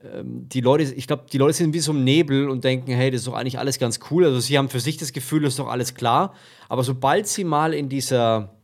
ähm, 0.01 0.47
die 0.47 0.61
Leute, 0.61 0.83
ich 0.83 1.05
glaube, 1.05 1.25
die 1.29 1.37
Leute 1.37 1.55
sind 1.55 1.73
wie 1.73 1.79
so 1.79 1.91
im 1.91 2.05
Nebel 2.05 2.47
und 2.47 2.63
denken, 2.63 2.93
hey, 2.93 3.11
das 3.11 3.19
ist 3.19 3.27
doch 3.27 3.33
eigentlich 3.33 3.59
alles 3.59 3.77
ganz 3.77 3.99
cool. 4.09 4.23
Also 4.23 4.39
sie 4.39 4.57
haben 4.57 4.69
für 4.69 4.79
sich 4.79 4.95
das 4.95 5.11
Gefühl, 5.11 5.41
das 5.41 5.55
ist 5.55 5.59
doch 5.59 5.67
alles 5.67 5.95
klar. 5.95 6.33
Aber 6.69 6.85
sobald 6.85 7.27
sie 7.27 7.43
mal 7.43 7.73
in 7.73 7.89
dieser 7.89 8.55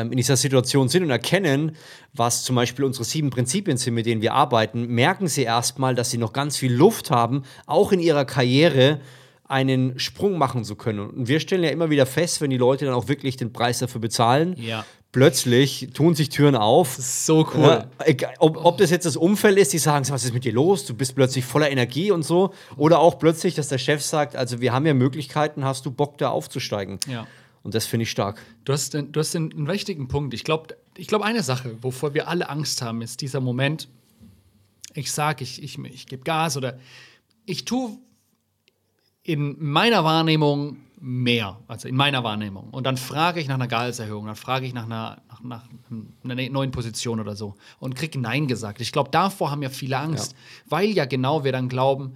in 0.00 0.16
dieser 0.16 0.36
Situation 0.36 0.88
sind 0.88 1.04
und 1.04 1.10
erkennen, 1.10 1.76
was 2.12 2.42
zum 2.42 2.56
Beispiel 2.56 2.84
unsere 2.84 3.04
sieben 3.04 3.30
Prinzipien 3.30 3.76
sind, 3.76 3.94
mit 3.94 4.06
denen 4.06 4.22
wir 4.22 4.34
arbeiten, 4.34 4.86
merken 4.86 5.28
sie 5.28 5.42
erstmal, 5.42 5.94
dass 5.94 6.10
sie 6.10 6.18
noch 6.18 6.32
ganz 6.32 6.56
viel 6.56 6.72
Luft 6.72 7.10
haben, 7.10 7.42
auch 7.66 7.92
in 7.92 8.00
ihrer 8.00 8.24
Karriere 8.24 9.00
einen 9.52 9.98
Sprung 9.98 10.38
machen 10.38 10.64
zu 10.64 10.76
können. 10.76 11.00
Und 11.00 11.28
wir 11.28 11.38
stellen 11.38 11.62
ja 11.62 11.70
immer 11.70 11.90
wieder 11.90 12.06
fest, 12.06 12.40
wenn 12.40 12.50
die 12.50 12.56
Leute 12.56 12.86
dann 12.86 12.94
auch 12.94 13.08
wirklich 13.08 13.36
den 13.36 13.52
Preis 13.52 13.80
dafür 13.80 14.00
bezahlen, 14.00 14.56
ja. 14.58 14.86
plötzlich 15.12 15.90
tun 15.92 16.14
sich 16.14 16.30
Türen 16.30 16.56
auf. 16.56 16.96
So 16.96 17.46
cool. 17.54 17.84
Äh, 17.98 18.16
ob, 18.38 18.64
ob, 18.64 18.78
das 18.78 18.90
jetzt 18.90 19.04
das 19.04 19.16
Umfeld 19.16 19.58
ist, 19.58 19.74
die 19.74 19.78
sagen, 19.78 20.06
was 20.08 20.24
ist 20.24 20.32
mit 20.32 20.44
dir 20.44 20.54
los? 20.54 20.86
Du 20.86 20.94
bist 20.94 21.14
plötzlich 21.14 21.44
voller 21.44 21.70
Energie 21.70 22.10
und 22.10 22.22
so. 22.22 22.54
Oder 22.78 22.98
auch 22.98 23.18
plötzlich, 23.18 23.54
dass 23.54 23.68
der 23.68 23.76
Chef 23.76 24.02
sagt, 24.02 24.36
also 24.36 24.62
wir 24.62 24.72
haben 24.72 24.86
ja 24.86 24.94
Möglichkeiten, 24.94 25.66
hast 25.66 25.84
du 25.84 25.90
Bock 25.90 26.16
da 26.16 26.30
aufzusteigen? 26.30 26.98
Ja. 27.06 27.26
Und 27.62 27.74
das 27.74 27.86
finde 27.86 28.02
ich 28.02 28.10
stark. 28.10 28.40
Du 28.64 28.72
hast, 28.72 28.94
den, 28.94 29.12
du 29.12 29.20
hast 29.20 29.36
einen 29.36 29.68
wichtigen 29.68 30.08
Punkt. 30.08 30.34
Ich 30.34 30.44
glaube, 30.44 30.76
ich 30.96 31.06
glaub, 31.06 31.22
eine 31.22 31.42
Sache, 31.42 31.82
wovor 31.82 32.14
wir 32.14 32.28
alle 32.28 32.48
Angst 32.48 32.82
haben, 32.82 33.02
ist 33.02 33.20
dieser 33.20 33.40
Moment, 33.40 33.88
ich 34.94 35.12
sage, 35.12 35.44
ich, 35.44 35.62
ich, 35.62 35.78
ich 35.78 36.06
gebe 36.06 36.24
Gas 36.24 36.56
oder 36.56 36.78
ich 37.46 37.64
tue 37.64 37.98
in 39.22 39.56
meiner 39.58 40.04
Wahrnehmung 40.04 40.78
mehr, 41.00 41.58
also 41.68 41.88
in 41.88 41.96
meiner 41.96 42.24
Wahrnehmung. 42.24 42.70
Und 42.70 42.84
dann 42.84 42.96
frage 42.96 43.40
ich 43.40 43.48
nach 43.48 43.54
einer 43.54 43.68
Gehaltserhöhung, 43.68 44.26
dann 44.26 44.36
frage 44.36 44.66
ich 44.66 44.74
nach 44.74 44.84
einer, 44.84 45.22
nach, 45.42 45.68
nach 46.22 46.30
einer 46.30 46.50
neuen 46.50 46.70
Position 46.72 47.20
oder 47.20 47.36
so 47.36 47.56
und 47.78 47.94
kriege 47.94 48.18
Nein 48.20 48.48
gesagt. 48.48 48.80
Ich 48.80 48.92
glaube, 48.92 49.10
davor 49.10 49.50
haben 49.50 49.62
ja 49.62 49.70
viele 49.70 49.98
Angst, 49.98 50.32
ja. 50.32 50.38
weil 50.68 50.90
ja 50.90 51.04
genau 51.04 51.44
wir 51.44 51.52
dann 51.52 51.68
glauben, 51.68 52.14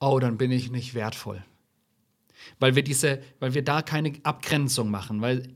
oh, 0.00 0.18
dann 0.20 0.38
bin 0.38 0.50
ich 0.50 0.70
nicht 0.70 0.94
wertvoll 0.94 1.44
weil 2.58 2.74
wir 2.74 2.82
diese, 2.82 3.20
weil 3.40 3.54
wir 3.54 3.62
da 3.62 3.82
keine 3.82 4.12
Abgrenzung 4.22 4.90
machen, 4.90 5.20
weil 5.20 5.48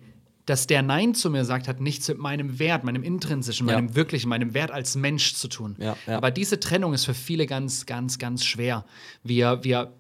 dass 0.46 0.66
der 0.66 0.82
Nein 0.82 1.14
zu 1.14 1.30
mir 1.30 1.44
sagt, 1.44 1.68
hat 1.68 1.80
nichts 1.80 2.08
mit 2.08 2.18
meinem 2.18 2.58
Wert, 2.58 2.82
meinem 2.84 3.02
intrinsischen, 3.02 3.68
ja. 3.68 3.74
meinem 3.74 3.94
wirklichen, 3.94 4.28
meinem 4.28 4.54
Wert 4.54 4.70
als 4.70 4.96
Mensch 4.96 5.34
zu 5.34 5.48
tun. 5.48 5.76
Ja, 5.78 5.96
ja. 6.06 6.16
Aber 6.16 6.30
diese 6.30 6.58
Trennung 6.58 6.94
ist 6.94 7.04
für 7.04 7.14
viele 7.14 7.46
ganz, 7.46 7.86
ganz, 7.86 8.18
ganz 8.18 8.44
schwer. 8.44 8.84
Wir, 9.22 9.62
wir, 9.62 9.92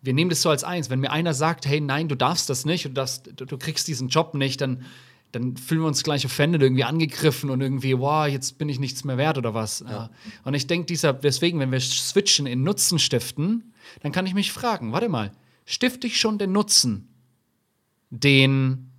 wir 0.00 0.14
nehmen 0.14 0.30
das 0.30 0.42
so 0.42 0.48
als 0.48 0.64
eins. 0.64 0.88
Wenn 0.88 1.00
mir 1.00 1.10
einer 1.10 1.34
sagt, 1.34 1.66
hey, 1.66 1.80
nein, 1.80 2.08
du 2.08 2.14
darfst 2.14 2.48
das 2.48 2.64
nicht, 2.64 2.86
du, 2.86 2.90
darfst, 2.90 3.30
du, 3.36 3.44
du 3.44 3.58
kriegst 3.58 3.86
diesen 3.86 4.08
Job 4.08 4.32
nicht, 4.34 4.62
dann, 4.62 4.86
dann 5.32 5.58
fühlen 5.58 5.82
wir 5.82 5.88
uns 5.88 6.02
gleich 6.02 6.24
offended, 6.24 6.62
irgendwie 6.62 6.84
angegriffen 6.84 7.50
und 7.50 7.60
irgendwie, 7.60 7.98
wow, 7.98 8.26
jetzt 8.26 8.56
bin 8.56 8.70
ich 8.70 8.80
nichts 8.80 9.04
mehr 9.04 9.18
wert 9.18 9.36
oder 9.36 9.52
was. 9.52 9.84
Ja. 9.86 10.08
Und 10.42 10.54
ich 10.54 10.68
denke, 10.68 10.92
deswegen, 11.22 11.58
wenn 11.58 11.70
wir 11.70 11.80
switchen 11.80 12.46
in 12.46 12.62
Nutzen 12.62 12.98
stiften, 12.98 13.74
dann 14.02 14.10
kann 14.10 14.24
ich 14.26 14.32
mich 14.32 14.52
fragen, 14.52 14.92
warte 14.92 15.10
mal, 15.10 15.32
stifte 15.64 16.06
ich 16.06 16.20
schon 16.20 16.38
den 16.38 16.52
Nutzen, 16.52 17.08
den 18.10 18.90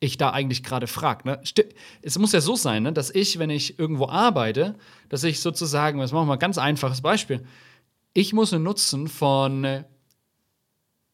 ich 0.00 0.16
da 0.16 0.30
eigentlich 0.30 0.62
gerade 0.62 0.86
frage. 0.86 1.28
Ne? 1.28 1.40
Es 2.02 2.18
muss 2.18 2.32
ja 2.32 2.40
so 2.40 2.56
sein, 2.56 2.82
ne, 2.82 2.92
dass 2.92 3.14
ich, 3.14 3.38
wenn 3.38 3.50
ich 3.50 3.78
irgendwo 3.78 4.08
arbeite, 4.08 4.76
dass 5.08 5.22
ich 5.22 5.40
sozusagen, 5.40 6.00
das 6.00 6.12
machen 6.12 6.22
wir 6.22 6.26
mal 6.26 6.32
ein 6.34 6.38
ganz 6.40 6.58
einfaches 6.58 7.02
Beispiel, 7.02 7.44
ich 8.12 8.32
muss 8.32 8.52
einen 8.52 8.64
Nutzen 8.64 9.08
von 9.08 9.64
äh, 9.64 9.84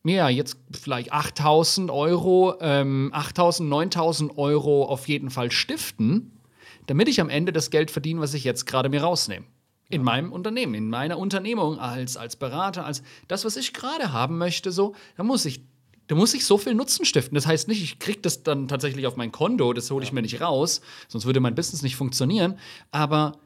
ja, 0.05 0.29
jetzt 0.29 0.57
vielleicht 0.73 1.13
8000 1.13 1.91
Euro, 1.91 2.55
ähm, 2.61 3.11
8000, 3.13 3.69
9000 3.69 4.39
Euro 4.39 4.85
auf 4.85 5.07
jeden 5.09 5.31
Fall 5.31 5.51
stiften, 5.51 6.41
damit 6.87 7.09
ich 7.09 7.21
am 7.21 7.29
Ende 7.29 7.53
das 7.53 7.71
Geld 7.71 7.91
verdiene, 7.91 8.21
was 8.21 8.35
ich 8.35 8.45
jetzt 8.45 8.65
gerade 8.65 8.89
mir 8.89 9.03
rausnehme. 9.03 9.45
In 9.91 10.03
meinem 10.03 10.33
Unternehmen, 10.33 10.75
in 10.75 10.91
meiner 10.91 11.19
Unternehmung, 11.19 11.79
als, 11.79 12.17
als 12.17 12.37
Berater, 12.37 12.85
als 12.85 13.03
das, 13.27 13.45
was 13.45 13.57
ich 13.57 13.73
gerade 13.73 14.13
haben 14.13 14.37
möchte, 14.37 14.71
so, 14.71 14.95
da 15.17 15.23
muss 15.23 15.45
ich 15.45 15.63
da 16.09 16.15
muss 16.15 16.33
ich 16.33 16.47
so 16.47 16.57
viel 16.57 16.75
Nutzen 16.75 17.05
stiften. 17.05 17.35
Das 17.35 17.47
heißt 17.47 17.69
nicht, 17.69 17.83
ich 17.83 17.99
kriege 17.99 18.21
das 18.21 18.43
dann 18.43 18.67
tatsächlich 18.67 19.07
auf 19.07 19.17
mein 19.17 19.31
Konto, 19.31 19.75
das 19.75 19.91
hole 19.91 20.03
ich 20.03 20.09
ja. 20.09 20.15
mir 20.15 20.23
nicht 20.23 20.41
raus, 20.41 20.81
sonst 21.07 21.27
würde 21.27 21.39
mein 21.39 21.55
Business 21.55 21.83
nicht 21.83 21.97
funktionieren. 21.97 22.59
Aber 22.91 23.39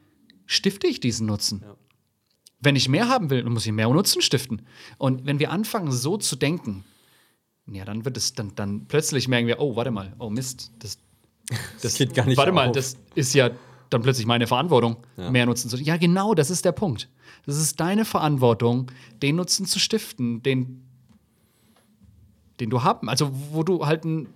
stifte 0.45 0.87
ich 0.87 1.01
diesen 1.01 1.27
Nutzen? 1.27 1.61
Ja. 1.63 1.75
Wenn 2.61 2.77
ich 2.77 2.87
mehr 2.87 3.09
haben 3.09 3.29
will, 3.29 3.43
dann 3.43 3.51
muss 3.51 3.65
ich 3.65 3.73
mehr 3.73 3.89
Nutzen 3.89 4.21
stiften. 4.21 4.61
Und 4.97 5.25
wenn 5.25 5.39
wir 5.39 5.51
anfangen, 5.51 5.91
so 5.91 6.15
zu 6.17 6.37
denken, 6.37 6.85
ja, 7.67 7.83
dann 7.83 8.05
wird 8.05 8.15
es, 8.15 8.33
dann, 8.33 8.55
dann 8.55 8.85
plötzlich 8.87 9.27
merken 9.27 9.47
wir, 9.47 9.59
oh, 9.59 9.75
warte 9.75 9.91
mal, 9.91 10.13
oh 10.19 10.29
Mist, 10.29 10.71
das, 10.79 10.97
das, 11.49 11.59
das 11.81 11.95
geht 11.95 12.13
gar 12.13 12.25
nicht. 12.25 12.37
Warte 12.37 12.51
auf. 12.51 12.55
mal, 12.55 12.71
das 12.71 12.95
ist 13.13 13.33
ja 13.33 13.51
dann 13.93 14.01
plötzlich 14.01 14.25
meine 14.25 14.47
Verantwortung, 14.47 14.97
ja. 15.17 15.29
mehr 15.29 15.45
Nutzen 15.45 15.69
zu 15.69 15.77
Ja, 15.77 15.97
genau, 15.97 16.33
das 16.33 16.49
ist 16.49 16.65
der 16.65 16.71
Punkt. 16.71 17.09
Das 17.45 17.57
ist 17.57 17.79
deine 17.79 18.05
Verantwortung, 18.05 18.91
den 19.21 19.35
Nutzen 19.35 19.65
zu 19.65 19.79
stiften, 19.79 20.41
den, 20.43 20.83
den 22.59 22.69
du 22.69 22.83
haben, 22.83 23.09
also 23.09 23.31
wo 23.51 23.63
du 23.63 23.85
halt 23.85 24.05
ein 24.05 24.27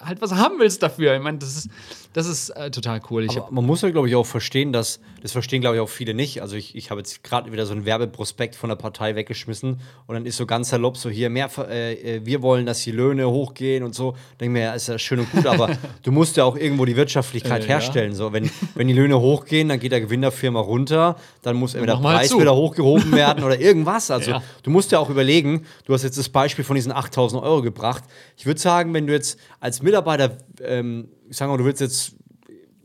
halt 0.00 0.20
was 0.20 0.32
haben 0.32 0.58
willst 0.58 0.82
dafür. 0.82 1.14
Ich 1.14 1.22
meine, 1.22 1.38
das 1.38 1.56
ist, 1.56 1.70
das 2.12 2.26
ist 2.26 2.50
äh, 2.50 2.70
total 2.70 3.00
cool. 3.10 3.28
man 3.50 3.64
muss 3.64 3.82
ja, 3.82 3.90
glaube 3.90 4.08
ich, 4.08 4.16
auch 4.16 4.26
verstehen, 4.26 4.72
dass, 4.72 5.00
das 5.22 5.30
verstehen, 5.30 5.60
glaube 5.60 5.76
ich, 5.76 5.82
auch 5.82 5.88
viele 5.88 6.12
nicht. 6.12 6.42
Also 6.42 6.56
ich, 6.56 6.74
ich 6.74 6.90
habe 6.90 7.00
jetzt 7.00 7.22
gerade 7.22 7.52
wieder 7.52 7.66
so 7.66 7.72
einen 7.72 7.84
Werbeprospekt 7.84 8.56
von 8.56 8.68
der 8.68 8.76
Partei 8.76 9.14
weggeschmissen 9.14 9.80
und 10.06 10.14
dann 10.14 10.26
ist 10.26 10.36
so 10.36 10.44
ganz 10.44 10.70
salopp 10.70 10.96
so 10.96 11.08
hier, 11.08 11.30
mehr, 11.30 11.48
äh, 11.68 12.16
äh, 12.16 12.26
wir 12.26 12.42
wollen, 12.42 12.66
dass 12.66 12.82
die 12.82 12.90
Löhne 12.90 13.30
hochgehen 13.30 13.84
und 13.84 13.94
so. 13.94 14.16
Denke 14.40 14.52
mir, 14.52 14.62
ja, 14.62 14.74
ist 14.74 14.88
ja 14.88 14.98
schön 14.98 15.20
und 15.20 15.30
gut, 15.30 15.46
aber 15.46 15.70
du 16.02 16.10
musst 16.10 16.36
ja 16.36 16.44
auch 16.44 16.56
irgendwo 16.56 16.84
die 16.84 16.96
Wirtschaftlichkeit 16.96 17.64
äh, 17.64 17.68
herstellen. 17.68 18.10
Ja. 18.10 18.16
So, 18.16 18.32
wenn, 18.32 18.50
wenn 18.74 18.88
die 18.88 18.94
Löhne 18.94 19.20
hochgehen, 19.20 19.68
dann 19.68 19.78
geht 19.78 19.92
der 19.92 20.00
Gewinn 20.00 20.22
der 20.22 20.32
Firma 20.32 20.60
runter, 20.60 21.16
dann 21.42 21.56
muss 21.56 21.74
entweder 21.74 21.94
der 21.94 22.02
Preis 22.02 22.30
zu. 22.30 22.40
wieder 22.40 22.56
hochgehoben 22.56 23.12
werden 23.12 23.44
oder 23.44 23.60
irgendwas. 23.60 24.10
Also 24.20 24.32
ja. 24.32 24.42
du 24.64 24.70
musst 24.70 24.92
ja 24.92 24.98
auch 24.98 25.08
überlegen, 25.08 25.64
du 25.84 25.94
hast 25.94 26.02
jetzt 26.02 26.18
das 26.18 26.28
Beispiel 26.28 26.64
von 26.64 26.74
diesen 26.74 26.90
8000 26.90 27.42
Euro 27.42 27.62
gebracht. 27.62 28.02
Ich 28.36 28.44
würde 28.44 28.60
sagen, 28.60 28.92
wenn 28.92 29.06
du 29.06 29.12
jetzt 29.12 29.38
als 29.60 29.82
Mitarbeiter, 29.82 30.36
ähm, 30.62 31.08
ich 31.30 31.36
sage 31.36 31.50
mal, 31.50 31.56
du 31.56 31.64
willst 31.64 31.80
jetzt, 31.80 32.16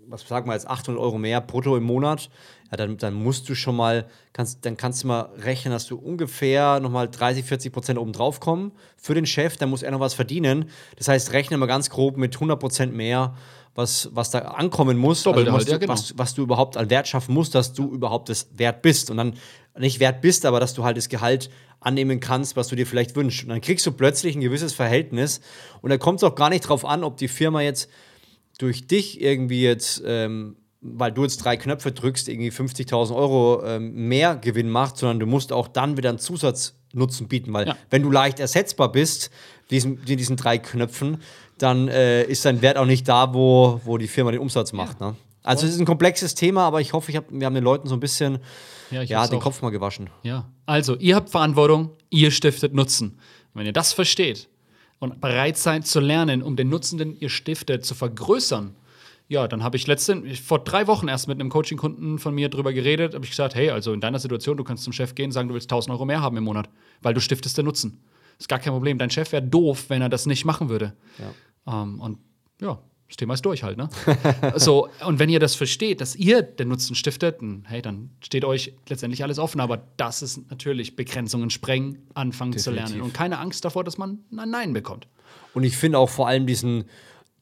was 0.08 0.26
sagen 0.28 0.48
wir 0.48 0.54
jetzt, 0.54 0.68
800 0.68 1.02
Euro 1.02 1.18
mehr 1.18 1.42
brutto 1.42 1.76
im 1.76 1.84
Monat, 1.84 2.30
ja, 2.72 2.78
dann, 2.78 2.98
dann 2.98 3.14
musst 3.14 3.50
du 3.50 3.56
schon 3.56 3.76
mal, 3.76 4.06
kannst, 4.34 4.66
dann 4.66 4.78
kannst 4.78 5.04
du 5.04 5.08
mal 5.08 5.30
rechnen, 5.38 5.72
dass 5.72 5.88
du 5.88 5.98
ungefähr 5.98 6.80
nochmal 6.80 7.10
30, 7.10 7.44
40 7.44 7.74
Prozent 7.74 8.00
oben 8.00 8.14
drauf 8.14 8.40
kommen 8.40 8.72
für 8.98 9.16
den 9.16 9.26
Chef, 9.26 9.58
dann 9.58 9.70
muss 9.70 9.84
er 9.84 9.92
noch 9.92 10.00
was 10.00 10.14
verdienen. 10.14 10.70
Das 10.98 11.08
heißt, 11.08 11.34
rechne 11.34 11.58
mal 11.58 11.66
ganz 11.66 11.90
grob 11.90 12.18
mit 12.18 12.36
100 12.36 12.60
Prozent 12.60 12.96
mehr, 12.96 13.36
was, 13.74 14.10
was 14.14 14.30
da 14.30 14.40
ankommen 14.40 14.98
muss, 14.98 15.28
also, 15.28 15.46
was, 15.48 15.54
halt, 15.54 15.68
ja, 15.68 15.78
genau. 15.78 15.94
was, 15.94 16.18
was, 16.18 16.34
du 16.34 16.44
überhaupt 16.44 16.78
an 16.78 16.90
Wert 16.90 17.08
schaffen 17.10 17.34
musst, 17.34 17.56
dass 17.56 17.74
du 17.74 17.92
überhaupt 17.92 18.30
das 18.30 18.48
wert 18.56 18.82
bist. 18.82 19.12
Und 19.12 19.18
dann 19.18 19.34
nicht 19.78 20.00
wert 20.00 20.22
bist, 20.22 20.46
aber 20.46 20.62
dass 20.62 20.74
du 20.74 20.86
halt 20.86 20.96
das 20.96 21.10
Gehalt 21.10 21.50
annehmen 21.82 22.22
kannst, 22.22 22.56
was 22.56 22.70
du 22.70 22.76
dir 22.78 22.88
vielleicht 22.88 23.16
wünschst. 23.18 23.44
Und 23.44 23.50
dann 23.50 23.62
kriegst 23.62 23.86
du 23.86 23.92
plötzlich 23.92 24.36
ein 24.36 24.42
gewisses 24.42 24.74
Verhältnis. 24.74 25.42
Und 25.82 25.90
da 25.90 25.98
kommt 25.98 26.20
es 26.20 26.24
auch 26.24 26.36
gar 26.36 26.50
nicht 26.50 26.62
drauf 26.62 26.86
an, 26.86 27.04
ob 27.04 27.18
die 27.18 27.28
Firma 27.28 27.62
jetzt 27.62 27.90
durch 28.58 28.88
dich 28.88 29.22
irgendwie 29.22 29.63
jetzt, 29.63 30.02
ähm, 30.06 30.56
weil 30.82 31.12
du 31.12 31.24
jetzt 31.24 31.38
drei 31.38 31.58
Knöpfe 31.58 31.91
drückst, 31.91 32.30
irgendwie 32.30 32.52
50.000 32.52 33.15
Euro 33.15 33.63
ähm, 33.65 34.08
mehr 34.08 34.36
Gewinn 34.36 34.70
macht, 34.70 34.98
sondern 34.98 35.20
du 35.20 35.26
musst 35.26 35.52
auch 35.52 35.68
dann 35.68 35.98
wieder 35.98 36.10
einen 36.10 36.20
Zusatznutzen 36.20 37.28
bieten. 37.28 37.54
Weil 37.54 37.68
ja. 37.68 37.78
wenn 37.89 38.04
du 38.04 38.12
leicht 38.12 38.39
ersetzbar 38.39 38.91
bist, 38.91 39.32
diesen, 39.72 40.04
diesen 40.06 40.38
drei 40.38 40.58
Knöpfen, 40.58 41.18
dann 41.58 41.88
äh, 41.88 42.24
ist 42.24 42.46
dein 42.46 42.62
Wert 42.62 42.78
auch 42.78 42.86
nicht 42.86 43.08
da, 43.08 43.34
wo, 43.34 43.82
wo 43.84 43.98
die 43.98 44.08
Firma 44.08 44.32
den 44.32 44.41
Umsatz 44.41 44.74
macht. 44.74 45.00
Ja. 45.00 45.12
Ne? 45.12 45.15
Also 45.44 45.68
es 45.68 45.74
ist 45.74 45.80
ein 45.80 45.86
komplexes 45.86 46.36
Thema, 46.36 46.63
aber 46.65 46.82
ich 46.82 46.94
hoffe, 46.94 47.12
ich 47.12 47.18
hab, 47.18 47.26
wir 47.30 47.46
haben 47.46 47.54
den 47.54 47.63
Leuten 47.63 47.88
so 47.88 47.96
ein 47.96 48.00
bisschen 48.00 48.39
ja, 48.89 49.04
ja 49.04 49.28
den 49.28 49.39
auch. 49.39 49.44
Kopf 49.44 49.62
mal 49.62 49.70
gewaschen. 49.70 50.10
Ja, 50.24 50.50
also 50.65 50.96
ihr 50.98 51.15
habt 51.15 51.30
Verantwortung, 51.30 51.91
ihr 52.10 52.32
stiftet 52.32 52.74
Nutzen. 52.74 53.20
wenn 53.54 53.65
ihr 53.65 53.74
das 53.74 53.94
versteht 53.94 54.50
und 55.00 55.22
bereit 55.22 55.58
seid 55.58 55.86
zu 55.86 56.00
lernen, 56.00 56.42
um 56.42 56.56
den 56.56 56.70
Nutzen, 56.70 56.98
den 56.98 57.20
ihr 57.20 57.30
stiftet, 57.30 57.86
zu 57.86 57.96
vergrößern, 57.96 58.76
ja, 59.28 59.48
dann 59.48 59.64
habe 59.64 59.76
ich 59.76 59.88
letztens, 59.88 60.40
vor 60.40 60.60
drei 60.60 60.86
Wochen 60.88 61.08
erst 61.08 61.28
mit 61.28 61.40
einem 61.40 61.50
Coaching-Kunden 61.50 62.20
von 62.20 62.36
mir 62.36 62.50
drüber 62.50 62.74
geredet, 62.74 63.16
habe 63.16 63.26
ich 63.26 63.32
gesagt, 63.32 63.56
hey, 63.56 63.72
also 63.72 63.92
in 63.92 64.02
deiner 64.02 64.20
Situation, 64.20 64.56
du 64.56 64.64
kannst 64.64 64.84
zum 64.84 64.94
Chef 64.94 65.16
gehen, 65.16 65.32
sagen, 65.32 65.48
du 65.48 65.56
willst 65.56 65.72
1000 65.72 65.94
Euro 65.94 66.06
mehr 66.06 66.22
haben 66.22 66.38
im 66.38 66.44
Monat, 66.44 66.70
weil 67.02 67.16
du 67.16 67.22
stiftest 67.22 67.58
den 67.58 67.66
Nutzen. 67.66 68.04
Ist 68.38 68.50
gar 68.50 68.60
kein 68.60 68.74
Problem. 68.74 68.98
Dein 68.98 69.10
Chef 69.10 69.32
wäre 69.32 69.42
doof, 69.42 69.86
wenn 69.90 70.02
er 70.02 70.10
das 70.10 70.26
nicht 70.26 70.46
machen 70.46 70.70
würde. 70.70 70.94
Ja. 71.18 71.82
Ähm, 71.82 72.00
und 72.00 72.20
ja, 72.62 72.80
das 73.08 73.18
Thema 73.18 73.36
ist 73.36 73.46
durch 73.46 73.63
halt, 73.63 73.78
ne? 73.78 73.88
so, 74.56 74.89
und 75.06 75.20
wenn 75.20 75.30
ihr 75.30 75.39
das 75.39 75.56
versteht, 75.56 76.02
dass 76.02 76.15
ihr 76.15 76.41
den 76.41 76.70
Nutzen 76.70 76.96
stiftet, 76.96 77.39
hey, 77.65 77.82
dann 77.82 78.10
steht 78.20 78.44
euch 78.44 78.74
letztendlich 78.89 79.24
alles 79.24 79.38
offen. 79.38 79.62
Aber 79.62 79.84
das 79.98 80.22
ist 80.22 80.50
natürlich 80.50 80.96
Begrenzungen 80.96 81.50
sprengen, 81.50 82.00
anfangen 82.15 82.52
Definitiv. 82.52 82.86
zu 82.86 82.94
lernen. 82.94 83.02
Und 83.02 83.13
keine 83.13 83.39
Angst 83.39 83.63
davor, 83.63 83.84
dass 83.84 83.98
man 83.98 84.20
ein 84.36 84.50
Nein 84.50 84.74
bekommt. 84.74 85.08
Und 85.54 85.63
ich 85.63 85.78
finde 85.78 86.00
auch 86.00 86.10
vor 86.10 86.28
allem 86.28 86.48
diesen, 86.48 86.86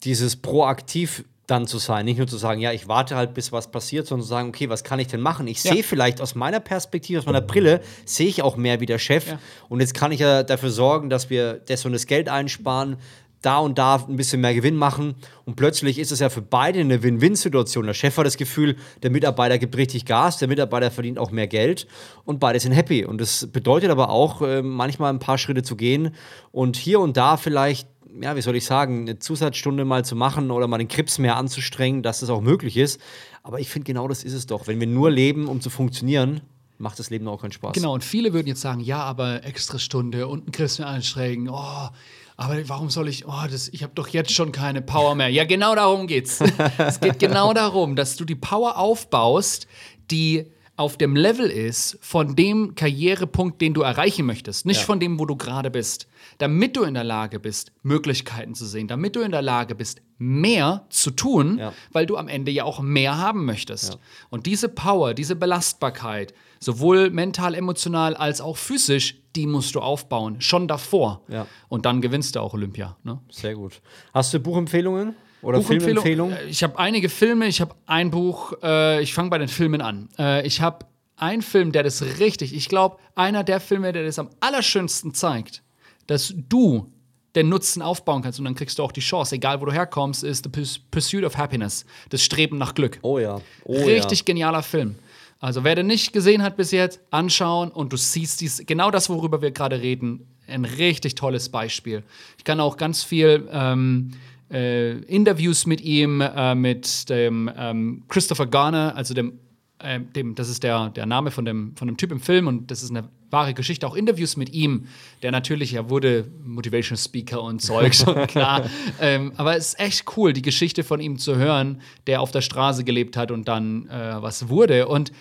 dieses 0.03 0.35
proaktiv 0.35 1.23
dann 1.47 1.67
zu 1.67 1.77
sein. 1.77 2.05
Nicht 2.05 2.17
nur 2.17 2.27
zu 2.27 2.37
sagen, 2.37 2.61
ja, 2.61 2.71
ich 2.71 2.87
warte 2.87 3.15
halt, 3.15 3.33
bis 3.33 3.51
was 3.51 3.69
passiert, 3.69 4.07
sondern 4.07 4.23
zu 4.23 4.29
sagen, 4.29 4.49
okay, 4.49 4.69
was 4.69 4.83
kann 4.83 4.99
ich 4.99 5.07
denn 5.07 5.19
machen? 5.19 5.47
Ich 5.47 5.63
ja. 5.63 5.73
sehe 5.73 5.83
vielleicht 5.83 6.21
aus 6.21 6.35
meiner 6.35 6.61
Perspektive, 6.61 7.19
aus 7.19 7.25
meiner 7.25 7.41
Brille, 7.41 7.81
sehe 8.05 8.27
ich 8.27 8.41
auch 8.41 8.55
mehr 8.55 8.79
wie 8.79 8.85
der 8.85 8.99
Chef. 8.99 9.27
Ja. 9.27 9.39
Und 9.67 9.81
jetzt 9.81 9.93
kann 9.93 10.11
ich 10.13 10.21
ja 10.21 10.43
dafür 10.43 10.69
sorgen, 10.69 11.09
dass 11.09 11.29
wir 11.29 11.55
das 11.55 11.85
und 11.85 11.91
das 11.91 12.07
Geld 12.07 12.29
einsparen, 12.29 12.97
da 13.43 13.59
und 13.59 13.77
da 13.77 13.95
ein 14.07 14.15
bisschen 14.15 14.41
mehr 14.41 14.53
Gewinn 14.53 14.75
machen. 14.75 15.15
Und 15.45 15.55
plötzlich 15.55 15.99
ist 15.99 16.11
es 16.11 16.19
ja 16.19 16.29
für 16.29 16.41
beide 16.41 16.79
eine 16.79 17.03
Win-Win-Situation. 17.03 17.85
Der 17.85 17.93
Chef 17.93 18.17
hat 18.17 18.25
das 18.25 18.37
Gefühl, 18.37 18.75
der 19.03 19.11
Mitarbeiter 19.11 19.57
gibt 19.59 19.77
richtig 19.77 20.05
Gas, 20.05 20.37
der 20.37 20.47
Mitarbeiter 20.47 20.89
verdient 20.89 21.19
auch 21.19 21.31
mehr 21.31 21.47
Geld 21.47 21.87
und 22.25 22.39
beide 22.39 22.59
sind 22.59 22.71
happy. 22.71 23.05
Und 23.05 23.19
das 23.19 23.47
bedeutet 23.47 23.91
aber 23.91 24.09
auch, 24.09 24.41
äh, 24.41 24.61
manchmal 24.61 25.13
ein 25.13 25.19
paar 25.19 25.37
Schritte 25.37 25.63
zu 25.63 25.75
gehen 25.75 26.15
und 26.51 26.77
hier 26.77 26.99
und 26.99 27.17
da 27.17 27.37
vielleicht 27.37 27.87
ja, 28.21 28.35
wie 28.35 28.41
soll 28.41 28.55
ich 28.55 28.65
sagen, 28.65 29.01
eine 29.01 29.19
Zusatzstunde 29.19 29.85
mal 29.85 30.05
zu 30.05 30.15
machen 30.15 30.51
oder 30.51 30.67
mal 30.67 30.77
den 30.77 30.87
Krips 30.87 31.17
mehr 31.17 31.35
anzustrengen, 31.35 32.03
dass 32.03 32.19
das 32.19 32.29
auch 32.29 32.41
möglich 32.41 32.77
ist. 32.77 33.01
Aber 33.41 33.59
ich 33.59 33.69
finde, 33.69 33.85
genau 33.85 34.07
das 34.07 34.23
ist 34.23 34.33
es 34.33 34.45
doch. 34.45 34.67
Wenn 34.67 34.79
wir 34.79 34.87
nur 34.87 35.09
leben, 35.09 35.47
um 35.47 35.61
zu 35.61 35.71
funktionieren, 35.71 36.41
macht 36.77 36.99
das 36.99 37.09
Leben 37.09 37.27
auch 37.27 37.41
keinen 37.41 37.51
Spaß. 37.51 37.73
Genau, 37.73 37.93
und 37.93 38.03
viele 38.03 38.33
würden 38.33 38.47
jetzt 38.47 38.61
sagen, 38.61 38.81
ja, 38.81 38.99
aber 38.99 39.43
extra 39.43 39.79
Stunde 39.79 40.27
und 40.27 40.43
einen 40.43 40.51
Krips 40.51 40.79
mehr 40.79 40.87
anstrengen, 40.87 41.49
oh, 41.49 41.89
aber 42.37 42.67
warum 42.67 42.89
soll 42.89 43.07
ich, 43.07 43.27
oh, 43.27 43.47
das, 43.49 43.69
ich 43.69 43.83
habe 43.83 43.93
doch 43.95 44.07
jetzt 44.07 44.31
schon 44.31 44.51
keine 44.51 44.81
Power 44.81 45.15
mehr. 45.15 45.29
Ja, 45.29 45.45
genau 45.45 45.75
darum 45.75 46.07
geht's. 46.07 46.39
es 46.77 46.99
geht 46.99 47.19
genau 47.19 47.53
darum, 47.53 47.95
dass 47.95 48.15
du 48.15 48.25
die 48.25 48.35
Power 48.35 48.77
aufbaust, 48.77 49.67
die 50.09 50.47
auf 50.75 50.97
dem 50.97 51.15
Level 51.15 51.49
ist 51.49 51.99
von 52.01 52.35
dem 52.35 52.73
Karrierepunkt, 52.73 53.61
den 53.61 53.75
du 53.75 53.81
erreichen 53.81 54.25
möchtest, 54.25 54.65
nicht 54.65 54.79
ja. 54.79 54.85
von 54.85 54.99
dem, 54.99 55.19
wo 55.19 55.25
du 55.25 55.35
gerade 55.35 55.69
bist. 55.69 56.07
Damit 56.39 56.75
du 56.75 56.83
in 56.83 56.95
der 56.95 57.03
Lage 57.03 57.39
bist, 57.39 57.71
Möglichkeiten 57.83 58.55
zu 58.55 58.65
sehen, 58.65 58.87
damit 58.87 59.15
du 59.15 59.21
in 59.21 59.31
der 59.31 59.43
Lage 59.43 59.75
bist, 59.75 60.01
mehr 60.17 60.85
zu 60.89 61.11
tun, 61.11 61.59
ja. 61.59 61.73
weil 61.91 62.07
du 62.07 62.17
am 62.17 62.27
Ende 62.27 62.51
ja 62.51 62.63
auch 62.63 62.79
mehr 62.79 63.17
haben 63.17 63.45
möchtest. 63.45 63.93
Ja. 63.93 63.99
Und 64.29 64.47
diese 64.47 64.67
Power, 64.67 65.13
diese 65.13 65.35
Belastbarkeit, 65.35 66.33
sowohl 66.63 67.09
mental, 67.09 67.55
emotional 67.55 68.15
als 68.15 68.41
auch 68.41 68.57
physisch, 68.57 69.15
die 69.35 69.47
musst 69.47 69.75
du 69.75 69.79
aufbauen, 69.79 70.41
schon 70.41 70.67
davor. 70.67 71.21
Ja. 71.27 71.47
Und 71.67 71.85
dann 71.85 72.01
gewinnst 72.01 72.35
du 72.35 72.39
auch 72.39 72.53
Olympia. 72.53 72.97
Ne? 73.03 73.19
Sehr 73.29 73.55
gut. 73.55 73.81
Hast 74.13 74.33
du 74.33 74.39
Buchempfehlungen? 74.39 75.15
Oder 75.41 75.61
Filmempfehlungen? 75.61 76.37
Äh, 76.37 76.45
ich 76.45 76.63
habe 76.63 76.79
einige 76.79 77.09
Filme, 77.09 77.47
ich 77.47 77.59
habe 77.59 77.75
ein 77.85 78.11
Buch, 78.11 78.53
äh, 78.63 79.01
ich 79.01 79.13
fange 79.13 79.29
bei 79.29 79.37
den 79.37 79.49
Filmen 79.49 79.81
an. 79.81 80.09
Äh, 80.17 80.47
ich 80.47 80.61
habe 80.61 80.85
einen 81.17 81.41
Film, 81.41 81.71
der 81.71 81.83
das 81.83 82.01
richtig, 82.19 82.55
ich 82.55 82.69
glaube, 82.69 82.97
einer 83.15 83.43
der 83.43 83.59
Filme, 83.59 83.91
der 83.91 84.05
das 84.05 84.19
am 84.19 84.29
allerschönsten 84.39 85.13
zeigt, 85.13 85.61
dass 86.07 86.33
du 86.49 86.91
den 87.35 87.49
Nutzen 87.49 87.81
aufbauen 87.81 88.21
kannst 88.21 88.39
und 88.39 88.45
dann 88.45 88.55
kriegst 88.55 88.77
du 88.77 88.83
auch 88.83 88.91
die 88.91 89.01
Chance, 89.01 89.35
egal 89.35 89.59
wo 89.59 89.65
du 89.65 89.71
herkommst, 89.71 90.23
ist 90.23 90.45
The 90.45 90.77
Pursuit 90.91 91.23
of 91.23 91.35
Happiness, 91.37 91.85
das 92.09 92.21
Streben 92.21 92.57
nach 92.57 92.75
Glück. 92.75 92.99
Oh 93.01 93.17
ja. 93.19 93.41
Oh 93.65 93.73
Richtig 93.73 94.19
ja. 94.19 94.25
genialer 94.25 94.63
Film. 94.63 94.95
Also 95.43 95.65
wer 95.65 95.75
den 95.75 95.87
nicht 95.87 96.13
gesehen 96.13 96.41
hat 96.41 96.55
bis 96.55 96.71
jetzt, 96.71 97.01
anschauen 97.11 97.69
und 97.69 97.91
du 97.91 97.97
siehst 97.97 98.39
dies, 98.39 98.63
genau 98.65 98.91
das, 98.91 99.09
worüber 99.09 99.41
wir 99.41 99.51
gerade 99.51 99.81
reden, 99.81 100.25
ein 100.47 100.63
richtig 100.63 101.15
tolles 101.15 101.49
Beispiel. 101.49 102.03
Ich 102.37 102.45
kann 102.45 102.61
auch 102.61 102.77
ganz 102.77 103.03
viel 103.03 103.49
ähm, 103.51 104.11
äh, 104.49 104.91
Interviews 104.99 105.65
mit 105.65 105.81
ihm, 105.81 106.21
äh, 106.21 106.55
mit 106.55 107.09
dem 107.09 107.51
ähm, 107.57 108.03
Christopher 108.07 108.47
Garner, 108.47 108.95
also 108.95 109.13
dem, 109.13 109.37
äh, 109.83 109.99
dem, 109.99 110.35
das 110.35 110.49
ist 110.49 110.63
der, 110.63 110.89
der 110.89 111.05
Name 111.05 111.31
von 111.31 111.45
dem, 111.45 111.75
von 111.75 111.87
dem 111.87 111.97
Typ 111.97 112.11
im 112.11 112.19
Film 112.19 112.47
und 112.47 112.71
das 112.71 112.83
ist 112.83 112.89
eine 112.89 113.09
wahre 113.29 113.53
Geschichte, 113.53 113.85
auch 113.87 113.95
Interviews 113.95 114.37
mit 114.37 114.53
ihm, 114.53 114.85
der 115.21 115.31
natürlich, 115.31 115.73
er 115.73 115.89
wurde 115.89 116.31
Motivation 116.43 116.97
Speaker 116.97 117.41
und 117.41 117.61
Zeug, 117.61 117.93
schon 117.95 118.27
klar. 118.27 118.69
ähm, 119.01 119.33
aber 119.35 119.57
es 119.57 119.69
ist 119.69 119.79
echt 119.79 120.17
cool, 120.17 120.31
die 120.31 120.41
Geschichte 120.41 120.83
von 120.83 121.01
ihm 121.01 121.17
zu 121.17 121.35
hören, 121.35 121.81
der 122.07 122.21
auf 122.21 122.31
der 122.31 122.41
Straße 122.41 122.83
gelebt 122.83 123.17
hat 123.17 123.31
und 123.31 123.47
dann 123.47 123.89
äh, 123.89 124.21
was 124.21 124.49
wurde. 124.49 124.87
Und 124.87 125.11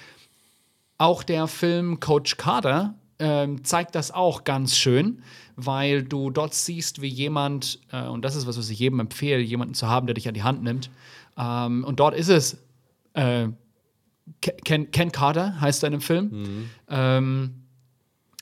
auch 0.98 1.22
der 1.22 1.48
Film 1.48 1.98
Coach 1.98 2.36
Carter 2.36 2.94
ähm, 3.18 3.64
zeigt 3.64 3.94
das 3.94 4.10
auch 4.10 4.44
ganz 4.44 4.76
schön, 4.76 5.22
weil 5.56 6.02
du 6.02 6.30
dort 6.30 6.54
siehst, 6.54 7.02
wie 7.02 7.08
jemand, 7.08 7.80
äh, 7.90 8.06
und 8.06 8.24
das 8.24 8.36
ist 8.36 8.46
was, 8.46 8.58
was 8.58 8.70
ich 8.70 8.78
jedem 8.78 9.00
empfehle, 9.00 9.40
jemanden 9.40 9.74
zu 9.74 9.88
haben, 9.88 10.06
der 10.06 10.14
dich 10.14 10.28
an 10.28 10.34
die 10.34 10.42
Hand 10.42 10.62
nimmt. 10.62 10.90
Ähm, 11.38 11.82
und 11.84 11.98
dort 11.98 12.14
ist 12.14 12.28
es 12.28 12.58
äh, 13.14 13.48
Ken, 14.40 14.90
Ken, 14.90 15.12
Carter, 15.12 15.60
heißt 15.60 15.82
er 15.82 15.88
in 15.88 15.92
dem 15.92 16.00
Film. 16.00 16.30
Mhm. 16.30 16.70
Ähm, 16.88 17.62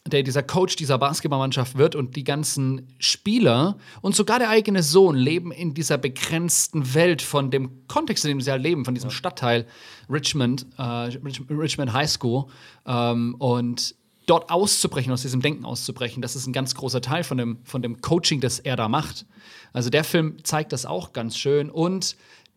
der 0.07 0.23
dieser 0.23 0.43
Coach 0.43 0.77
dieser 0.77 0.99
Basketballmannschaft 0.99 1.77
wird 1.77 1.95
und 1.95 2.17
die 2.17 2.25
ganzen 2.25 2.89
Spieler 2.99 3.77
und 4.01 4.17
sogar 4.17 4.39
der 4.39 4.49
eigene 4.49 4.83
Sohn 4.83 5.15
leben 5.15 5.53
in 5.53 5.75
dieser 5.75 5.99
begrenzten 5.99 6.95
Welt 6.95 7.21
von 7.21 7.51
dem 7.51 7.87
Kontext, 7.87 8.25
in 8.25 8.31
dem 8.31 8.41
sie 8.41 8.51
halt 8.51 8.63
leben, 8.63 8.85
von 8.85 8.95
diesem 8.95 9.11
ja. 9.11 9.17
Stadtteil 9.17 9.67
Richmond, 10.09 10.67
äh, 10.79 10.83
Richmond 10.83 11.93
High 11.93 12.11
School. 12.11 12.47
Ähm, 12.87 13.35
und 13.39 13.95
dort 14.27 14.51
auszubrechen, 14.51 15.13
aus 15.13 15.23
diesem 15.23 15.43
Denken 15.43 15.65
auszubrechen, 15.65 16.23
das 16.23 16.35
ist 16.35 16.47
ein 16.47 16.53
ganz 16.53 16.75
großer 16.75 17.03
Teil 17.03 17.23
von 17.23 17.37
dem, 17.37 17.59
von 17.65 17.83
dem 17.83 18.01
Coaching, 18.01 18.41
das 18.41 18.59
er 18.59 18.77
da 18.77 18.89
macht. 18.89 19.27
Also 19.73 19.91
der 19.91 20.05
Film 20.05 20.43
zeigt 20.45 20.73
das 20.73 20.87
auch 20.87 21.13
ganz 21.13 21.37
schön. 21.37 21.69
Und 21.69 22.17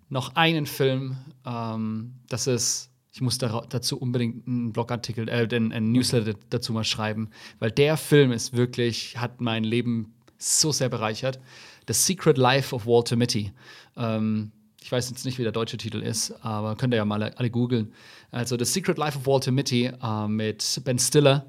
noch 0.10 0.36
einen 0.36 0.66
Film, 0.66 1.18
ähm, 1.46 2.14
das 2.30 2.48
ist 2.48 2.93
ich 3.14 3.22
muss 3.22 3.38
da, 3.38 3.62
dazu 3.70 3.98
unbedingt 4.00 4.48
einen 4.48 4.74
Blogartikel, 4.74 5.30
äh, 5.30 5.48
einen, 5.52 5.72
einen 5.72 5.92
Newsletter 5.92 6.34
dazu 6.50 6.74
mal 6.74 6.84
schreiben, 6.84 7.30
weil 7.60 7.70
der 7.70 7.96
Film 7.96 8.32
ist 8.32 8.54
wirklich, 8.54 9.18
hat 9.18 9.40
mein 9.40 9.64
Leben 9.64 10.14
so 10.40 10.72
sehr 10.72 10.90
bereichert. 10.90 11.40
The 11.88 11.94
Secret 11.94 12.38
Life 12.38 12.74
of 12.76 12.88
Walter 12.88 13.16
Mitty. 13.16 13.52
Ähm, 13.96 14.52
ich 14.82 14.92
weiß 14.92 15.10
jetzt 15.12 15.26
nicht, 15.26 15.38
wie 15.38 15.44
der 15.44 15.52
deutsche 15.52 15.78
Titel 15.78 16.02
ist, 16.02 16.32
aber 16.44 16.76
könnt 16.76 16.94
ihr 16.94 16.98
ja 16.98 17.06
mal 17.06 17.22
alle 17.24 17.50
googeln. 17.52 17.94
Also 18.32 18.58
The 18.58 18.66
Secret 18.66 18.98
Life 18.98 19.18
of 19.18 19.28
Walter 19.28 19.52
Mitty 19.52 19.92
äh, 20.02 20.28
mit 20.28 20.82
Ben 20.84 20.98
Stiller, 20.98 21.46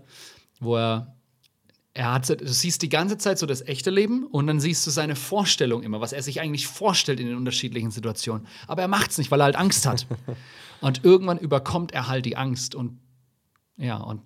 wo 0.61 0.77
er 0.77 1.14
er 1.97 2.13
hat, 2.13 2.29
du 2.29 2.47
siehst 2.47 2.83
die 2.83 2.89
ganze 2.89 3.19
Zeit 3.19 3.39
so 3.39 3.47
das 3.47 3.63
echte 3.63 3.91
Leben 3.91 4.27
und 4.27 4.49
dann 4.49 4.59
siehst 4.59 4.85
du 4.85 4.91
seine 4.91 5.15
Vorstellung 5.15 5.85
immer, 5.85 6.01
was 6.01 6.13
er 6.13 6.23
sich 6.23 6.41
eigentlich 6.41 6.67
vorstellt 6.67 7.21
in 7.21 7.29
den 7.29 7.37
unterschiedlichen 7.37 7.93
Situationen. 7.93 8.49
Aber 8.67 8.83
er 8.83 8.89
macht 8.89 9.13
es 9.13 9.19
nicht, 9.19 9.31
weil 9.31 9.41
er 9.41 9.45
halt 9.45 9.57
Angst 9.57 9.87
hat. 9.87 10.07
und 10.81 11.05
irgendwann 11.05 11.39
überkommt 11.39 11.93
er 11.93 12.09
halt 12.09 12.27
die 12.27 12.37
Angst 12.37 12.75
und 12.75 12.99
ja, 13.77 13.97
und 13.97 14.23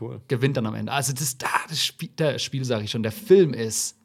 cool. 0.00 0.20
gewinnt 0.26 0.56
dann 0.56 0.66
am 0.66 0.74
Ende. 0.74 0.90
Also 0.92 1.12
das, 1.12 1.38
das 1.38 1.84
Spiel, 1.84 2.08
der 2.18 2.40
Spiel 2.40 2.64
sage 2.64 2.84
ich 2.84 2.90
schon, 2.90 3.04
der 3.04 3.12
Film 3.12 3.54
ist 3.54 3.96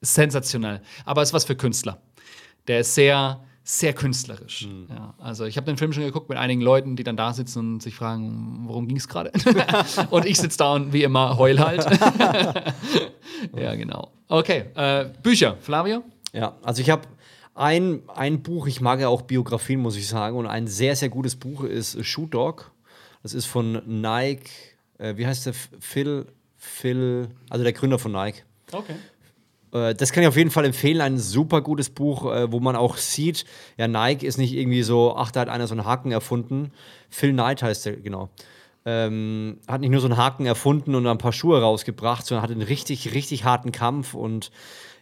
sensationell. 0.00 0.82
Aber 1.04 1.22
es 1.22 1.30
ist 1.30 1.34
was 1.34 1.44
für 1.44 1.56
Künstler. 1.56 2.00
Der 2.68 2.80
ist 2.80 2.94
sehr, 2.94 3.44
sehr 3.68 3.94
künstlerisch. 3.94 4.68
Mhm. 4.68 4.86
Ja, 4.88 5.14
also 5.18 5.44
ich 5.44 5.56
habe 5.56 5.66
den 5.66 5.76
Film 5.76 5.92
schon 5.92 6.04
geguckt 6.04 6.28
mit 6.28 6.38
einigen 6.38 6.60
Leuten, 6.60 6.94
die 6.94 7.02
dann 7.02 7.16
da 7.16 7.32
sitzen 7.32 7.58
und 7.58 7.82
sich 7.82 7.96
fragen, 7.96 8.62
worum 8.66 8.86
ging 8.86 8.96
es 8.96 9.08
gerade? 9.08 9.32
und 10.10 10.24
ich 10.24 10.38
sitze 10.38 10.58
da 10.58 10.74
und 10.74 10.92
wie 10.92 11.02
immer 11.02 11.36
heul 11.36 11.58
halt. 11.58 11.84
ja, 13.56 13.74
genau. 13.74 14.12
Okay, 14.28 14.66
äh, 14.76 15.06
Bücher, 15.20 15.56
Flavio? 15.60 16.04
Ja, 16.32 16.54
also 16.62 16.80
ich 16.80 16.90
habe 16.90 17.08
ein, 17.56 18.02
ein 18.14 18.40
Buch, 18.44 18.68
ich 18.68 18.80
mag 18.80 19.00
ja 19.00 19.08
auch 19.08 19.22
Biografien, 19.22 19.80
muss 19.80 19.96
ich 19.96 20.06
sagen, 20.06 20.36
und 20.36 20.46
ein 20.46 20.68
sehr, 20.68 20.94
sehr 20.94 21.08
gutes 21.08 21.34
Buch 21.34 21.64
ist 21.64 22.04
Shoot 22.04 22.34
Dog. 22.34 22.70
Das 23.24 23.34
ist 23.34 23.46
von 23.46 23.82
Nike, 23.84 24.48
äh, 24.98 25.16
wie 25.16 25.26
heißt 25.26 25.46
der? 25.46 25.54
Phil, 25.80 26.26
Phil, 26.56 27.30
also 27.50 27.64
der 27.64 27.72
Gründer 27.72 27.98
von 27.98 28.12
Nike. 28.12 28.44
Okay. 28.70 28.94
Äh, 29.72 29.94
das 29.94 30.12
kann 30.12 30.22
ich 30.22 30.28
auf 30.28 30.36
jeden 30.36 30.50
Fall 30.50 30.64
empfehlen. 30.64 31.00
Ein 31.00 31.18
super 31.18 31.60
gutes 31.60 31.90
Buch, 31.90 32.32
äh, 32.32 32.50
wo 32.50 32.60
man 32.60 32.76
auch 32.76 32.96
sieht, 32.96 33.44
ja, 33.76 33.88
Nike 33.88 34.26
ist 34.26 34.38
nicht 34.38 34.54
irgendwie 34.54 34.82
so, 34.82 35.16
ach, 35.16 35.30
da 35.30 35.40
hat 35.40 35.48
einer 35.48 35.66
so 35.66 35.74
einen 35.74 35.84
Haken 35.84 36.12
erfunden. 36.12 36.72
Phil 37.10 37.32
Knight 37.32 37.62
heißt 37.62 37.86
der, 37.86 37.96
genau. 37.96 38.30
Ähm, 38.84 39.58
hat 39.66 39.80
nicht 39.80 39.90
nur 39.90 40.00
so 40.00 40.06
einen 40.06 40.16
Haken 40.16 40.46
erfunden 40.46 40.94
und 40.94 41.06
ein 41.06 41.18
paar 41.18 41.32
Schuhe 41.32 41.60
rausgebracht, 41.60 42.24
sondern 42.24 42.44
hat 42.44 42.52
einen 42.52 42.62
richtig, 42.62 43.14
richtig 43.14 43.44
harten 43.44 43.72
Kampf 43.72 44.14
und 44.14 44.52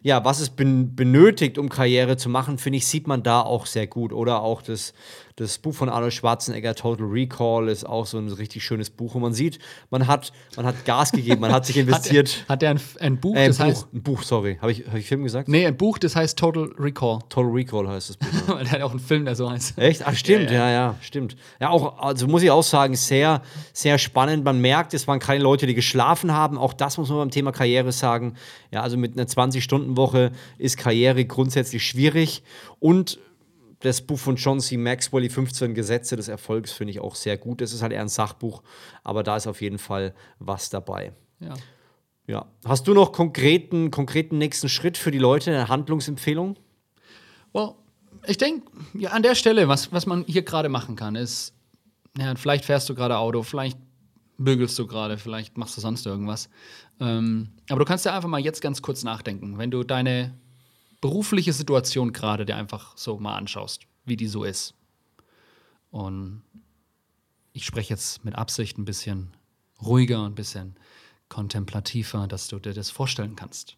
ja, 0.05 0.23
was 0.23 0.41
es 0.41 0.51
benötigt, 0.51 1.57
um 1.57 1.71
Karriere 1.71 2.19
zu 2.19 2.29
machen, 2.29 2.59
finde 2.59 2.77
ich, 2.77 2.87
sieht 2.87 3.07
man 3.07 3.23
da 3.23 3.41
auch 3.41 3.65
sehr 3.65 3.87
gut. 3.87 4.13
Oder 4.13 4.43
auch 4.43 4.61
das, 4.61 4.93
das 5.37 5.59
Buch 5.59 5.75
von 5.75 5.89
Arnold 5.89 6.13
Schwarzenegger, 6.13 6.77
Total 6.77 7.07
Recall, 7.07 7.69
ist 7.69 7.85
auch 7.85 8.07
so 8.07 8.19
ein 8.19 8.29
richtig 8.29 8.63
schönes 8.63 8.89
Buch. 8.91 9.17
Und 9.17 9.23
man 9.23 9.35
sieht, 9.35 9.59
man 9.91 10.07
hat, 10.07 10.33
man 10.57 10.65
hat 10.65 10.85
Gas 10.85 11.11
gegeben, 11.11 11.41
man 11.41 11.53
hat 11.53 11.67
sich 11.67 11.77
investiert. 11.77 12.45
hat 12.49 12.63
er 12.63 12.71
ein, 12.71 12.81
ein, 13.01 13.19
Buch, 13.19 13.35
äh, 13.35 13.41
ein 13.41 13.49
das 13.49 13.59
Buch, 13.59 13.65
heißt. 13.65 13.95
Ein 13.95 14.03
Buch, 14.03 14.23
sorry. 14.23 14.59
Habe 14.61 14.71
ich, 14.71 14.87
hab 14.87 14.95
ich 14.95 15.09
Film 15.09 15.25
gesagt? 15.25 15.49
Nee, 15.49 15.67
ein 15.67 15.77
Buch, 15.77 15.99
das 15.99 16.15
heißt 16.15 16.39
Total 16.39 16.71
Recall. 16.79 17.19
Total 17.29 17.51
Recall 17.51 17.89
heißt 17.89 18.11
das 18.11 18.17
Buch. 18.17 18.29
Weil 18.55 18.63
der 18.63 18.73
hat 18.75 18.83
auch 18.83 18.93
einen 18.93 19.01
Film, 19.01 19.25
der 19.25 19.35
so 19.35 19.51
heißt. 19.51 19.77
Echt? 19.77 20.07
Ach, 20.07 20.15
stimmt, 20.15 20.53
ja, 20.53 20.69
ja, 20.69 20.71
ja, 20.71 20.95
stimmt. 21.01 21.35
Ja, 21.61 21.71
auch, 21.71 21.99
also 21.99 22.29
muss 22.29 22.45
ich 22.45 22.53
auch 22.53 22.63
sagen, 22.63 22.95
sehr, 22.95 23.43
sehr 23.73 23.99
spannend. 23.99 24.45
Man 24.45 24.61
merkt, 24.61 24.95
es 24.95 25.09
waren 25.09 25.19
keine 25.19 25.43
Leute, 25.43 25.67
die 25.67 25.75
geschlafen 25.75 26.33
haben. 26.33 26.59
Auch 26.59 26.73
das 26.73 26.97
muss 26.97 27.09
man 27.09 27.19
beim 27.19 27.31
Thema 27.33 27.51
Karriere 27.51 27.91
sagen. 27.91 28.35
Ja, 28.71 28.83
also 28.83 28.97
mit 28.97 29.19
einer 29.19 29.27
20-Stunden-Woche 29.27 30.31
ist 30.59 30.77
Karriere 30.77 31.25
grundsätzlich 31.25 31.85
schwierig. 31.85 32.45
Und 32.79 33.19
das 33.85 34.01
Buch 34.01 34.19
von 34.19 34.37
John 34.37 34.61
C. 34.61 34.77
Maxwell, 34.77 35.23
die 35.23 35.29
15 35.29 35.75
Gesetze 35.75 36.17
des 36.17 36.29
Erfolgs, 36.29 36.73
finde 36.73 36.93
ich 36.93 37.01
auch 37.01 37.15
sehr 37.15 37.37
gut. 37.37 37.61
Das 37.61 37.73
ist 37.73 37.83
halt 37.83 37.93
eher 37.93 38.01
ein 38.01 38.09
Sachbuch, 38.09 38.63
aber 39.03 39.23
da 39.23 39.37
ist 39.37 39.47
auf 39.47 39.61
jeden 39.61 39.79
Fall 39.79 40.15
was 40.39 40.71
dabei. 40.71 41.13
Ja. 41.41 41.55
Ja. 42.27 42.47
Hast 42.65 42.89
du 42.89 42.95
noch 42.95 43.13
konkreten, 43.13 43.91
konkreten 43.91 44.39
nächsten 44.39 44.71
Schritt 44.71 44.97
für 44.97 45.11
die 45.11 45.19
Leute, 45.19 45.51
eine 45.51 45.69
Handlungsempfehlung? 45.69 46.57
Well, 47.53 47.73
ich 48.27 48.39
denke, 48.39 48.67
ja, 48.95 49.11
an 49.11 49.23
der 49.23 49.35
Stelle, 49.35 49.69
was, 49.69 49.93
was 49.93 50.07
man 50.07 50.25
hier 50.27 50.43
gerade 50.43 50.71
machen 50.71 50.97
kann, 50.97 51.15
ist, 51.15 51.53
ja, 52.17 52.35
vielleicht 52.37 52.65
fährst 52.65 52.89
du 52.89 52.95
gerade 52.95 53.19
Auto, 53.19 53.43
vielleicht 53.43 53.79
bügelst 54.39 54.79
du 54.79 54.87
gerade, 54.87 55.19
vielleicht 55.19 55.59
machst 55.59 55.77
du 55.77 55.83
sonst 55.83 56.07
irgendwas. 56.07 56.49
Ähm, 57.01 57.51
aber 57.69 57.81
du 57.81 57.85
kannst 57.85 58.07
ja 58.07 58.17
einfach 58.17 58.29
mal 58.31 58.41
jetzt 58.41 58.63
ganz 58.63 58.81
kurz 58.81 59.05
nachdenken. 59.05 59.59
Wenn 59.59 59.71
du 59.71 59.85
deine 59.85 60.33
berufliche 61.05 61.53
Situation 61.53 62.15
gerade 62.15 62.47
dir 62.47 62.57
einfach 62.57 62.97
so 62.97 63.19
mal 63.19 63.37
anschaust, 63.37 63.83
wie 64.07 64.17
die 64.17 64.27
so 64.27 64.43
ist. 64.43 64.73
Und 65.91 66.41
ich 67.53 67.67
spreche 67.67 67.93
jetzt 67.93 68.25
mit 68.25 68.37
Absicht 68.37 68.79
ein 68.79 68.87
bisschen 68.87 69.37
ruhiger, 69.83 70.25
ein 70.25 70.35
bisschen 70.35 70.77
kontemplativer, 71.29 72.27
dass 72.27 72.49
du 72.49 72.59
dir 72.59 72.73
das 72.73 72.89
vorstellen 72.89 73.37
kannst. 73.37 73.77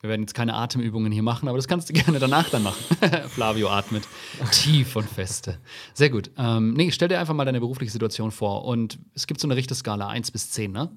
Wir 0.00 0.10
werden 0.10 0.22
jetzt 0.22 0.34
keine 0.34 0.54
Atemübungen 0.54 1.12
hier 1.12 1.22
machen, 1.22 1.46
aber 1.48 1.56
das 1.56 1.68
kannst 1.68 1.88
du 1.88 1.92
gerne 2.02 2.18
danach 2.18 2.50
dann 2.50 2.64
machen. 2.64 2.82
Flavio 3.28 3.68
atmet 3.70 4.08
tief 4.50 4.96
und 4.96 5.08
feste. 5.08 5.60
Sehr 5.94 6.10
gut. 6.10 6.32
Ähm, 6.36 6.72
nee, 6.72 6.90
stell 6.90 7.06
dir 7.06 7.20
einfach 7.20 7.34
mal 7.34 7.44
deine 7.44 7.60
berufliche 7.60 7.92
Situation 7.92 8.32
vor. 8.32 8.64
Und 8.64 8.98
es 9.14 9.28
gibt 9.28 9.40
so 9.40 9.46
eine 9.46 9.54
Richteskala 9.54 10.08
1 10.08 10.32
bis 10.32 10.50
10, 10.50 10.72
ne? 10.72 10.90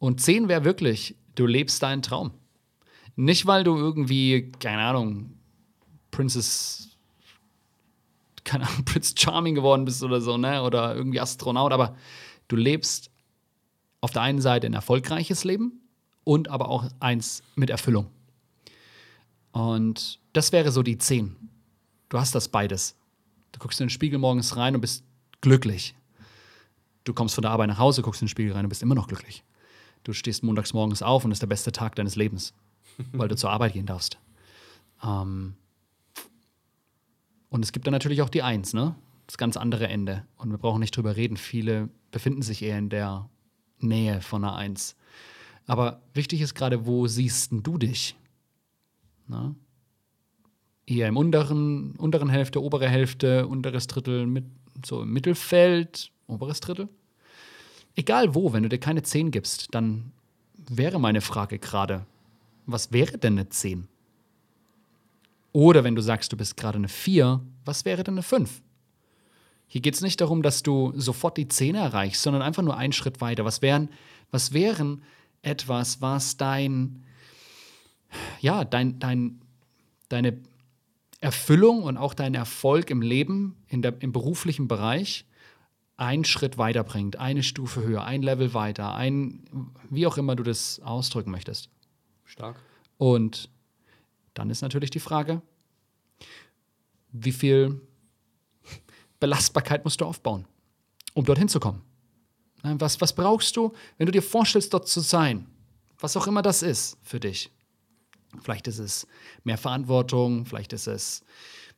Und 0.00 0.20
10 0.20 0.48
wäre 0.48 0.64
wirklich, 0.64 1.16
du 1.36 1.46
lebst 1.46 1.80
deinen 1.84 2.02
Traum. 2.02 2.32
Nicht, 3.16 3.46
weil 3.46 3.64
du 3.64 3.76
irgendwie, 3.76 4.50
keine 4.58 4.82
Ahnung, 4.82 5.34
Princess, 6.10 6.96
keine 8.44 8.66
Ahnung, 8.66 8.84
Prince 8.84 9.14
Charming 9.16 9.54
geworden 9.54 9.84
bist 9.84 10.02
oder 10.02 10.20
so, 10.20 10.36
ne? 10.36 10.62
Oder 10.62 10.94
irgendwie 10.94 11.20
Astronaut, 11.20 11.72
aber 11.72 11.96
du 12.48 12.56
lebst 12.56 13.10
auf 14.00 14.12
der 14.12 14.22
einen 14.22 14.40
Seite 14.40 14.66
ein 14.66 14.74
erfolgreiches 14.74 15.44
Leben 15.44 15.80
und 16.24 16.48
aber 16.48 16.68
auch 16.68 16.86
eins 17.00 17.42
mit 17.54 17.70
Erfüllung. 17.70 18.10
Und 19.52 20.18
das 20.32 20.52
wäre 20.52 20.72
so 20.72 20.82
die 20.82 20.98
10. 20.98 21.36
Du 22.08 22.18
hast 22.18 22.34
das 22.34 22.48
beides. 22.48 22.96
Du 23.52 23.58
guckst 23.58 23.80
in 23.80 23.86
den 23.86 23.90
Spiegel 23.90 24.18
morgens 24.18 24.56
rein 24.56 24.74
und 24.74 24.80
bist 24.80 25.04
glücklich. 25.40 25.94
Du 27.04 27.12
kommst 27.12 27.34
von 27.34 27.42
der 27.42 27.50
Arbeit 27.50 27.68
nach 27.68 27.78
Hause, 27.78 28.02
guckst 28.02 28.22
in 28.22 28.26
den 28.26 28.30
Spiegel 28.30 28.52
rein 28.52 28.64
und 28.64 28.70
bist 28.70 28.82
immer 28.82 28.94
noch 28.94 29.08
glücklich. 29.08 29.44
Du 30.04 30.12
stehst 30.12 30.42
montags 30.42 30.72
morgens 30.72 31.02
auf 31.02 31.24
und 31.24 31.32
ist 31.32 31.42
der 31.42 31.46
beste 31.46 31.70
Tag 31.70 31.94
deines 31.96 32.16
Lebens 32.16 32.54
weil 33.12 33.28
du 33.28 33.36
zur 33.36 33.50
Arbeit 33.50 33.72
gehen 33.72 33.86
darfst. 33.86 34.18
Ähm, 35.02 35.54
und 37.48 37.64
es 37.64 37.72
gibt 37.72 37.86
dann 37.86 37.92
natürlich 37.92 38.22
auch 38.22 38.30
die 38.30 38.42
Eins, 38.42 38.72
ne? 38.72 38.94
Das 39.26 39.36
ganz 39.36 39.56
andere 39.56 39.88
Ende. 39.88 40.24
Und 40.36 40.50
wir 40.50 40.58
brauchen 40.58 40.80
nicht 40.80 40.96
drüber 40.96 41.16
reden. 41.16 41.36
Viele 41.36 41.88
befinden 42.10 42.42
sich 42.42 42.62
eher 42.62 42.78
in 42.78 42.88
der 42.88 43.28
Nähe 43.78 44.20
von 44.20 44.44
einer 44.44 44.56
Eins. 44.56 44.96
Aber 45.66 46.02
wichtig 46.14 46.40
ist 46.40 46.54
gerade, 46.54 46.86
wo 46.86 47.06
siehst 47.06 47.50
du 47.52 47.78
dich? 47.78 48.16
Na? 49.28 49.54
Eher 50.86 51.08
im 51.08 51.16
unteren, 51.16 51.92
unteren 51.96 52.28
Hälfte, 52.28 52.62
obere 52.62 52.88
Hälfte, 52.88 53.46
unteres 53.46 53.86
Drittel, 53.86 54.26
mit, 54.26 54.44
so 54.84 55.02
im 55.02 55.12
Mittelfeld, 55.12 56.10
oberes 56.26 56.60
Drittel? 56.60 56.88
Egal 57.94 58.34
wo, 58.34 58.52
wenn 58.52 58.62
du 58.62 58.68
dir 58.68 58.78
keine 58.78 59.02
Zehn 59.02 59.30
gibst, 59.30 59.68
dann 59.72 60.12
wäre 60.54 60.98
meine 60.98 61.20
Frage 61.20 61.58
gerade, 61.58 62.06
was 62.66 62.92
wäre 62.92 63.18
denn 63.18 63.34
eine 63.34 63.48
10? 63.48 63.88
Oder 65.52 65.84
wenn 65.84 65.94
du 65.94 66.02
sagst, 66.02 66.32
du 66.32 66.36
bist 66.36 66.56
gerade 66.56 66.78
eine 66.78 66.88
4, 66.88 67.40
was 67.64 67.84
wäre 67.84 68.04
denn 68.04 68.14
eine 68.14 68.22
5? 68.22 68.62
Hier 69.68 69.80
geht 69.80 69.94
es 69.94 70.00
nicht 70.00 70.20
darum, 70.20 70.42
dass 70.42 70.62
du 70.62 70.92
sofort 70.96 71.36
die 71.36 71.48
10 71.48 71.74
erreichst, 71.74 72.22
sondern 72.22 72.42
einfach 72.42 72.62
nur 72.62 72.76
einen 72.76 72.92
Schritt 72.92 73.20
weiter. 73.20 73.44
Was 73.44 73.62
wären, 73.62 73.88
was 74.30 74.52
wären 74.52 75.02
etwas, 75.42 76.00
was 76.00 76.36
dein, 76.36 77.04
ja, 78.40 78.64
dein, 78.64 78.98
dein, 78.98 79.40
deine 80.08 80.38
Erfüllung 81.20 81.84
und 81.84 81.96
auch 81.96 82.14
dein 82.14 82.34
Erfolg 82.34 82.90
im 82.90 83.00
Leben, 83.00 83.56
in 83.68 83.82
der, 83.82 83.94
im 84.02 84.12
beruflichen 84.12 84.68
Bereich 84.68 85.24
einen 85.96 86.24
Schritt 86.24 86.58
weiterbringt, 86.58 87.16
eine 87.16 87.42
Stufe 87.42 87.82
höher, 87.82 88.04
ein 88.04 88.22
Level 88.22 88.54
weiter, 88.54 88.94
ein, 88.94 89.44
wie 89.88 90.06
auch 90.06 90.18
immer 90.18 90.34
du 90.34 90.42
das 90.42 90.80
ausdrücken 90.80 91.30
möchtest. 91.30 91.70
Stark. 92.32 92.56
Und 92.96 93.50
dann 94.34 94.48
ist 94.48 94.62
natürlich 94.62 94.90
die 94.90 95.00
Frage, 95.00 95.42
wie 97.12 97.32
viel 97.32 97.80
Belastbarkeit 99.20 99.84
musst 99.84 100.00
du 100.00 100.06
aufbauen, 100.06 100.46
um 101.12 101.24
dorthin 101.24 101.48
zu 101.48 101.60
kommen? 101.60 101.82
Was, 102.62 103.00
was 103.00 103.12
brauchst 103.12 103.56
du, 103.56 103.72
wenn 103.98 104.06
du 104.06 104.12
dir 104.12 104.22
vorstellst, 104.22 104.72
dort 104.72 104.88
zu 104.88 105.00
sein? 105.00 105.46
Was 105.98 106.16
auch 106.16 106.26
immer 106.26 106.42
das 106.42 106.62
ist 106.62 106.96
für 107.02 107.20
dich. 107.20 107.50
Vielleicht 108.40 108.66
ist 108.66 108.78
es 108.78 109.06
mehr 109.44 109.58
Verantwortung, 109.58 110.46
vielleicht 110.46 110.72
ist 110.72 110.86
es 110.86 111.22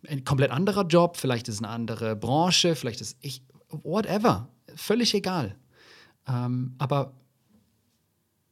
ein 0.06 0.24
komplett 0.24 0.52
anderer 0.52 0.86
Job, 0.86 1.16
vielleicht 1.16 1.48
ist 1.48 1.56
es 1.56 1.62
eine 1.62 1.70
andere 1.70 2.14
Branche, 2.14 2.76
vielleicht 2.76 3.00
ist 3.00 3.16
ich, 3.20 3.42
whatever, 3.68 4.48
völlig 4.76 5.14
egal. 5.14 5.56
Ähm, 6.28 6.76
aber 6.78 7.12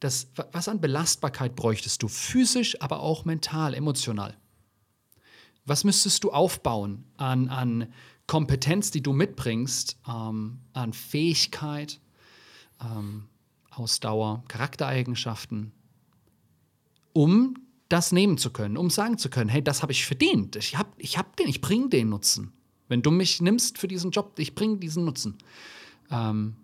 das, 0.03 0.27
was 0.51 0.67
an 0.67 0.81
Belastbarkeit 0.81 1.55
bräuchtest 1.55 2.03
du? 2.03 2.07
Physisch, 2.07 2.81
aber 2.81 2.99
auch 2.99 3.25
mental, 3.25 3.73
emotional. 3.73 4.37
Was 5.65 5.83
müsstest 5.83 6.23
du 6.23 6.31
aufbauen 6.31 7.05
an, 7.17 7.47
an 7.47 7.93
Kompetenz, 8.27 8.91
die 8.91 9.01
du 9.01 9.13
mitbringst, 9.13 9.97
ähm, 10.07 10.59
an 10.73 10.93
Fähigkeit, 10.93 12.01
ähm, 12.81 13.29
Ausdauer, 13.69 14.43
Charaktereigenschaften, 14.47 15.71
um 17.13 17.55
das 17.89 18.11
nehmen 18.11 18.37
zu 18.37 18.51
können, 18.51 18.77
um 18.77 18.89
sagen 18.89 19.17
zu 19.17 19.29
können, 19.29 19.49
hey, 19.49 19.63
das 19.63 19.81
habe 19.81 19.91
ich 19.91 20.05
verdient. 20.05 20.55
Ich 20.55 20.77
habe 20.77 20.89
ich 20.97 21.17
hab 21.17 21.35
den, 21.37 21.47
ich 21.47 21.61
bringe 21.61 21.89
den 21.89 22.09
Nutzen. 22.09 22.51
Wenn 22.87 23.01
du 23.01 23.11
mich 23.11 23.41
nimmst 23.41 23.77
für 23.77 23.87
diesen 23.87 24.11
Job, 24.11 24.37
ich 24.39 24.55
bringe 24.55 24.77
diesen 24.77 25.05
Nutzen. 25.05 25.37
Ähm, 26.11 26.55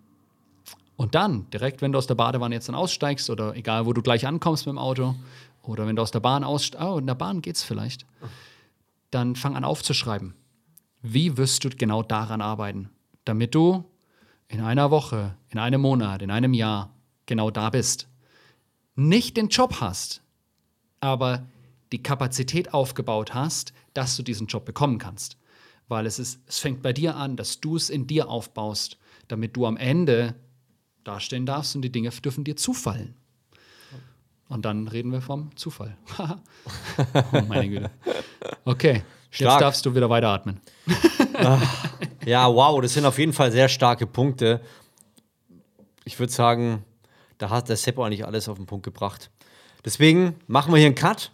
und 1.00 1.14
dann, 1.14 1.48
direkt, 1.48 1.80
wenn 1.80 1.92
du 1.92 1.98
aus 1.98 2.06
der 2.06 2.14
Badewanne 2.14 2.54
jetzt 2.54 2.68
dann 2.68 2.74
aussteigst 2.74 3.30
oder 3.30 3.56
egal, 3.56 3.86
wo 3.86 3.94
du 3.94 4.02
gleich 4.02 4.26
ankommst 4.26 4.66
mit 4.66 4.74
dem 4.74 4.78
Auto 4.78 5.14
oder 5.62 5.86
wenn 5.86 5.96
du 5.96 6.02
aus 6.02 6.10
der 6.10 6.20
Bahn 6.20 6.44
aussteigst, 6.44 6.86
oh, 6.86 6.98
in 6.98 7.06
der 7.06 7.14
Bahn 7.14 7.40
geht's 7.40 7.62
vielleicht, 7.62 8.04
dann 9.10 9.34
fang 9.34 9.56
an 9.56 9.64
aufzuschreiben. 9.64 10.34
Wie 11.00 11.38
wirst 11.38 11.64
du 11.64 11.70
genau 11.70 12.02
daran 12.02 12.42
arbeiten, 12.42 12.90
damit 13.24 13.54
du 13.54 13.82
in 14.48 14.60
einer 14.60 14.90
Woche, 14.90 15.38
in 15.48 15.58
einem 15.58 15.80
Monat, 15.80 16.20
in 16.20 16.30
einem 16.30 16.52
Jahr 16.52 16.94
genau 17.24 17.50
da 17.50 17.70
bist. 17.70 18.06
Nicht 18.94 19.38
den 19.38 19.48
Job 19.48 19.80
hast, 19.80 20.20
aber 21.00 21.46
die 21.92 22.02
Kapazität 22.02 22.74
aufgebaut 22.74 23.32
hast, 23.32 23.72
dass 23.94 24.18
du 24.18 24.22
diesen 24.22 24.48
Job 24.48 24.66
bekommen 24.66 24.98
kannst. 24.98 25.38
Weil 25.88 26.04
es, 26.04 26.18
ist, 26.18 26.42
es 26.46 26.58
fängt 26.58 26.82
bei 26.82 26.92
dir 26.92 27.16
an, 27.16 27.38
dass 27.38 27.58
du 27.58 27.76
es 27.76 27.88
in 27.88 28.06
dir 28.06 28.28
aufbaust, 28.28 28.98
damit 29.28 29.56
du 29.56 29.64
am 29.64 29.78
Ende 29.78 30.34
dastehen 31.10 31.46
darfst 31.46 31.74
und 31.74 31.82
die 31.82 31.90
Dinge 31.90 32.10
dürfen 32.10 32.44
dir 32.44 32.56
zufallen. 32.56 33.14
Und 34.48 34.64
dann 34.64 34.88
reden 34.88 35.12
wir 35.12 35.20
vom 35.20 35.54
Zufall. 35.56 35.96
oh 37.32 37.40
meine 37.48 37.68
Güte. 37.68 37.90
Okay, 38.64 39.02
Stark. 39.30 39.52
jetzt 39.52 39.60
darfst 39.60 39.86
du 39.86 39.94
wieder 39.94 40.10
weiteratmen. 40.10 40.60
ja, 42.26 42.52
wow, 42.52 42.80
das 42.80 42.94
sind 42.94 43.04
auf 43.04 43.18
jeden 43.18 43.32
Fall 43.32 43.52
sehr 43.52 43.68
starke 43.68 44.06
Punkte. 44.06 44.60
Ich 46.04 46.18
würde 46.18 46.32
sagen, 46.32 46.84
da 47.38 47.50
hat 47.50 47.68
der 47.68 47.76
Seppo 47.76 48.04
eigentlich 48.04 48.26
alles 48.26 48.48
auf 48.48 48.56
den 48.56 48.66
Punkt 48.66 48.84
gebracht. 48.84 49.30
Deswegen 49.84 50.34
machen 50.46 50.72
wir 50.72 50.78
hier 50.78 50.86
einen 50.86 50.94
Cut. 50.94 51.32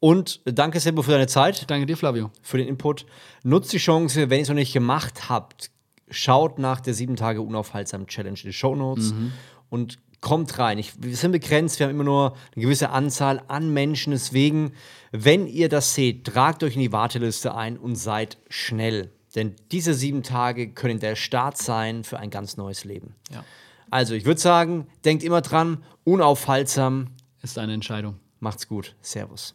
Und 0.00 0.40
danke, 0.44 0.80
Seppo, 0.80 1.02
für 1.02 1.12
deine 1.12 1.26
Zeit. 1.26 1.70
Danke 1.70 1.86
dir, 1.86 1.96
Flavio. 1.96 2.30
Für 2.42 2.58
den 2.58 2.66
Input. 2.66 3.06
Nutzt 3.42 3.72
die 3.72 3.78
Chance, 3.78 4.28
wenn 4.28 4.38
ihr 4.38 4.42
es 4.42 4.48
noch 4.48 4.54
nicht 4.54 4.72
gemacht 4.72 5.28
habt, 5.28 5.70
schaut 6.10 6.58
nach 6.58 6.80
der 6.80 6.94
7 6.94 7.16
Tage 7.16 7.40
unaufhaltsam 7.42 8.06
Challenge 8.06 8.38
in 8.38 8.44
den 8.44 8.52
Show 8.52 8.74
Notes 8.74 9.12
mhm. 9.12 9.32
und 9.68 9.98
kommt 10.20 10.58
rein. 10.58 10.78
Ich, 10.78 11.02
wir 11.02 11.16
sind 11.16 11.32
begrenzt, 11.32 11.78
wir 11.78 11.86
haben 11.86 11.94
immer 11.94 12.04
nur 12.04 12.36
eine 12.54 12.62
gewisse 12.62 12.90
Anzahl 12.90 13.42
an 13.48 13.72
Menschen. 13.72 14.12
Deswegen, 14.12 14.72
wenn 15.12 15.46
ihr 15.46 15.68
das 15.68 15.94
seht, 15.94 16.26
tragt 16.26 16.62
euch 16.62 16.74
in 16.74 16.80
die 16.80 16.92
Warteliste 16.92 17.54
ein 17.54 17.78
und 17.78 17.96
seid 17.96 18.38
schnell. 18.48 19.10
Denn 19.34 19.54
diese 19.70 19.94
sieben 19.94 20.22
Tage 20.22 20.72
können 20.72 20.98
der 20.98 21.16
Start 21.16 21.56
sein 21.56 22.04
für 22.04 22.18
ein 22.18 22.30
ganz 22.30 22.56
neues 22.56 22.84
Leben. 22.84 23.14
Ja. 23.32 23.44
Also, 23.88 24.14
ich 24.14 24.24
würde 24.24 24.40
sagen, 24.40 24.86
denkt 25.04 25.22
immer 25.22 25.40
dran, 25.40 25.82
unaufhaltsam. 26.04 27.08
Ist 27.42 27.58
eine 27.58 27.74
Entscheidung. 27.74 28.16
Macht's 28.40 28.68
gut. 28.68 28.94
Servus. 29.00 29.54